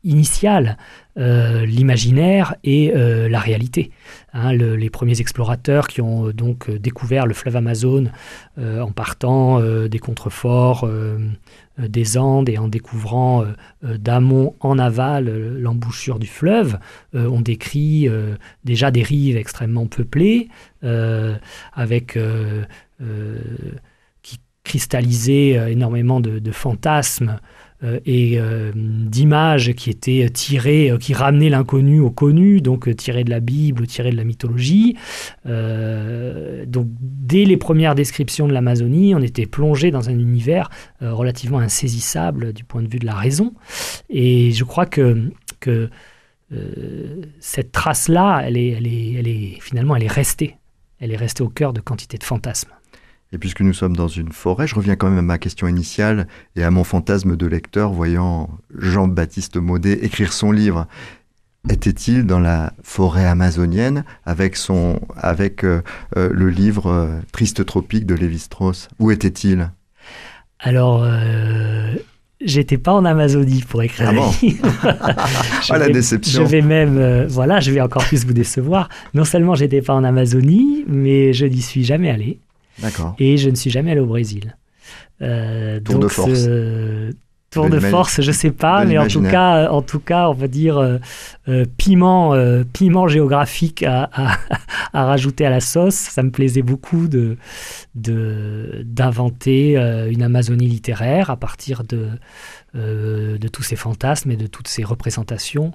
initiale 0.05 0.77
l'imaginaire 1.17 2.57
et 2.63 2.93
la 2.95 3.39
réalité. 3.39 3.91
Hein, 4.35 4.53
les 4.53 4.91
premiers 4.91 5.21
explorateurs 5.21 5.89
qui 5.89 6.01
ont 6.01 6.31
donc 6.31 6.71
découvert 6.71 7.27
le 7.27 7.35
fleuve 7.35 7.57
Amazon 7.57 8.11
en 8.59 8.93
partant 8.93 9.61
des 9.61 9.99
contreforts 9.99 10.87
euh, 11.79 11.89
des 11.89 12.19
Andes 12.19 12.51
et 12.51 12.59
en 12.59 12.69
découvrant 12.69 13.43
euh, 13.43 13.47
euh, 13.85 13.97
d'amont 13.97 14.55
en 14.61 14.79
aval 14.79 15.25
l'embouchure 15.59 16.19
du 16.19 16.27
fleuve, 16.27 16.79
on 17.15 17.41
décrit 17.41 18.09
déjà 18.65 18.91
des 18.91 19.03
rives 19.03 19.37
extrêmement 19.37 19.87
peuplées, 19.87 20.49
qui 24.23 24.41
cristallisaient 24.65 25.73
énormément 25.73 26.21
de 26.21 26.53
fantasmes 26.53 27.39
euh, 27.39 27.39
et 28.05 28.39
euh, 28.39 28.71
d'images 28.75 29.73
qui 29.73 29.91
étaient 29.91 30.29
tirées, 30.31 30.91
euh, 30.91 30.99
qui 30.99 31.15
ramenaient 31.15 31.49
l'inconnu 31.49 32.01
au 32.01 32.11
connu, 32.11 32.61
donc 32.61 32.95
tirées 32.97 33.25
de 33.25 33.31
la 33.31 33.41
Bible 33.41 33.87
tirées 33.87 34.13
de 34.13 34.17
la 34.17 34.25
mythologie. 34.25 34.97
donc 35.45 36.87
dès 37.01 37.45
les 37.45 37.57
premières 37.57 37.95
descriptions 37.95 38.47
de 38.47 38.53
l'Amazonie, 38.53 39.15
on 39.15 39.21
était 39.21 39.47
plongé 39.47 39.91
dans 39.91 40.09
un 40.09 40.19
univers 40.19 40.71
relativement 41.01 41.59
insaisissable 41.59 42.53
du 42.53 42.65
point 42.65 42.83
de 42.83 42.89
vue 42.89 42.99
de 42.99 43.07
la 43.07 43.15
raison. 43.15 43.55
Et 44.09 44.53
je 44.53 44.65
crois 44.65 44.87
que, 44.87 45.31
cette 47.41 47.73
trace-là, 47.73 48.43
elle, 48.45 48.57
est, 48.57 48.71
elle 48.71 49.29
est, 49.29 49.59
finalement, 49.61 49.97
elle 49.97 50.05
est 50.05 50.13
restée. 50.13 50.57
Elle 51.01 51.13
est 51.13 51.17
restée 51.17 51.43
au 51.43 51.49
cœur 51.49 51.73
de 51.73 51.81
quantité 51.81 52.19
de 52.19 52.25
fantasmes. 52.25 52.73
Et 53.33 53.39
puisque 53.39 53.63
nous 53.63 53.73
sommes 53.73 53.97
dans 53.97 54.09
une 54.09 54.31
forêt, 54.31 54.67
je 54.67 54.75
reviens 54.75 54.95
quand 54.95 55.09
même 55.09 55.19
à 55.19 55.23
ma 55.23 55.39
question 55.39 55.67
initiale 55.67 56.27
et 56.55 56.65
à 56.65 56.71
mon 56.71 56.85
fantasme 56.85 57.35
de 57.37 57.47
lecteur 57.47 57.93
voyant 57.93 58.51
Jean-Baptiste 58.77 59.57
Maudet 59.57 60.05
écrire 60.05 60.35
son 60.35 60.53
livre. 60.53 60.87
Était-il 61.71 62.27
dans 62.27 62.41
la 62.41 62.73
forêt 62.83 63.25
amazonienne 63.25 64.05
avec, 64.27 64.57
son, 64.57 65.01
avec 65.17 65.65
euh, 65.65 65.81
euh, 66.17 66.29
le 66.33 66.51
livre 66.51 66.89
euh, 66.89 67.21
Triste 67.31 67.65
tropique 67.65 68.05
de 68.05 68.15
Lévi-Strauss 68.15 68.89
Où 68.99 69.11
était-il? 69.11 69.71
Alors, 70.59 71.05
j'étais 72.45 72.79
pas 72.79 72.93
en 72.93 73.05
Amazonie 73.05 73.65
pour 73.69 73.83
écrire 73.83 74.11
ah 74.11 74.13
bon? 74.13 74.31
ah, 75.71 75.79
la 75.79 75.89
déception. 75.89 76.45
Je 76.45 76.49
vais 76.49 76.61
même, 76.61 77.27
voilà, 77.27 77.59
je 77.59 77.73
vais 77.73 77.81
encore 77.81 78.05
plus 78.05 78.25
vous 78.25 78.33
décevoir. 78.33 78.89
Non 79.15 79.25
seulement 79.25 79.57
j'étais 79.57 79.83
pas 79.83 79.95
en 79.95 80.05
Amazonie, 80.05 80.85
mais 80.87 81.33
je 81.33 81.47
n'y 81.47 81.63
suis 81.63 81.83
jamais 81.83 82.11
allé. 82.11 82.39
Et 83.19 83.37
je 83.37 83.51
ne 83.51 83.55
suis 83.55 83.71
jamais 83.71 83.93
allé 83.93 84.01
au 84.01 84.07
Brésil. 84.07 84.57
Euh, 85.21 85.81
tour 85.81 85.99
de 85.99 86.09
force. 86.09 86.31
Euh, 86.47 87.13
tour 87.53 87.69
de, 87.69 87.79
force, 87.79 88.21
je 88.21 88.33
sais 88.33 88.51
pas, 88.51 88.85
mais 88.85 88.99
en 88.99 89.07
tout 89.07 89.23
cas, 89.23 89.71
en 89.71 89.83
tout 89.83 90.01
cas, 90.01 90.29
on 90.29 90.33
va 90.33 90.49
dire 90.49 90.79
euh, 91.49 91.65
piment, 91.77 92.35
piment 92.73 93.09
géographique 93.09 93.83
à, 93.83 94.11
à, 94.93 95.05
rajouter 95.05 95.47
à 95.47 95.51
la 95.51 95.61
sauce. 95.61 95.95
Ça 95.95 96.23
me 96.23 96.31
plaisait 96.31 96.63
beaucoup 96.63 97.09
de 97.09 97.37
d'inventer 97.95 99.77
une 100.11 100.23
Amazonie 100.23 100.67
littéraire 100.67 101.31
à 101.31 101.37
partir 101.37 101.85
de 101.85 102.09
de 102.75 103.49
tous 103.49 103.63
ces 103.63 103.77
fantasmes 103.77 104.31
et 104.31 104.37
de 104.37 104.47
toutes 104.47 104.69
ces 104.69 104.83
représentations 104.83 105.73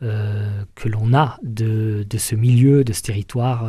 que 0.00 0.88
l'on 0.88 1.12
a 1.14 1.38
de, 1.42 2.06
de, 2.08 2.18
ce 2.18 2.34
milieu, 2.34 2.84
de 2.84 2.92
ce 2.94 3.02
territoire 3.02 3.68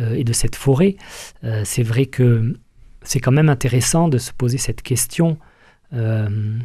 euh, 0.00 0.14
et 0.14 0.24
de 0.24 0.32
cette 0.32 0.56
forêt. 0.56 0.96
Euh, 1.44 1.62
c'est 1.64 1.84
vrai 1.84 2.06
que 2.06 2.58
c'est 3.02 3.20
quand 3.20 3.30
même 3.30 3.48
intéressant 3.48 4.08
de 4.08 4.18
se 4.18 4.32
poser 4.32 4.58
cette 4.58 4.82
question. 4.82 5.38
Euh, 5.94 6.58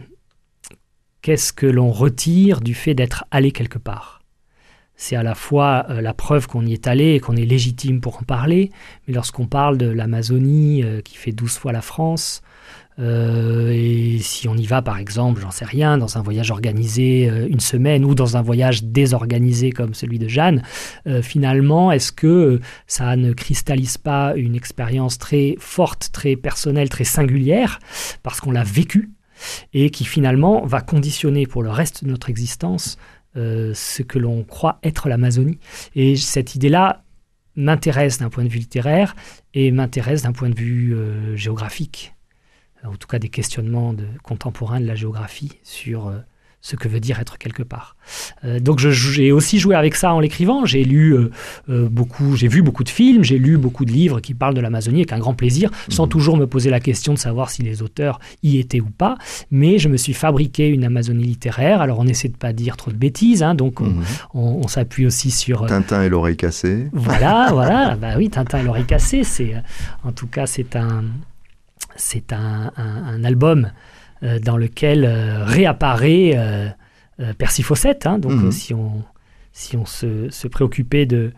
qu'est-ce 1.22 1.54
que 1.54 1.66
l'on 1.66 1.92
retire 1.92 2.62
du 2.62 2.74
fait 2.74 2.94
d'être 2.94 3.26
allé 3.32 3.52
quelque 3.52 3.78
part? 3.78 4.22
C'est 4.96 5.16
à 5.16 5.24
la 5.24 5.36
fois 5.36 5.86
la 5.90 6.14
preuve 6.14 6.48
qu'on 6.48 6.66
y 6.66 6.74
est 6.74 6.86
allé 6.86 7.14
et 7.14 7.20
qu'on 7.22 7.38
est 7.38 7.46
légitime 7.46 8.02
pour 8.02 8.18
en 8.18 8.24
parler, 8.24 8.70
mais 9.08 9.14
lorsqu'on 9.14 9.48
parle 9.48 9.78
de 9.78 9.88
l'Amazonie 9.88 10.84
qui 11.06 11.16
fait 11.16 11.32
12 11.32 11.58
fois 11.58 11.72
la 11.72 11.82
France, 11.82 12.42
euh, 13.00 13.72
et 13.72 14.18
si 14.20 14.48
on 14.48 14.56
y 14.56 14.66
va, 14.66 14.82
par 14.82 14.98
exemple, 14.98 15.42
j'en 15.42 15.52
sais 15.52 15.66
rien, 15.66 15.98
dans 15.98 16.18
un 16.18 16.22
voyage 16.22 16.52
organisé 16.52 17.30
euh, 17.30 17.48
une 17.50 17.60
semaine 17.60 18.04
ou 18.04 18.14
dans 18.14 18.36
un 18.36 18.42
voyage 18.42 18.84
désorganisé 18.84 19.72
comme 19.72 19.94
celui 19.94 20.20
de 20.20 20.28
Jeanne, 20.28 20.64
euh, 21.08 21.22
finalement, 21.22 21.92
est-ce 21.92 22.12
que 22.12 22.60
ça 22.88 23.16
ne 23.16 23.32
cristallise 23.32 23.98
pas 23.98 24.34
une 24.36 24.56
expérience 24.56 25.18
très 25.18 25.56
forte, 25.60 26.10
très 26.12 26.36
personnelle, 26.36 26.90
très 26.90 27.06
singulière, 27.06 27.80
parce 28.22 28.42
qu'on 28.42 28.52
l'a 28.52 28.64
vécu? 28.64 29.12
Et 29.74 29.90
qui 29.90 30.06
finalement 30.06 30.66
va 30.66 30.82
conditionner 30.82 31.46
pour 31.48 31.64
le 31.64 31.70
reste 31.70 32.04
de 32.04 32.10
notre 32.10 32.30
existence 32.30 32.98
ce 33.36 34.02
que 34.02 34.20
l'on 34.20 34.44
croit 34.44 34.80
être 34.84 35.08
l'Amazonie. 35.08 35.60
Et 35.96 36.16
cette 36.16 36.56
idée-là 36.56 37.04
m'intéresse 37.56 38.18
d'un 38.18 38.30
point 38.30 38.44
de 38.44 38.50
vue 38.50 38.60
littéraire 38.60 39.16
et 39.54 39.72
m'intéresse 39.72 40.24
d'un 40.24 40.34
point 40.34 40.50
de 40.50 40.56
vue 40.56 40.96
géographique 41.36 42.14
en 42.84 42.96
tout 42.96 43.08
cas 43.08 43.20
des 43.20 43.30
questionnements 43.30 43.96
contemporains 44.24 44.80
de 44.80 44.86
la 44.86 44.96
géographie 44.96 45.52
sur 45.64 46.08
euh, 46.08 46.20
ce 46.62 46.76
que 46.76 46.88
veut 46.88 47.00
dire 47.00 47.20
être 47.20 47.38
quelque 47.38 47.64
part. 47.64 47.96
Euh, 48.44 48.60
donc 48.60 48.80
j'ai 48.80 49.32
aussi 49.32 49.60
joué 49.60 49.76
avec 49.76 49.96
ça 49.96 50.14
en 50.14 50.20
l'écrivant. 50.20 50.66
J'ai 50.66 50.84
lu 50.84 51.16
euh, 51.16 51.30
beaucoup, 51.90 52.36
j'ai 52.36 52.48
vu 52.48 52.62
beaucoup 52.62 52.84
de 52.84 52.90
films, 52.90 53.24
j'ai 53.24 53.38
lu 53.38 53.58
beaucoup 53.58 53.86
de 53.86 53.92
livres 53.92 54.20
qui 54.20 54.34
parlent 54.34 54.54
de 54.54 54.62
l'Amazonie 54.62 55.00
avec 55.00 55.14
un 55.14 55.20
grand 55.20 55.34
plaisir, 55.34 55.72
sans 55.88 56.04
mhm. 56.04 56.10
toujours 56.10 56.38
me 56.38 56.48
poser 56.48 56.70
la 56.70 56.80
question 56.80 57.14
de 57.14 57.20
savoir 57.20 57.50
si 57.50 57.62
les 57.62 57.82
auteurs 57.82 58.20
y 58.44 58.60
étaient 58.60 58.82
ou 58.82 58.90
pas. 58.90 59.18
Mais 59.52 59.80
je 59.80 59.88
me 59.88 59.98
suis 59.98 60.14
fabriqué 60.14 60.68
une 60.68 60.84
Amazonie 60.84 61.24
littéraire. 61.24 61.82
Alors 61.82 62.00
on 62.00 62.08
essaie 62.08 62.30
de 62.30 62.38
pas 62.38 62.54
dire 62.54 62.78
trop 62.78 62.92
de 62.92 62.98
bêtises, 62.98 63.42
hein, 63.44 63.56
donc 63.56 63.80
mhm. 63.80 64.04
on, 64.34 64.68
s'appuie 64.68 65.08
aussi 65.08 65.32
sur 65.32 65.66
Tintin 65.66 66.04
et 66.04 66.10
l'oreille 66.10 66.38
cassée. 66.38 66.88
Voilà, 66.94 67.50
voilà. 67.54 67.96
Bah 67.96 68.16
oui, 68.18 68.30
Tintin 68.30 68.60
et 68.60 68.64
l'oreille 68.64 68.86
cassée. 68.86 69.24
C'est 69.24 69.56
en 70.04 70.12
tout 70.12 70.28
cas 70.28 70.46
c'est 70.46 70.76
un 70.76 71.06
c'est 71.96 72.34
un, 72.34 73.24
album 73.24 73.72
dans 74.22 74.58
lequel 74.58 75.06
réapparaît 75.46 76.76
Percy 77.38 77.64
Fawcett. 77.64 78.08
donc 78.20 78.54
si 78.54 78.74
on 78.74 79.04
si 79.60 79.76
on 79.76 79.86
se, 79.86 80.48
préoccupait 80.48 81.06
de, 81.06 81.34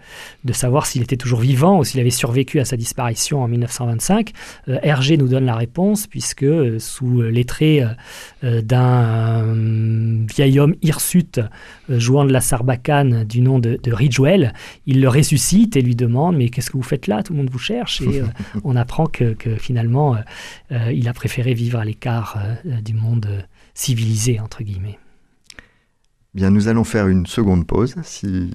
de 0.46 0.54
savoir 0.54 0.86
s'il 0.86 1.02
était 1.02 1.18
toujours 1.18 1.40
vivant 1.40 1.80
ou 1.80 1.84
s'il 1.84 2.00
avait 2.00 2.12
survécu 2.12 2.60
à 2.60 2.66
sa 2.66 2.78
disparition 2.78 3.42
en 3.42 3.48
1925, 3.48 4.32
euh, 4.68 4.78
Hergé 4.84 5.18
nous 5.18 5.28
donne 5.28 5.46
la 5.46 5.56
réponse 5.56 6.06
puisque 6.06 6.44
euh, 6.44 6.78
sous 6.78 7.24
les 7.24 7.46
traits 7.46 7.84
euh, 8.44 8.62
d'un 8.62 10.26
vieil 10.28 10.60
homme 10.60 10.76
hirsute 10.84 11.42
jouant 11.90 12.24
de 12.24 12.32
la 12.32 12.42
sarbacane 12.42 13.24
du 13.24 13.42
nom 13.42 13.58
de, 13.58 13.80
de 13.82 13.92
Ridgewell, 13.92 14.54
il 14.86 15.02
le 15.02 15.10
ressuscite 15.10 15.76
et 15.76 15.82
lui 15.82 15.96
demande 15.96 16.38
mais 16.38 16.50
qu'est-ce 16.50 16.70
que 16.70 16.78
vous 16.78 16.84
faites 16.84 17.08
là? 17.08 17.24
Tout 17.24 17.34
le 17.34 17.40
monde 17.40 17.50
vous 17.50 17.60
cherche 17.60 18.02
et 18.02 18.22
on 18.64 18.76
apprend 18.76 19.08
que, 19.08 19.34
que 19.34 19.56
finalement 19.56 20.16
il 20.70 21.08
a 21.08 21.14
préféré 21.14 21.54
vivre 21.54 21.80
à 21.80 21.86
l'écart 21.86 22.38
du 22.64 22.94
monde 22.94 23.46
civilisé 23.74 24.40
entre 24.40 24.64
guillemets. 24.64 25.00
Bien, 26.34 26.50
nous 26.50 26.70
allons 26.70 26.86
faire 26.86 27.10
une 27.10 27.26
seconde 27.26 27.68
pause, 27.68 27.96
si 28.04 28.54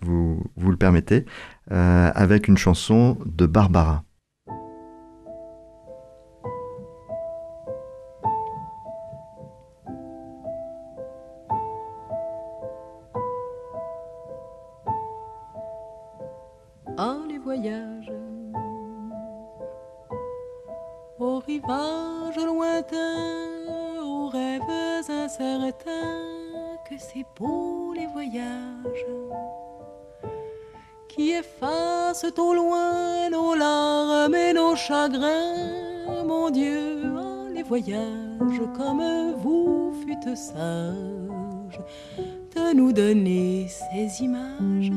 vous, 0.00 0.42
vous 0.56 0.70
le 0.70 0.78
permettez, 0.78 1.26
euh, 1.70 2.10
avec 2.14 2.48
une 2.48 2.56
chanson 2.56 3.18
de 3.26 3.44
Barbara. 3.44 4.02
C'est 26.98 27.24
beau 27.38 27.92
les 27.94 28.06
voyages 28.06 29.06
qui 31.08 31.32
effacent 31.32 32.26
au 32.38 32.54
loin 32.54 33.28
nos 33.30 33.54
larmes 33.54 34.34
et 34.34 34.52
nos 34.52 34.76
chagrins. 34.76 36.24
Mon 36.26 36.50
Dieu, 36.50 37.02
oh, 37.16 37.48
les 37.54 37.62
voyages 37.62 38.62
comme 38.76 39.34
vous 39.38 39.92
fûtes 40.02 40.36
sages 40.36 41.80
de 42.54 42.74
nous 42.74 42.92
donner 42.92 43.68
ces 43.68 44.24
images. 44.24 44.90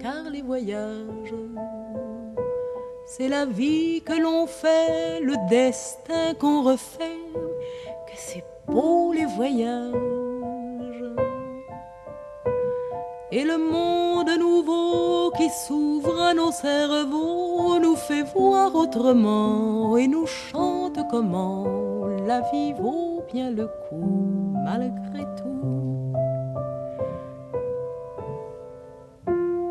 Car 0.00 0.30
les 0.30 0.42
voyages, 0.42 1.34
c'est 3.06 3.28
la 3.28 3.46
vie 3.46 4.02
que 4.02 4.20
l'on 4.20 4.46
fait, 4.46 5.20
le 5.20 5.34
destin 5.48 6.34
qu'on 6.34 6.62
refait, 6.62 7.18
pour 8.70 9.14
les 9.14 9.26
voyages. 9.26 9.94
Et 13.30 13.44
le 13.44 13.58
monde 13.58 14.30
nouveau 14.38 15.30
qui 15.36 15.50
s'ouvre 15.50 16.18
à 16.20 16.32
nos 16.32 16.50
cerveaux 16.50 17.78
nous 17.78 17.96
fait 17.96 18.24
voir 18.34 18.74
autrement 18.74 19.96
et 19.98 20.08
nous 20.08 20.26
chante 20.26 20.98
comment 21.10 21.66
la 22.26 22.40
vie 22.50 22.72
vaut 22.72 23.22
bien 23.32 23.50
le 23.50 23.66
coup 23.66 24.54
malgré 24.64 25.24
tout. 25.38 26.14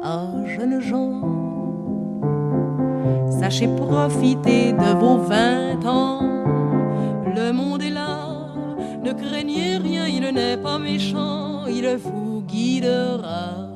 Ah, 0.03 0.27
jeunes 0.45 0.79
gens, 0.79 1.21
sachez 3.39 3.67
profiter 3.75 4.71
de 4.71 4.89
vos 4.99 5.17
vingt 5.17 5.83
ans. 5.85 6.21
Le 7.35 7.51
monde 7.51 7.81
est 7.81 7.89
là 7.89 8.06
ne 9.07 9.13
craignez 9.13 9.77
rien, 9.77 10.05
il 10.07 10.25
n'est 10.33 10.57
pas 10.57 10.77
méchant, 10.77 11.65
il 11.67 11.87
vous 11.95 12.41
guidera. 12.41 13.69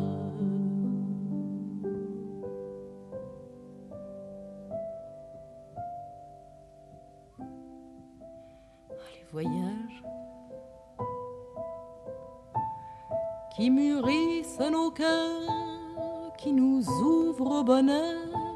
Les 9.14 9.26
voyages 9.32 10.04
qui 13.56 13.70
mûrissent 13.70 14.60
nos 14.60 14.92
cœurs, 14.92 16.34
qui 16.38 16.52
nous 16.52 16.84
ouvrent 17.02 17.60
au 17.60 17.64
bonheur 17.64 18.51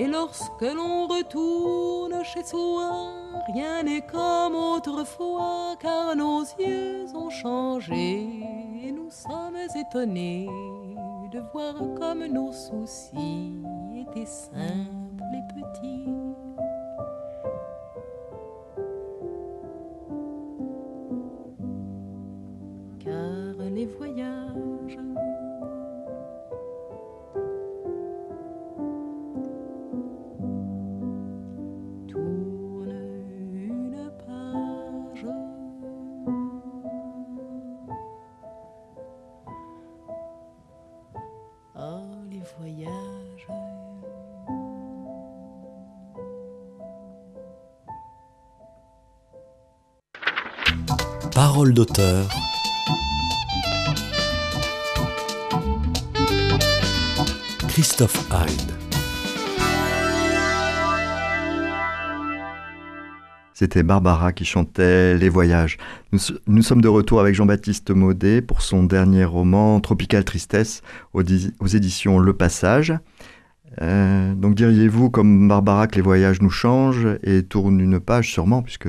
Et 0.00 0.06
lorsque 0.06 0.62
l'on 0.62 1.06
retourne 1.08 2.24
chez 2.24 2.42
soi, 2.42 3.12
rien 3.52 3.82
n'est 3.82 4.00
comme 4.00 4.54
autrefois, 4.54 5.76
car 5.78 6.16
nos 6.16 6.40
yeux 6.58 7.04
ont 7.14 7.28
changé 7.28 8.22
et 8.82 8.92
nous 8.92 9.10
sommes 9.10 9.58
étonnés 9.76 10.48
de 11.30 11.40
voir 11.52 11.74
comme 11.98 12.24
nos 12.24 12.50
soucis 12.50 13.52
étaient 13.94 14.24
simples 14.24 15.22
et 15.34 15.60
petits. 15.60 16.08
Car 23.04 23.68
les 23.70 23.84
voyages 23.84 24.69
Parole 51.52 51.74
d'auteur. 51.74 52.28
Christophe 57.66 58.24
Hyde. 58.30 58.70
C'était 63.52 63.82
Barbara 63.82 64.32
qui 64.32 64.44
chantait 64.44 65.18
Les 65.18 65.28
Voyages. 65.28 65.78
Nous, 66.12 66.62
sommes 66.62 66.80
de 66.80 66.86
retour 66.86 67.18
avec 67.18 67.34
Jean-Baptiste 67.34 67.90
Maudet 67.90 68.42
pour 68.42 68.62
son 68.62 68.84
dernier 68.84 69.24
roman 69.24 69.80
Tropical 69.80 70.24
Tristesse 70.24 70.82
aux, 71.14 71.22
éditions 71.24 72.20
Le 72.20 72.32
Passage. 72.32 72.94
Euh, 73.82 74.34
donc 74.34 74.54
diriez-vous 74.54 75.10
comme 75.10 75.48
Barbara 75.48 75.88
que 75.88 75.96
les 75.96 76.02
voyages 76.02 76.42
nous 76.42 76.50
changent 76.50 77.08
et 77.24 77.42
tournent 77.42 77.80
une 77.80 77.98
page 77.98 78.32
sûrement 78.32 78.62
puisque 78.62 78.88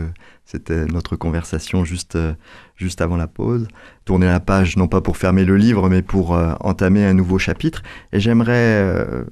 c'était 0.51 0.85
notre 0.85 1.15
conversation 1.15 1.85
juste, 1.85 2.17
euh, 2.17 2.33
juste 2.75 2.99
avant 2.99 3.15
la 3.15 3.27
pause. 3.27 3.69
Tourner 4.03 4.25
la 4.25 4.41
page, 4.41 4.75
non 4.75 4.89
pas 4.89 4.99
pour 4.99 5.15
fermer 5.15 5.45
le 5.45 5.55
livre, 5.55 5.87
mais 5.87 6.01
pour 6.01 6.35
euh, 6.35 6.55
entamer 6.59 7.05
un 7.05 7.13
nouveau 7.13 7.39
chapitre. 7.39 7.83
Et 8.11 8.19
j'aimerais 8.19 8.83
euh, 8.83 9.23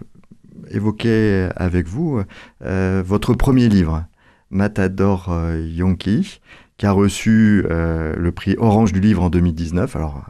évoquer 0.72 1.50
avec 1.58 1.88
vous 1.88 2.22
votre 2.62 3.34
premier 3.34 3.68
livre, 3.68 4.06
Matador 4.52 5.36
Yonki, 5.58 6.40
qui 6.78 6.86
a 6.86 6.92
reçu 6.92 7.66
le 7.68 8.30
prix 8.30 8.56
Orange 8.60 8.94
du 8.94 9.00
livre 9.00 9.24
en 9.24 9.32
2019. 9.32 9.96
Alors, 9.96 10.24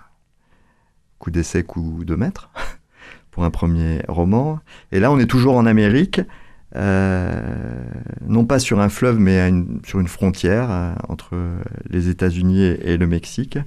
coup 1.18 1.30
d'essai, 1.30 1.64
coup 1.64 2.06
de 2.06 2.16
maître, 2.16 2.50
pour 3.32 3.44
un 3.44 3.50
premier 3.52 4.02
roman. 4.08 4.60
Et 4.94 5.02
là, 5.02 5.12
on 5.12 5.20
est 5.20 5.30
toujours 5.30 5.58
en 5.58 5.66
Amérique. 5.66 6.22
Euh, 6.76 7.42
non 8.28 8.46
pas 8.46 8.60
sur 8.60 8.80
un 8.80 8.90
fleuve, 8.90 9.20
mais 9.20 9.52
sur 9.86 10.00
une 10.00 10.08
frontière 10.08 10.70
euh, 10.70 10.94
entre 11.08 11.36
les 11.90 12.10
États-Unis 12.10 12.62
et, 12.62 12.98
le 12.98 13.08
Mexique. 13.08 13.58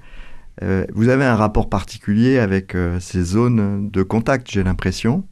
Euh, 0.63 0.87
vous 0.95 1.09
avez 1.09 1.25
un 1.25 1.35
rapport 1.35 1.69
particulier 1.69 2.39
avec 2.39 2.77
ces 3.01 3.23
zones 3.23 3.91
de 3.91 4.03
contact, 4.03 4.51
j'ai 4.51 4.63
l'impression. 4.63 5.25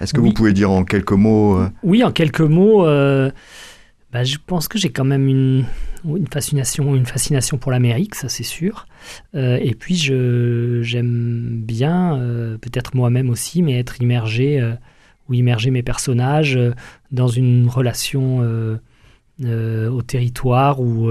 Est-ce 0.00 0.14
que 0.14 0.20
vous 0.20 0.32
pouvez 0.32 0.54
dire 0.54 0.70
en 0.70 0.84
quelques 0.84 1.12
mots 1.12 1.60
Oui, 1.82 2.02
en 2.02 2.12
quelques 2.12 2.40
mots. 2.40 2.84
Bah, 2.84 4.24
je 4.24 4.36
pense 4.46 4.68
que 4.68 4.78
j'ai 4.78 4.90
quand 4.90 5.04
même 5.04 5.26
une, 5.26 5.64
une, 6.04 6.26
fascination, 6.26 6.94
une 6.94 7.06
fascination 7.06 7.56
pour 7.56 7.72
l'Amérique, 7.72 8.14
ça 8.14 8.28
c'est 8.28 8.42
sûr. 8.42 8.86
et 9.34 9.74
puis 9.78 9.96
j'aime 9.96 11.62
bien, 11.62 12.18
peut-être 12.60 12.94
moi-même 12.94 13.30
aussi, 13.30 13.62
mais 13.62 13.78
être 13.78 14.00
immergé 14.02 14.76
ou 15.28 15.34
immerger 15.34 15.70
mes 15.70 15.82
personnages 15.82 16.56
euh, 16.56 16.72
dans 17.10 17.28
une 17.28 17.68
relation 17.68 18.40
euh, 18.42 18.78
euh, 19.44 19.88
au 19.90 20.02
territoire 20.02 20.80
où 20.80 21.10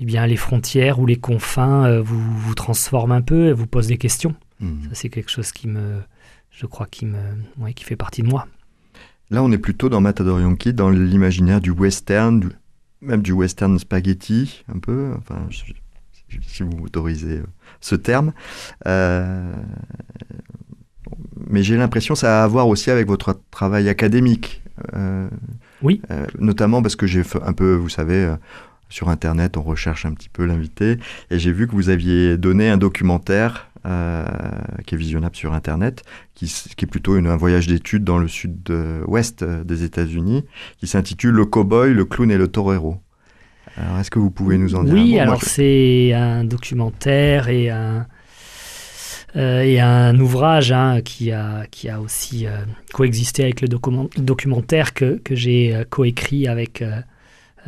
eh 0.00 0.04
bien, 0.04 0.26
les 0.26 0.36
frontières 0.36 1.00
ou 1.00 1.06
les 1.06 1.16
confins 1.16 2.00
vous, 2.00 2.20
vous 2.20 2.54
transforment 2.54 3.12
un 3.12 3.22
peu 3.22 3.48
et 3.48 3.52
vous 3.52 3.66
posent 3.66 3.88
des 3.88 3.98
questions. 3.98 4.34
Mmh. 4.60 4.84
Ça, 4.84 4.90
c'est 4.92 5.08
quelque 5.08 5.30
chose 5.30 5.52
qui 5.52 5.66
me, 5.66 6.00
je 6.50 6.66
crois, 6.66 6.86
qui, 6.86 7.04
me, 7.06 7.72
qui 7.74 7.84
fait 7.84 7.96
partie 7.96 8.22
de 8.22 8.28
moi. 8.28 8.46
Là, 9.30 9.42
on 9.42 9.50
est 9.52 9.58
plutôt 9.58 9.88
dans 9.88 10.00
Matador 10.00 10.40
Yankee, 10.40 10.72
dans 10.72 10.90
l'imaginaire 10.90 11.60
du 11.60 11.70
western, 11.70 12.48
même 13.00 13.22
du 13.22 13.32
western 13.32 13.78
spaghetti, 13.78 14.64
un 14.72 14.78
peu, 14.78 15.12
enfin, 15.18 15.46
si 15.50 16.62
vous 16.62 16.84
autorisez 16.84 17.42
ce 17.80 17.94
terme. 17.94 18.32
Mais 21.48 21.62
j'ai 21.62 21.76
l'impression 21.76 22.14
que 22.14 22.20
ça 22.20 22.42
a 22.42 22.44
à 22.44 22.46
voir 22.46 22.68
aussi 22.68 22.90
avec 22.90 23.06
votre 23.06 23.40
travail 23.50 23.88
académique. 23.88 24.62
oui. 25.82 26.00
notamment 26.38 26.82
parce 26.82 26.96
que 26.96 27.06
j'ai 27.06 27.24
fait 27.24 27.42
un 27.42 27.52
peu, 27.52 27.74
vous 27.74 27.88
savez, 27.88 28.34
sur 28.88 29.08
Internet, 29.08 29.56
on 29.56 29.62
recherche 29.62 30.06
un 30.06 30.12
petit 30.12 30.28
peu 30.28 30.44
l'invité, 30.44 30.98
et 31.30 31.38
j'ai 31.38 31.52
vu 31.52 31.66
que 31.66 31.72
vous 31.72 31.90
aviez 31.90 32.38
donné 32.38 32.70
un 32.70 32.76
documentaire 32.78 33.68
euh, 33.86 34.26
qui 34.86 34.94
est 34.94 34.98
visionnable 34.98 35.36
sur 35.36 35.52
Internet, 35.52 36.02
qui, 36.34 36.46
est 36.46 36.86
plutôt 36.86 37.14
un 37.14 37.36
voyage 37.36 37.66
d'études 37.66 38.04
dans 38.04 38.18
le 38.18 38.28
sud-ouest 38.28 39.44
des 39.44 39.84
États-Unis, 39.84 40.44
qui 40.78 40.86
s'intitule 40.86 41.34
Le 41.34 41.44
cowboy, 41.44 41.94
le 41.94 42.04
clown 42.04 42.30
et 42.30 42.38
le 42.38 42.48
torero. 42.48 42.98
Alors, 43.76 43.98
est-ce 43.98 44.10
que 44.10 44.18
vous 44.18 44.30
pouvez 44.30 44.58
nous 44.58 44.74
en 44.74 44.82
dire 44.82 44.94
Oui, 44.94 45.18
alors 45.18 45.42
c'est 45.42 46.12
un 46.12 46.42
documentaire 46.42 47.48
et 47.48 47.70
un, 47.70 47.76
euh, 47.76 48.00
et 49.34 49.80
un 49.80 50.18
ouvrage 50.18 50.72
hein, 50.72 51.00
qui, 51.02 51.32
a, 51.32 51.66
qui 51.70 51.88
a 51.88 52.00
aussi 52.00 52.46
euh, 52.46 52.58
coexisté 52.92 53.44
avec 53.44 53.60
le 53.60 53.68
documentaire 53.68 54.94
que, 54.94 55.18
que 55.18 55.34
j'ai 55.34 55.84
coécrit 55.90 56.48
avec 56.48 56.82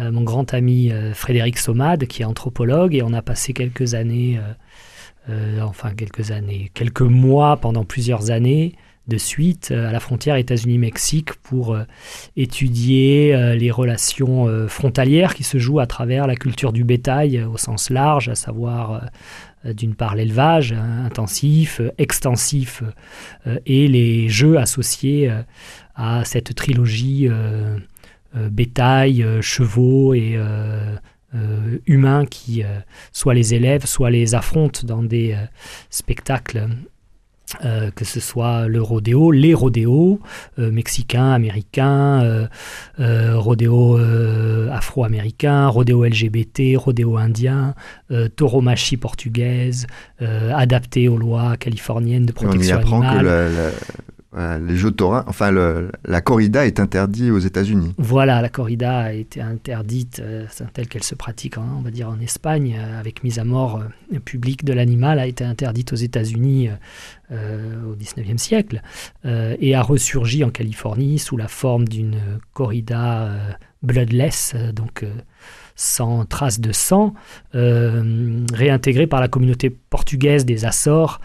euh, 0.00 0.10
mon 0.10 0.22
grand 0.22 0.54
ami 0.54 0.92
euh, 0.92 1.12
Frédéric 1.14 1.58
Somade, 1.58 2.06
qui 2.06 2.22
est 2.22 2.24
anthropologue, 2.24 2.94
et 2.94 3.02
on 3.02 3.12
a 3.12 3.22
passé 3.22 3.52
quelques 3.52 3.94
années, 3.94 4.40
euh, 5.28 5.60
enfin 5.60 5.92
quelques 5.94 6.30
années, 6.30 6.70
quelques 6.74 7.02
mois 7.02 7.56
pendant 7.56 7.84
plusieurs 7.84 8.30
années 8.30 8.74
de 9.08 9.18
suite 9.18 9.72
à 9.72 9.90
la 9.90 9.98
frontière 9.98 10.36
États-Unis-Mexique 10.36 11.32
pour 11.42 11.76
étudier 12.36 13.56
les 13.56 13.70
relations 13.72 14.68
frontalières 14.68 15.34
qui 15.34 15.42
se 15.42 15.58
jouent 15.58 15.80
à 15.80 15.88
travers 15.88 16.28
la 16.28 16.36
culture 16.36 16.72
du 16.72 16.84
bétail 16.84 17.42
au 17.42 17.56
sens 17.56 17.90
large, 17.90 18.28
à 18.28 18.36
savoir 18.36 19.02
d'une 19.64 19.94
part 19.94 20.14
l'élevage 20.14 20.72
intensif, 20.72 21.80
extensif, 21.98 22.82
et 23.66 23.88
les 23.88 24.28
jeux 24.28 24.58
associés 24.58 25.30
à 25.94 26.24
cette 26.24 26.54
trilogie 26.54 27.28
euh, 28.36 28.48
bétail, 28.48 29.24
euh, 29.24 29.42
chevaux 29.42 30.14
et 30.14 30.34
euh, 30.36 30.96
humains 31.86 32.26
qui 32.26 32.62
soit 33.12 33.34
les 33.34 33.54
élèves, 33.54 33.86
soit 33.86 34.10
les 34.10 34.34
affrontent 34.34 34.80
dans 34.84 35.02
des 35.02 35.36
spectacles 35.88 36.68
que 37.94 38.04
ce 38.04 38.20
soit 38.20 38.68
le 38.68 38.80
rodéo, 38.80 39.30
les 39.32 39.54
rodéos 39.54 40.20
mexicains, 40.56 41.32
américains, 41.32 42.48
rodéo 42.98 43.98
afro-américain, 44.70 45.68
rodéo 45.68 46.04
LGBT, 46.04 46.76
rodéo 46.76 47.16
indien, 47.16 47.74
tauromachi 48.36 48.96
portugaise, 48.96 49.86
adapté 50.20 51.08
aux 51.08 51.16
lois 51.16 51.56
californiennes 51.56 52.26
de 52.26 52.32
protection 52.32 52.76
on 52.76 52.78
y 52.78 52.82
apprend 52.82 53.02
animale. 53.02 53.24
Que 53.26 54.09
les 54.60 54.76
jeux 54.76 54.90
enfin 55.00 55.50
la 55.50 56.20
corrida 56.20 56.66
est 56.66 56.80
interdite 56.80 57.30
aux 57.30 57.38
États-Unis. 57.38 57.94
Voilà, 57.98 58.42
la 58.42 58.48
corrida 58.48 58.98
a 58.98 59.12
été 59.12 59.40
interdite 59.40 60.20
euh, 60.20 60.46
telle 60.72 60.88
qu'elle 60.88 61.02
se 61.02 61.14
pratique, 61.14 61.58
hein, 61.58 61.66
on 61.78 61.80
va 61.80 61.90
dire 61.90 62.08
en 62.08 62.20
Espagne, 62.20 62.76
euh, 62.78 62.98
avec 62.98 63.22
mise 63.24 63.38
à 63.38 63.44
mort 63.44 63.80
euh, 64.12 64.18
publique 64.18 64.64
de 64.64 64.72
l'animal, 64.72 65.18
a 65.18 65.26
été 65.26 65.44
interdite 65.44 65.92
aux 65.92 65.96
États-Unis 65.96 66.70
au 67.30 67.94
XIXe 67.94 68.42
siècle 68.42 68.82
et 69.24 69.74
a 69.74 69.82
ressurgi 69.82 70.42
en 70.42 70.50
Californie 70.50 71.18
sous 71.20 71.36
la 71.36 71.46
forme 71.46 71.86
d'une 71.86 72.18
corrida 72.52 73.30
bloodless, 73.82 74.56
donc 74.74 75.04
sans 75.82 76.24
trace 76.26 76.60
de 76.60 76.72
sang, 76.72 77.14
réintégrée 77.54 79.06
par 79.06 79.20
la 79.20 79.28
communauté 79.28 79.70
portugaise 79.70 80.44
des 80.44 80.64
Açores. 80.64 81.20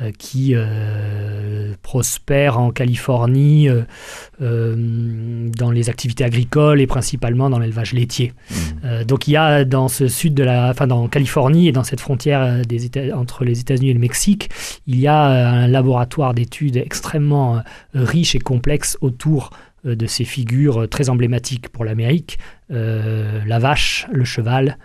Euh, 0.00 0.10
qui 0.18 0.54
euh, 0.56 1.72
prospère 1.82 2.58
en 2.58 2.72
Californie 2.72 3.68
euh, 3.68 4.74
dans 5.56 5.70
les 5.70 5.88
activités 5.88 6.24
agricoles 6.24 6.80
et 6.80 6.88
principalement 6.88 7.48
dans 7.48 7.60
l'élevage 7.60 7.92
laitier. 7.92 8.32
Mmh. 8.50 9.04
donc 9.04 9.28
il 9.28 9.32
y 9.32 9.36
a 9.36 9.64
dans 9.64 9.86
ce 9.86 10.08
sud 10.08 10.34
de 10.34 10.42
la, 10.42 10.70
enfin 10.70 10.88
dans 10.88 11.06
Californie 11.06 11.68
et 11.68 11.72
dans 11.72 11.84
cette 11.84 12.00
frontière 12.00 12.66
des 12.66 12.86
États, 12.86 13.16
entre 13.16 13.44
les 13.44 13.60
États-Unis 13.60 13.90
et 13.90 13.94
le 13.94 14.00
Mexique, 14.00 14.50
il 14.88 14.98
y 14.98 15.06
a 15.06 15.22
un 15.22 15.68
laboratoire 15.68 16.34
d'études 16.34 16.76
extrêmement 16.76 17.62
riche 17.94 18.34
et 18.34 18.40
complexe 18.40 18.98
autour 19.00 19.50
de 19.84 20.06
ces 20.06 20.24
figures 20.24 20.88
très 20.88 21.10
emblématiques 21.10 21.68
pour 21.68 21.84
l'Amérique, 21.84 22.38
la 22.68 23.58
vache, 23.58 24.06
le 24.12 24.24
cheval 24.24 24.78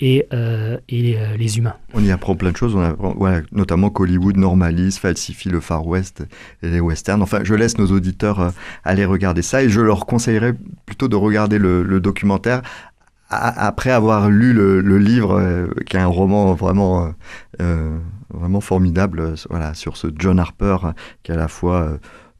et, 0.00 0.26
euh, 0.32 0.78
et 0.88 1.18
euh, 1.18 1.36
les 1.36 1.58
humains. 1.58 1.74
On 1.94 2.02
y 2.02 2.10
apprend 2.10 2.36
plein 2.36 2.52
de 2.52 2.56
choses, 2.56 2.74
on 2.74 2.80
apprend, 2.80 3.14
notamment 3.52 3.90
qu'Hollywood 3.90 4.36
normalise, 4.36 4.98
falsifie 4.98 5.48
le 5.48 5.60
Far 5.60 5.86
West 5.86 6.24
et 6.62 6.68
les 6.68 6.80
westerns. 6.80 7.22
Enfin, 7.22 7.40
je 7.42 7.54
laisse 7.54 7.78
nos 7.78 7.88
auditeurs 7.88 8.40
euh, 8.40 8.50
aller 8.84 9.04
regarder 9.04 9.42
ça 9.42 9.62
et 9.62 9.68
je 9.68 9.80
leur 9.80 10.06
conseillerais 10.06 10.54
plutôt 10.86 11.08
de 11.08 11.16
regarder 11.16 11.58
le, 11.58 11.98
documentaire 11.98 12.62
après 13.30 13.90
avoir 13.90 14.30
lu 14.30 14.52
le, 14.52 14.98
livre, 14.98 15.68
qui 15.84 15.96
est 15.96 16.00
un 16.00 16.06
roman 16.06 16.54
vraiment, 16.54 17.12
vraiment 18.30 18.60
formidable 18.60 19.34
voilà, 19.50 19.74
sur 19.74 19.96
ce 19.96 20.06
John 20.16 20.38
Harper, 20.38 20.76
qui 21.22 21.32
est 21.32 21.34
à 21.34 21.38
la 21.38 21.48
fois 21.48 21.98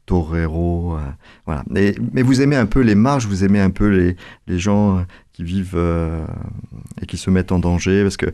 torero. 0.09 0.97
voilà. 1.45 1.63
Mais, 1.69 1.93
mais, 2.13 2.23
vous 2.23 2.41
aimez 2.41 2.55
un 2.55 2.65
peu 2.65 2.81
les 2.81 2.95
marges, 2.95 3.27
vous 3.27 3.43
aimez 3.43 3.61
un 3.61 3.69
peu 3.69 3.87
les, 3.87 4.15
les 4.47 4.57
gens 4.57 5.05
qui 5.39 5.45
vivent 5.45 5.75
euh, 5.75 6.25
et 7.01 7.05
qui 7.05 7.15
se 7.15 7.29
mettent 7.29 7.53
en 7.53 7.59
danger. 7.59 8.03
Parce 8.03 8.17
que 8.17 8.25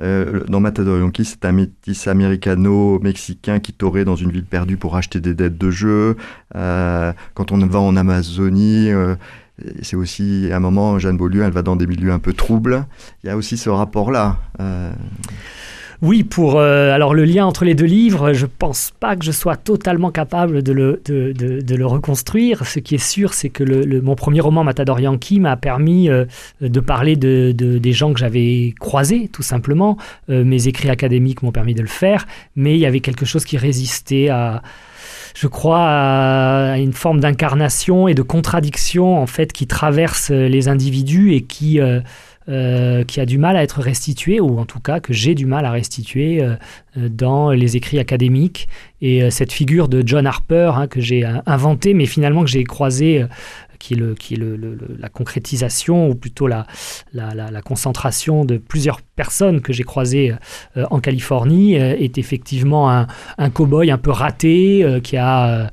euh, 0.00 0.44
dans 0.48 0.60
Matador 0.60 0.98
Yankee, 0.98 1.26
c'est 1.26 1.44
un 1.44 1.52
métis 1.52 2.08
américano-mexicain 2.08 3.60
qui 3.60 3.74
t'aurait 3.74 4.06
dans 4.06 4.16
une 4.16 4.30
ville 4.30 4.46
perdue 4.46 4.78
pour 4.78 4.96
acheter 4.96 5.20
des 5.20 5.34
dettes 5.34 5.58
de 5.58 5.70
jeu. 5.70 6.16
Euh, 6.56 7.12
quand 7.34 7.52
on 7.52 7.58
va 7.58 7.80
en 7.80 7.96
Amazonie, 7.96 8.88
c'est 9.82 9.96
aussi 9.96 10.48
à 10.50 10.56
un 10.56 10.60
moment, 10.60 10.98
Jeanne 10.98 11.18
Beaulieu, 11.18 11.42
elle 11.42 11.52
va 11.52 11.60
dans 11.60 11.76
des 11.76 11.86
milieux 11.86 12.12
un 12.12 12.18
peu 12.18 12.32
troubles. 12.32 12.86
Il 13.22 13.26
y 13.26 13.30
a 13.30 13.36
aussi 13.36 13.58
ce 13.58 13.68
rapport-là. 13.68 14.38
Oui, 16.04 16.22
pour 16.22 16.58
euh, 16.58 16.92
alors 16.92 17.14
le 17.14 17.24
lien 17.24 17.46
entre 17.46 17.64
les 17.64 17.74
deux 17.74 17.86
livres, 17.86 18.34
je 18.34 18.44
pense 18.44 18.92
pas 19.00 19.16
que 19.16 19.24
je 19.24 19.32
sois 19.32 19.56
totalement 19.56 20.10
capable 20.10 20.62
de 20.62 20.72
le, 20.74 21.86
reconstruire. 21.86 22.66
Ce 22.66 22.78
qui 22.78 22.96
est 22.96 23.02
sûr, 23.02 23.32
c'est 23.32 23.48
que 23.48 23.64
le, 23.64 24.02
mon 24.02 24.14
premier 24.14 24.42
roman 24.42 24.64
Matador 24.64 25.00
Yankee 25.00 25.40
m'a 25.40 25.56
permis 25.56 26.10
euh, 26.10 26.26
de 26.60 26.80
parler 26.80 27.16
de, 27.16 27.52
des 27.52 27.92
gens 27.94 28.12
que 28.12 28.20
j'avais 28.20 28.74
croisés, 28.78 29.30
tout 29.32 29.42
simplement. 29.42 29.96
Euh, 30.28 30.44
mes 30.44 30.68
écrits 30.68 30.90
académiques 30.90 31.42
m'ont 31.42 31.52
permis 31.52 31.72
de 31.72 31.80
le 31.80 31.88
faire, 31.88 32.26
mais 32.54 32.74
il 32.74 32.80
y 32.80 32.86
avait 32.86 33.00
quelque 33.00 33.24
chose 33.24 33.46
qui 33.46 33.56
résistait 33.56 34.28
à 34.28 34.60
je 35.34 35.48
crois 35.48 35.84
à 35.84 36.78
une 36.78 36.92
forme 36.92 37.18
d'incarnation 37.18 38.06
et 38.06 38.14
de 38.14 38.22
contradiction 38.22 39.18
en 39.20 39.26
fait 39.26 39.52
qui 39.52 39.66
traverse 39.66 40.30
les 40.30 40.68
individus 40.68 41.34
et 41.34 41.42
qui 41.42 41.80
qui 42.46 43.20
a 43.20 43.26
du 43.26 43.38
mal 43.38 43.56
à 43.56 43.62
être 43.62 43.80
restitué, 43.80 44.40
ou 44.40 44.58
en 44.58 44.66
tout 44.66 44.80
cas 44.80 45.00
que 45.00 45.12
j'ai 45.12 45.34
du 45.34 45.46
mal 45.46 45.64
à 45.64 45.70
restituer 45.70 46.42
euh, 46.42 46.56
euh, 46.96 47.08
dans 47.08 47.50
les 47.50 47.76
écrits 47.76 47.98
académiques. 47.98 48.68
Et 49.00 49.30
cette 49.30 49.52
figure 49.52 49.88
de 49.88 50.02
John 50.06 50.26
Harper 50.26 50.72
hein, 50.74 50.86
que 50.86 51.00
j'ai 51.00 51.26
inventé, 51.44 51.92
mais 51.92 52.06
finalement 52.06 52.42
que 52.42 52.48
j'ai 52.48 52.64
croisé 52.64 53.26
qui 53.78 53.94
est, 53.94 54.38
la 54.98 55.08
concrétisation, 55.10 56.08
ou 56.08 56.14
plutôt 56.14 56.46
la, 56.46 56.66
concentration 57.64 58.44
de 58.44 58.56
plusieurs 58.56 59.02
personnes 59.16 59.60
que 59.60 59.72
j'ai 59.72 59.84
croisées 59.84 60.34
euh, 60.76 60.84
en 60.90 61.00
Californie, 61.00 61.78
euh, 61.78 61.96
est 61.98 62.18
effectivement 62.18 62.90
un, 62.90 63.06
un 63.38 63.50
cow-boy 63.50 63.90
un 63.90 63.98
peu 63.98 64.10
raté, 64.10 64.84
euh, 64.84 65.00
qui, 65.00 65.16
a, 65.16 65.70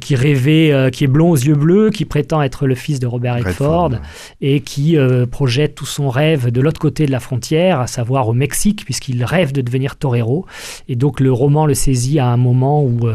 qui 0.00 0.16
rêvait, 0.16 0.90
qui 0.92 1.04
est 1.04 1.08
blond 1.08 1.30
aux 1.30 1.36
yeux 1.36 1.54
bleus, 1.54 1.90
qui 1.90 2.04
prétend 2.04 2.42
être 2.42 2.66
le 2.66 2.74
fils 2.74 3.00
de 3.00 3.06
Robert 3.06 3.36
Redford, 3.36 3.92
et 4.40 4.60
qui 4.60 4.96
projette 5.30 5.74
tout 5.74 5.86
son 5.86 6.08
rêve 6.08 6.50
de 6.50 6.60
l'autre 6.60 6.80
côté 6.80 7.06
de 7.06 7.12
la 7.12 7.20
frontière, 7.20 7.80
à 7.80 7.86
savoir 7.86 8.28
au 8.28 8.32
Mexique, 8.32 8.84
puisqu'il 8.84 9.24
rêve 9.24 9.52
de 9.52 9.60
devenir 9.60 9.96
torero. 9.96 10.46
Et 10.88 10.96
donc 10.96 11.20
le 11.20 11.32
roman 11.32 11.66
le 11.66 11.74
saisit 11.74 12.18
à 12.18 12.26
un 12.26 12.36
moment 12.36 12.82
où 12.82 13.08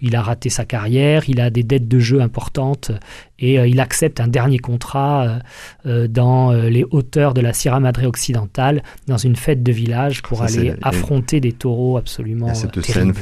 il 0.00 0.16
a 0.16 0.22
raté 0.22 0.50
sa 0.50 0.64
carrière, 0.64 1.24
il 1.28 1.40
a 1.40 1.50
des 1.50 1.62
dettes 1.62 1.88
de 1.88 1.98
jeu 1.98 2.20
importantes, 2.20 2.92
et 3.38 3.54
il 3.54 3.80
accepte 3.80 4.20
un 4.20 4.28
dernier 4.28 4.58
contrat 4.58 5.22
euh, 5.22 5.38
euh, 5.86 6.08
dans 6.08 6.52
euh, 6.52 6.68
les 6.68 6.84
hauteurs 6.90 7.34
de 7.34 7.40
la 7.40 7.52
Sierra 7.52 7.80
Madre 7.80 8.04
occidentale, 8.06 8.82
dans 9.08 9.16
une 9.16 9.36
fête 9.36 9.62
de 9.62 9.72
village 9.72 10.22
pour 10.22 10.42
aller 10.42 10.74
affronter 10.82 11.40
des 11.40 11.52
taureaux 11.52 11.96
absolument 11.96 12.54
cette 12.54 12.80
scène 12.82 13.12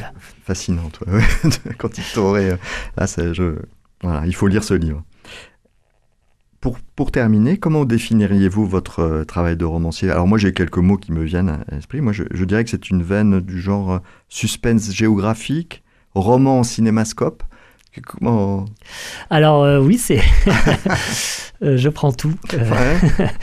fascinante 0.44 1.00
quand 1.78 1.96
il 1.98 2.04
taurait. 2.12 2.58
Là, 2.96 3.06
je, 3.06 3.56
voilà, 4.02 4.26
il 4.26 4.34
faut 4.34 4.46
lire 4.46 4.64
ce 4.64 4.74
livre. 4.74 5.02
Pour, 6.60 6.78
pour, 6.96 7.12
terminer, 7.12 7.58
comment 7.58 7.84
définiriez-vous 7.84 8.66
votre 8.66 9.24
travail 9.24 9.56
de 9.56 9.64
romancier? 9.64 10.10
Alors 10.10 10.26
moi 10.26 10.38
j'ai 10.38 10.52
quelques 10.52 10.78
mots 10.78 10.96
qui 10.96 11.12
me 11.12 11.22
viennent 11.22 11.50
à 11.50 11.74
l'esprit. 11.74 12.00
Moi 12.00 12.12
je, 12.12 12.24
je 12.32 12.44
dirais 12.44 12.64
que 12.64 12.70
c'est 12.70 12.90
une 12.90 13.02
veine 13.02 13.40
du 13.40 13.60
genre 13.60 14.00
suspense 14.28 14.90
géographique, 14.90 15.84
roman 16.14 16.60
en 16.60 16.62
cinémascope, 16.64 17.44
Comment 18.04 18.66
Alors 19.30 19.64
euh, 19.64 19.80
oui, 19.80 19.98
c'est. 19.98 20.20
Euh, 21.62 21.76
je 21.76 21.88
prends 21.88 22.12
tout. 22.12 22.34
Ouais. 22.52 23.28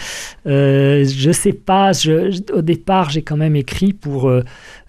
Euh, 0.45 1.05
je 1.05 1.31
sais 1.31 1.53
pas. 1.53 1.93
je- 1.93 2.41
au 2.51 2.61
départ, 2.61 3.09
j'ai 3.09 3.21
quand 3.21 3.37
même 3.37 3.55
écrit 3.55 3.93
pour 3.93 4.27
euh, 4.27 4.43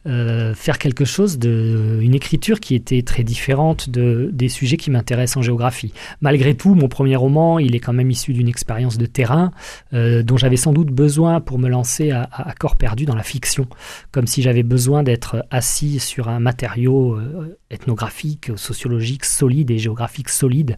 euh, 0.09 0.53
faire 0.53 0.79
quelque 0.79 1.05
chose 1.05 1.39
de 1.39 2.01
une 2.03 2.12
écriture 2.12 2.59
qui 2.59 2.75
était 2.75 3.03
très 3.03 3.22
différente 3.22 3.89
de 3.89 4.31
des 4.33 4.49
sujets 4.49 4.77
qui 4.77 4.91
m'intéressent 4.91 5.37
en 5.37 5.43
géographie. 5.43 5.93
Malgré 6.20 6.57
tout, 6.57 6.75
mon 6.75 6.89
premier 6.89 7.14
roman, 7.14 7.61
il 7.61 7.77
est 7.77 7.79
quand 7.79 7.93
même 7.93 8.11
issu 8.11 8.33
d'une 8.33 8.49
expérience 8.49 8.99
de 8.99 9.07
terrain 9.07 9.53
dont 9.93 10.37
j'avais 10.37 10.57
sans 10.57 10.72
doute 10.72 10.91
besoin 10.91 11.41
pour 11.41 11.61
me 11.61 11.68
lancer 11.68 12.11
à, 12.11 12.29
corps 12.59 12.75
perdu 12.75 13.05
dans 13.07 13.14
la 13.14 13.22
fiction, 13.22 13.68
comme 14.11 14.27
si 14.27 14.43
j'avais 14.43 14.64
besoin 14.64 15.05
d'être 15.05 15.47
assis 15.53 16.01
sur 16.01 16.29
un 16.29 16.41
matériau 16.41 17.16
ethnographique, 17.70 18.51
sociologique 18.57 19.25
solide 19.25 19.70
et 19.70 19.79
géographique 19.79 20.31
solide 20.31 20.77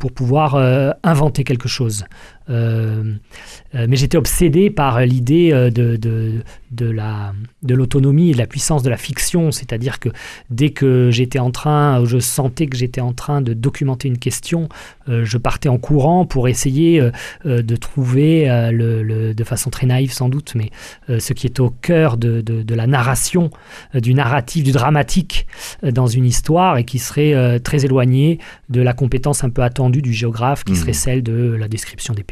pour 0.00 0.10
pouvoir 0.10 0.56
inventer 1.04 1.44
quelque 1.44 1.68
chose. 1.68 1.69
Euh, 1.70 2.06
mais 2.50 3.96
j'étais 3.96 4.16
obsédé 4.18 4.70
par 4.70 5.00
l'idée 5.00 5.52
euh, 5.52 5.70
de, 5.70 5.96
de, 5.96 6.42
de 6.70 6.90
la 6.90 7.32
de 7.62 7.74
l'autonomie 7.74 8.30
et 8.30 8.32
de 8.32 8.38
la 8.38 8.46
puissance 8.46 8.82
de 8.82 8.88
la 8.90 8.96
fiction, 8.96 9.50
c'est-à-dire 9.52 9.98
que 10.00 10.08
dès 10.48 10.70
que 10.70 11.10
j'étais 11.10 11.38
en 11.38 11.50
train, 11.50 12.02
je 12.06 12.18
sentais 12.18 12.66
que 12.66 12.76
j'étais 12.76 13.00
en 13.02 13.12
train 13.12 13.42
de 13.42 13.52
documenter 13.52 14.08
une 14.08 14.16
question, 14.18 14.68
euh, 15.08 15.24
je 15.24 15.36
partais 15.38 15.68
en 15.68 15.76
courant 15.78 16.24
pour 16.24 16.48
essayer 16.48 17.00
euh, 17.00 17.10
euh, 17.46 17.62
de 17.62 17.76
trouver 17.76 18.50
euh, 18.50 18.70
le, 18.72 19.02
le- 19.02 19.34
de 19.34 19.44
façon 19.44 19.68
très 19.70 19.86
naïve 19.86 20.12
sans 20.12 20.28
doute, 20.30 20.54
mais 20.54 20.70
euh, 21.10 21.20
ce 21.20 21.32
qui 21.34 21.46
est 21.46 21.60
au 21.60 21.68
cœur 21.70 22.16
de, 22.16 22.40
de- 22.40 22.62
de 22.62 22.74
la 22.74 22.86
narration, 22.86 23.50
euh, 23.94 24.00
du 24.00 24.14
narratif, 24.14 24.64
du 24.64 24.72
dramatique 24.72 25.46
euh, 25.84 25.90
dans 25.92 26.06
une 26.06 26.24
histoire 26.24 26.78
et 26.78 26.84
qui 26.84 26.98
serait 26.98 27.34
euh, 27.34 27.58
très 27.58 27.84
éloigné 27.84 28.38
de 28.70 28.80
la 28.80 28.94
compétence 28.94 29.44
un 29.44 29.50
peu 29.50 29.62
attendue 29.62 30.02
du 30.02 30.12
géographe, 30.14 30.64
qui 30.64 30.72
Mhm. 30.72 30.78
serait 30.78 30.92
celle 30.94 31.22
de 31.22 31.52
la 31.58 31.68
description 31.68 32.14
des 32.14 32.22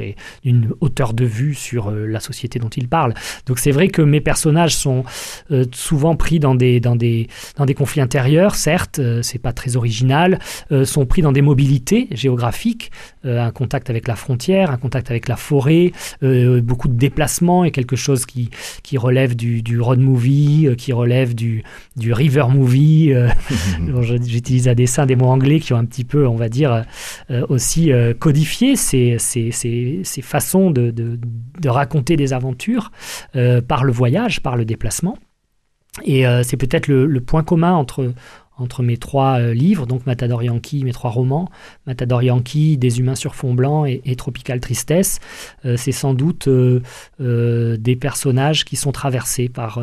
et 0.00 0.16
d'une 0.44 0.70
hauteur 0.80 1.14
de 1.14 1.24
vue 1.24 1.54
sur 1.54 1.88
euh, 1.88 2.06
la 2.06 2.20
société 2.20 2.58
dont 2.58 2.68
il 2.68 2.88
parle. 2.88 3.14
Donc 3.46 3.58
c'est 3.58 3.70
vrai 3.70 3.88
que 3.88 4.02
mes 4.02 4.20
personnages 4.20 4.76
sont 4.76 5.04
euh, 5.50 5.64
souvent 5.72 6.16
pris 6.16 6.38
dans 6.38 6.54
des, 6.54 6.80
dans 6.80 6.96
des, 6.96 7.28
dans 7.56 7.66
des 7.66 7.74
conflits 7.74 8.00
intérieurs, 8.00 8.54
certes, 8.54 8.98
euh, 8.98 9.22
c'est 9.22 9.38
pas 9.38 9.52
très 9.52 9.76
original, 9.76 10.38
sont 10.84 11.06
pris 11.06 11.22
dans 11.22 11.32
des 11.32 11.42
mobilités 11.42 12.08
géographiques, 12.12 12.90
un 13.24 13.50
contact 13.50 13.90
avec 13.90 14.06
la 14.08 14.16
frontière, 14.16 14.70
un 14.70 14.76
contact 14.76 15.10
avec 15.10 15.28
la 15.28 15.36
forêt, 15.36 15.92
euh, 16.22 16.60
beaucoup 16.60 16.88
de 16.88 16.94
déplacements 16.96 17.64
et 17.64 17.70
quelque 17.70 17.96
chose 17.96 18.26
qui, 18.26 18.50
qui 18.82 18.96
relève 18.98 19.34
du, 19.36 19.62
du 19.62 19.80
road 19.80 19.98
movie, 20.00 20.66
euh, 20.68 20.74
qui 20.74 20.92
relève 20.92 21.34
du, 21.34 21.62
du 21.96 22.12
river 22.12 22.46
movie. 22.50 23.12
euh, 23.12 23.28
Bon, 23.80 24.02
J'utilise 24.02 24.68
à 24.68 24.74
dessein 24.74 25.06
des 25.06 25.16
mots 25.16 25.26
anglais 25.26 25.60
qui 25.60 25.72
ont 25.72 25.76
un 25.78 25.84
petit 25.84 26.04
peu, 26.04 26.26
on 26.26 26.36
va 26.36 26.48
dire, 26.48 26.84
euh, 27.30 27.44
aussi 27.48 27.92
euh, 27.92 28.14
codifié 28.14 28.76
ces, 28.76 29.16
ces, 29.18 29.50
ces- 29.50 30.00
ces 30.04 30.22
façons 30.22 30.70
de, 30.70 30.90
de- 30.90 31.18
de 31.60 31.68
raconter 31.68 32.16
des 32.16 32.32
aventures 32.32 32.90
euh, 33.36 33.60
par 33.60 33.84
le 33.84 33.92
voyage, 33.92 34.40
par 34.42 34.56
le 34.56 34.64
déplacement. 34.64 35.16
Et 36.04 36.26
euh, 36.26 36.42
c'est 36.44 36.56
peut-être 36.56 36.86
le, 36.86 37.06
le 37.06 37.20
point 37.20 37.42
commun 37.42 37.72
entre, 37.74 38.12
entre 38.58 38.82
mes 38.82 38.96
trois 38.96 39.40
euh, 39.40 39.54
livres, 39.54 39.86
donc 39.86 40.04
Matador 40.06 40.42
Yankee, 40.42 40.84
mes 40.84 40.92
trois 40.92 41.10
romans, 41.10 41.48
Matador 41.86 42.22
Yankee, 42.22 42.76
Des 42.76 42.98
humains 42.98 43.14
sur 43.14 43.34
fond 43.34 43.54
blanc 43.54 43.84
et, 43.84 44.02
Tropical 44.16 44.60
Tristesse. 44.60 45.20
Euh, 45.64 45.76
c'est 45.76 45.92
sans 45.92 46.14
doute 46.14 46.48
euh, 46.48 46.80
des 47.76 47.96
personnages 47.96 48.64
qui 48.64 48.76
sont 48.76 48.92
traversés 48.92 49.48
par 49.48 49.80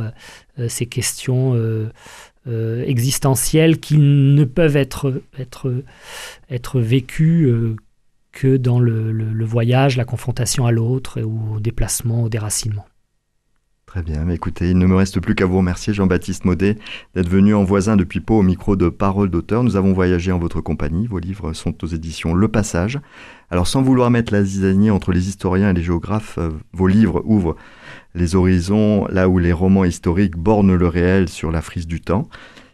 ces 0.68 0.86
questions 0.86 1.56
existentielles 2.48 3.80
qui 3.80 3.98
ne 3.98 4.44
peuvent 4.44 4.78
être, 4.78 5.22
vécues 6.80 7.52
que 8.32 8.58
dans 8.58 8.80
le, 8.80 9.12
le- 9.12 9.34
le 9.34 9.46
voyage, 9.46 9.98
la 9.98 10.06
confrontation 10.06 10.66
à 10.66 10.72
l'autre, 10.72 11.22
ou 11.22 11.56
au 11.56 11.60
déplacement, 11.60 12.24
au 12.24 12.30
déracinement. 12.30 12.86
Très 13.86 14.02
bien, 14.02 14.28
écoutez, 14.30 14.72
il 14.72 14.78
ne 14.78 14.88
me 14.88 14.96
reste 14.96 15.22
plus 15.22 15.36
qu'à 15.36 15.46
vous 15.46 15.60
remercier, 15.60 15.94
Jean-Baptiste 15.94 16.44
Maudet, 16.44 16.78
d'être 17.14 17.30
venu 17.30 17.54
en 17.54 17.64
voisin 17.64 17.96
depuis 17.96 18.20
Pau 18.20 18.40
au 18.40 18.42
micro 18.42 18.76
de 18.76 18.90
Parole 18.90 19.30
d'auteur. 19.30 19.64
Nous 19.64 19.78
avons 19.78 19.94
voyagé 19.94 20.34
en 20.34 20.40
votre 20.40 20.60
compagnie. 20.60 21.08
Vos 21.08 21.20
livres 21.20 21.54
sont 21.54 21.82
aux 21.82 21.88
éditions 21.88 22.34
Le 22.34 22.48
Passage. 22.50 23.00
Alors, 23.52 23.68
sans 23.68 23.84
vouloir 23.84 24.10
mettre 24.10 24.34
la 24.34 24.44
zizanie 24.44 24.90
entre 24.90 25.14
les 25.14 25.30
historiens 25.30 25.70
et 25.70 25.74
les 25.74 25.84
géographes, 25.84 26.40
euh, 26.40 26.50
vos 26.74 26.88
livres 26.88 27.22
ouvrent 27.26 27.56
les 28.16 28.36
horizons 28.36 29.08
là 29.10 29.30
où 29.30 29.38
les 29.38 29.54
romans 29.54 29.86
historiques 29.86 30.36
bornent 30.36 30.76
le 30.76 30.88
réel 30.88 31.30
sur 31.30 31.52
la 31.52 31.62
frise 31.62 31.88
du 31.88 32.02
temps. 32.02 32.28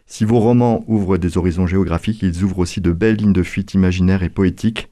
Si 0.06 0.24
vos 0.24 0.40
romans 0.40 0.82
ouvrent 0.88 1.18
des 1.18 1.38
horizons 1.38 1.66
géographiques, 1.66 2.22
ils 2.22 2.42
ouvrent 2.42 2.60
aussi 2.60 2.80
de 2.80 2.90
belles 2.90 3.16
lignes 3.16 3.32
de 3.32 3.42
fuite 3.42 3.74
imaginaires 3.74 4.22
et 4.24 4.30
poétiques 4.30 4.88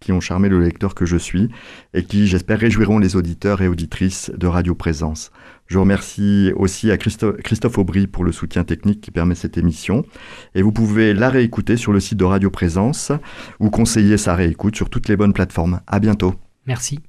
qui 0.00 0.12
ont 0.12 0.20
charmé 0.20 0.48
le 0.48 0.60
lecteur 0.60 0.94
que 0.94 1.06
je 1.06 1.16
suis 1.16 1.48
et 1.94 2.04
qui, 2.04 2.26
j'espère, 2.26 2.60
réjouiront 2.60 2.98
les 2.98 3.16
auditeurs 3.16 3.62
et 3.62 3.68
auditrices 3.68 4.30
de 4.36 4.46
Radio 4.46 4.74
Présence. 4.74 5.30
Je 5.66 5.78
remercie 5.78 6.52
aussi 6.56 6.90
à 6.90 6.96
Christo- 6.96 7.32
Christophe 7.42 7.78
Aubry 7.78 8.06
pour 8.06 8.24
le 8.24 8.32
soutien 8.32 8.64
technique 8.64 9.00
qui 9.00 9.10
permet 9.10 9.34
cette 9.34 9.58
émission. 9.58 10.04
Et 10.54 10.62
vous 10.62 10.72
pouvez 10.72 11.12
la 11.14 11.28
réécouter 11.28 11.76
sur 11.76 11.92
le 11.92 12.00
site 12.00 12.18
de 12.18 12.24
Radio 12.24 12.50
Présence 12.50 13.12
ou 13.60 13.70
conseiller 13.70 14.16
sa 14.16 14.34
réécoute 14.34 14.76
sur 14.76 14.90
toutes 14.90 15.08
les 15.08 15.16
bonnes 15.16 15.32
plateformes. 15.32 15.80
À 15.86 15.98
bientôt. 15.98 16.34
Merci. 16.66 17.00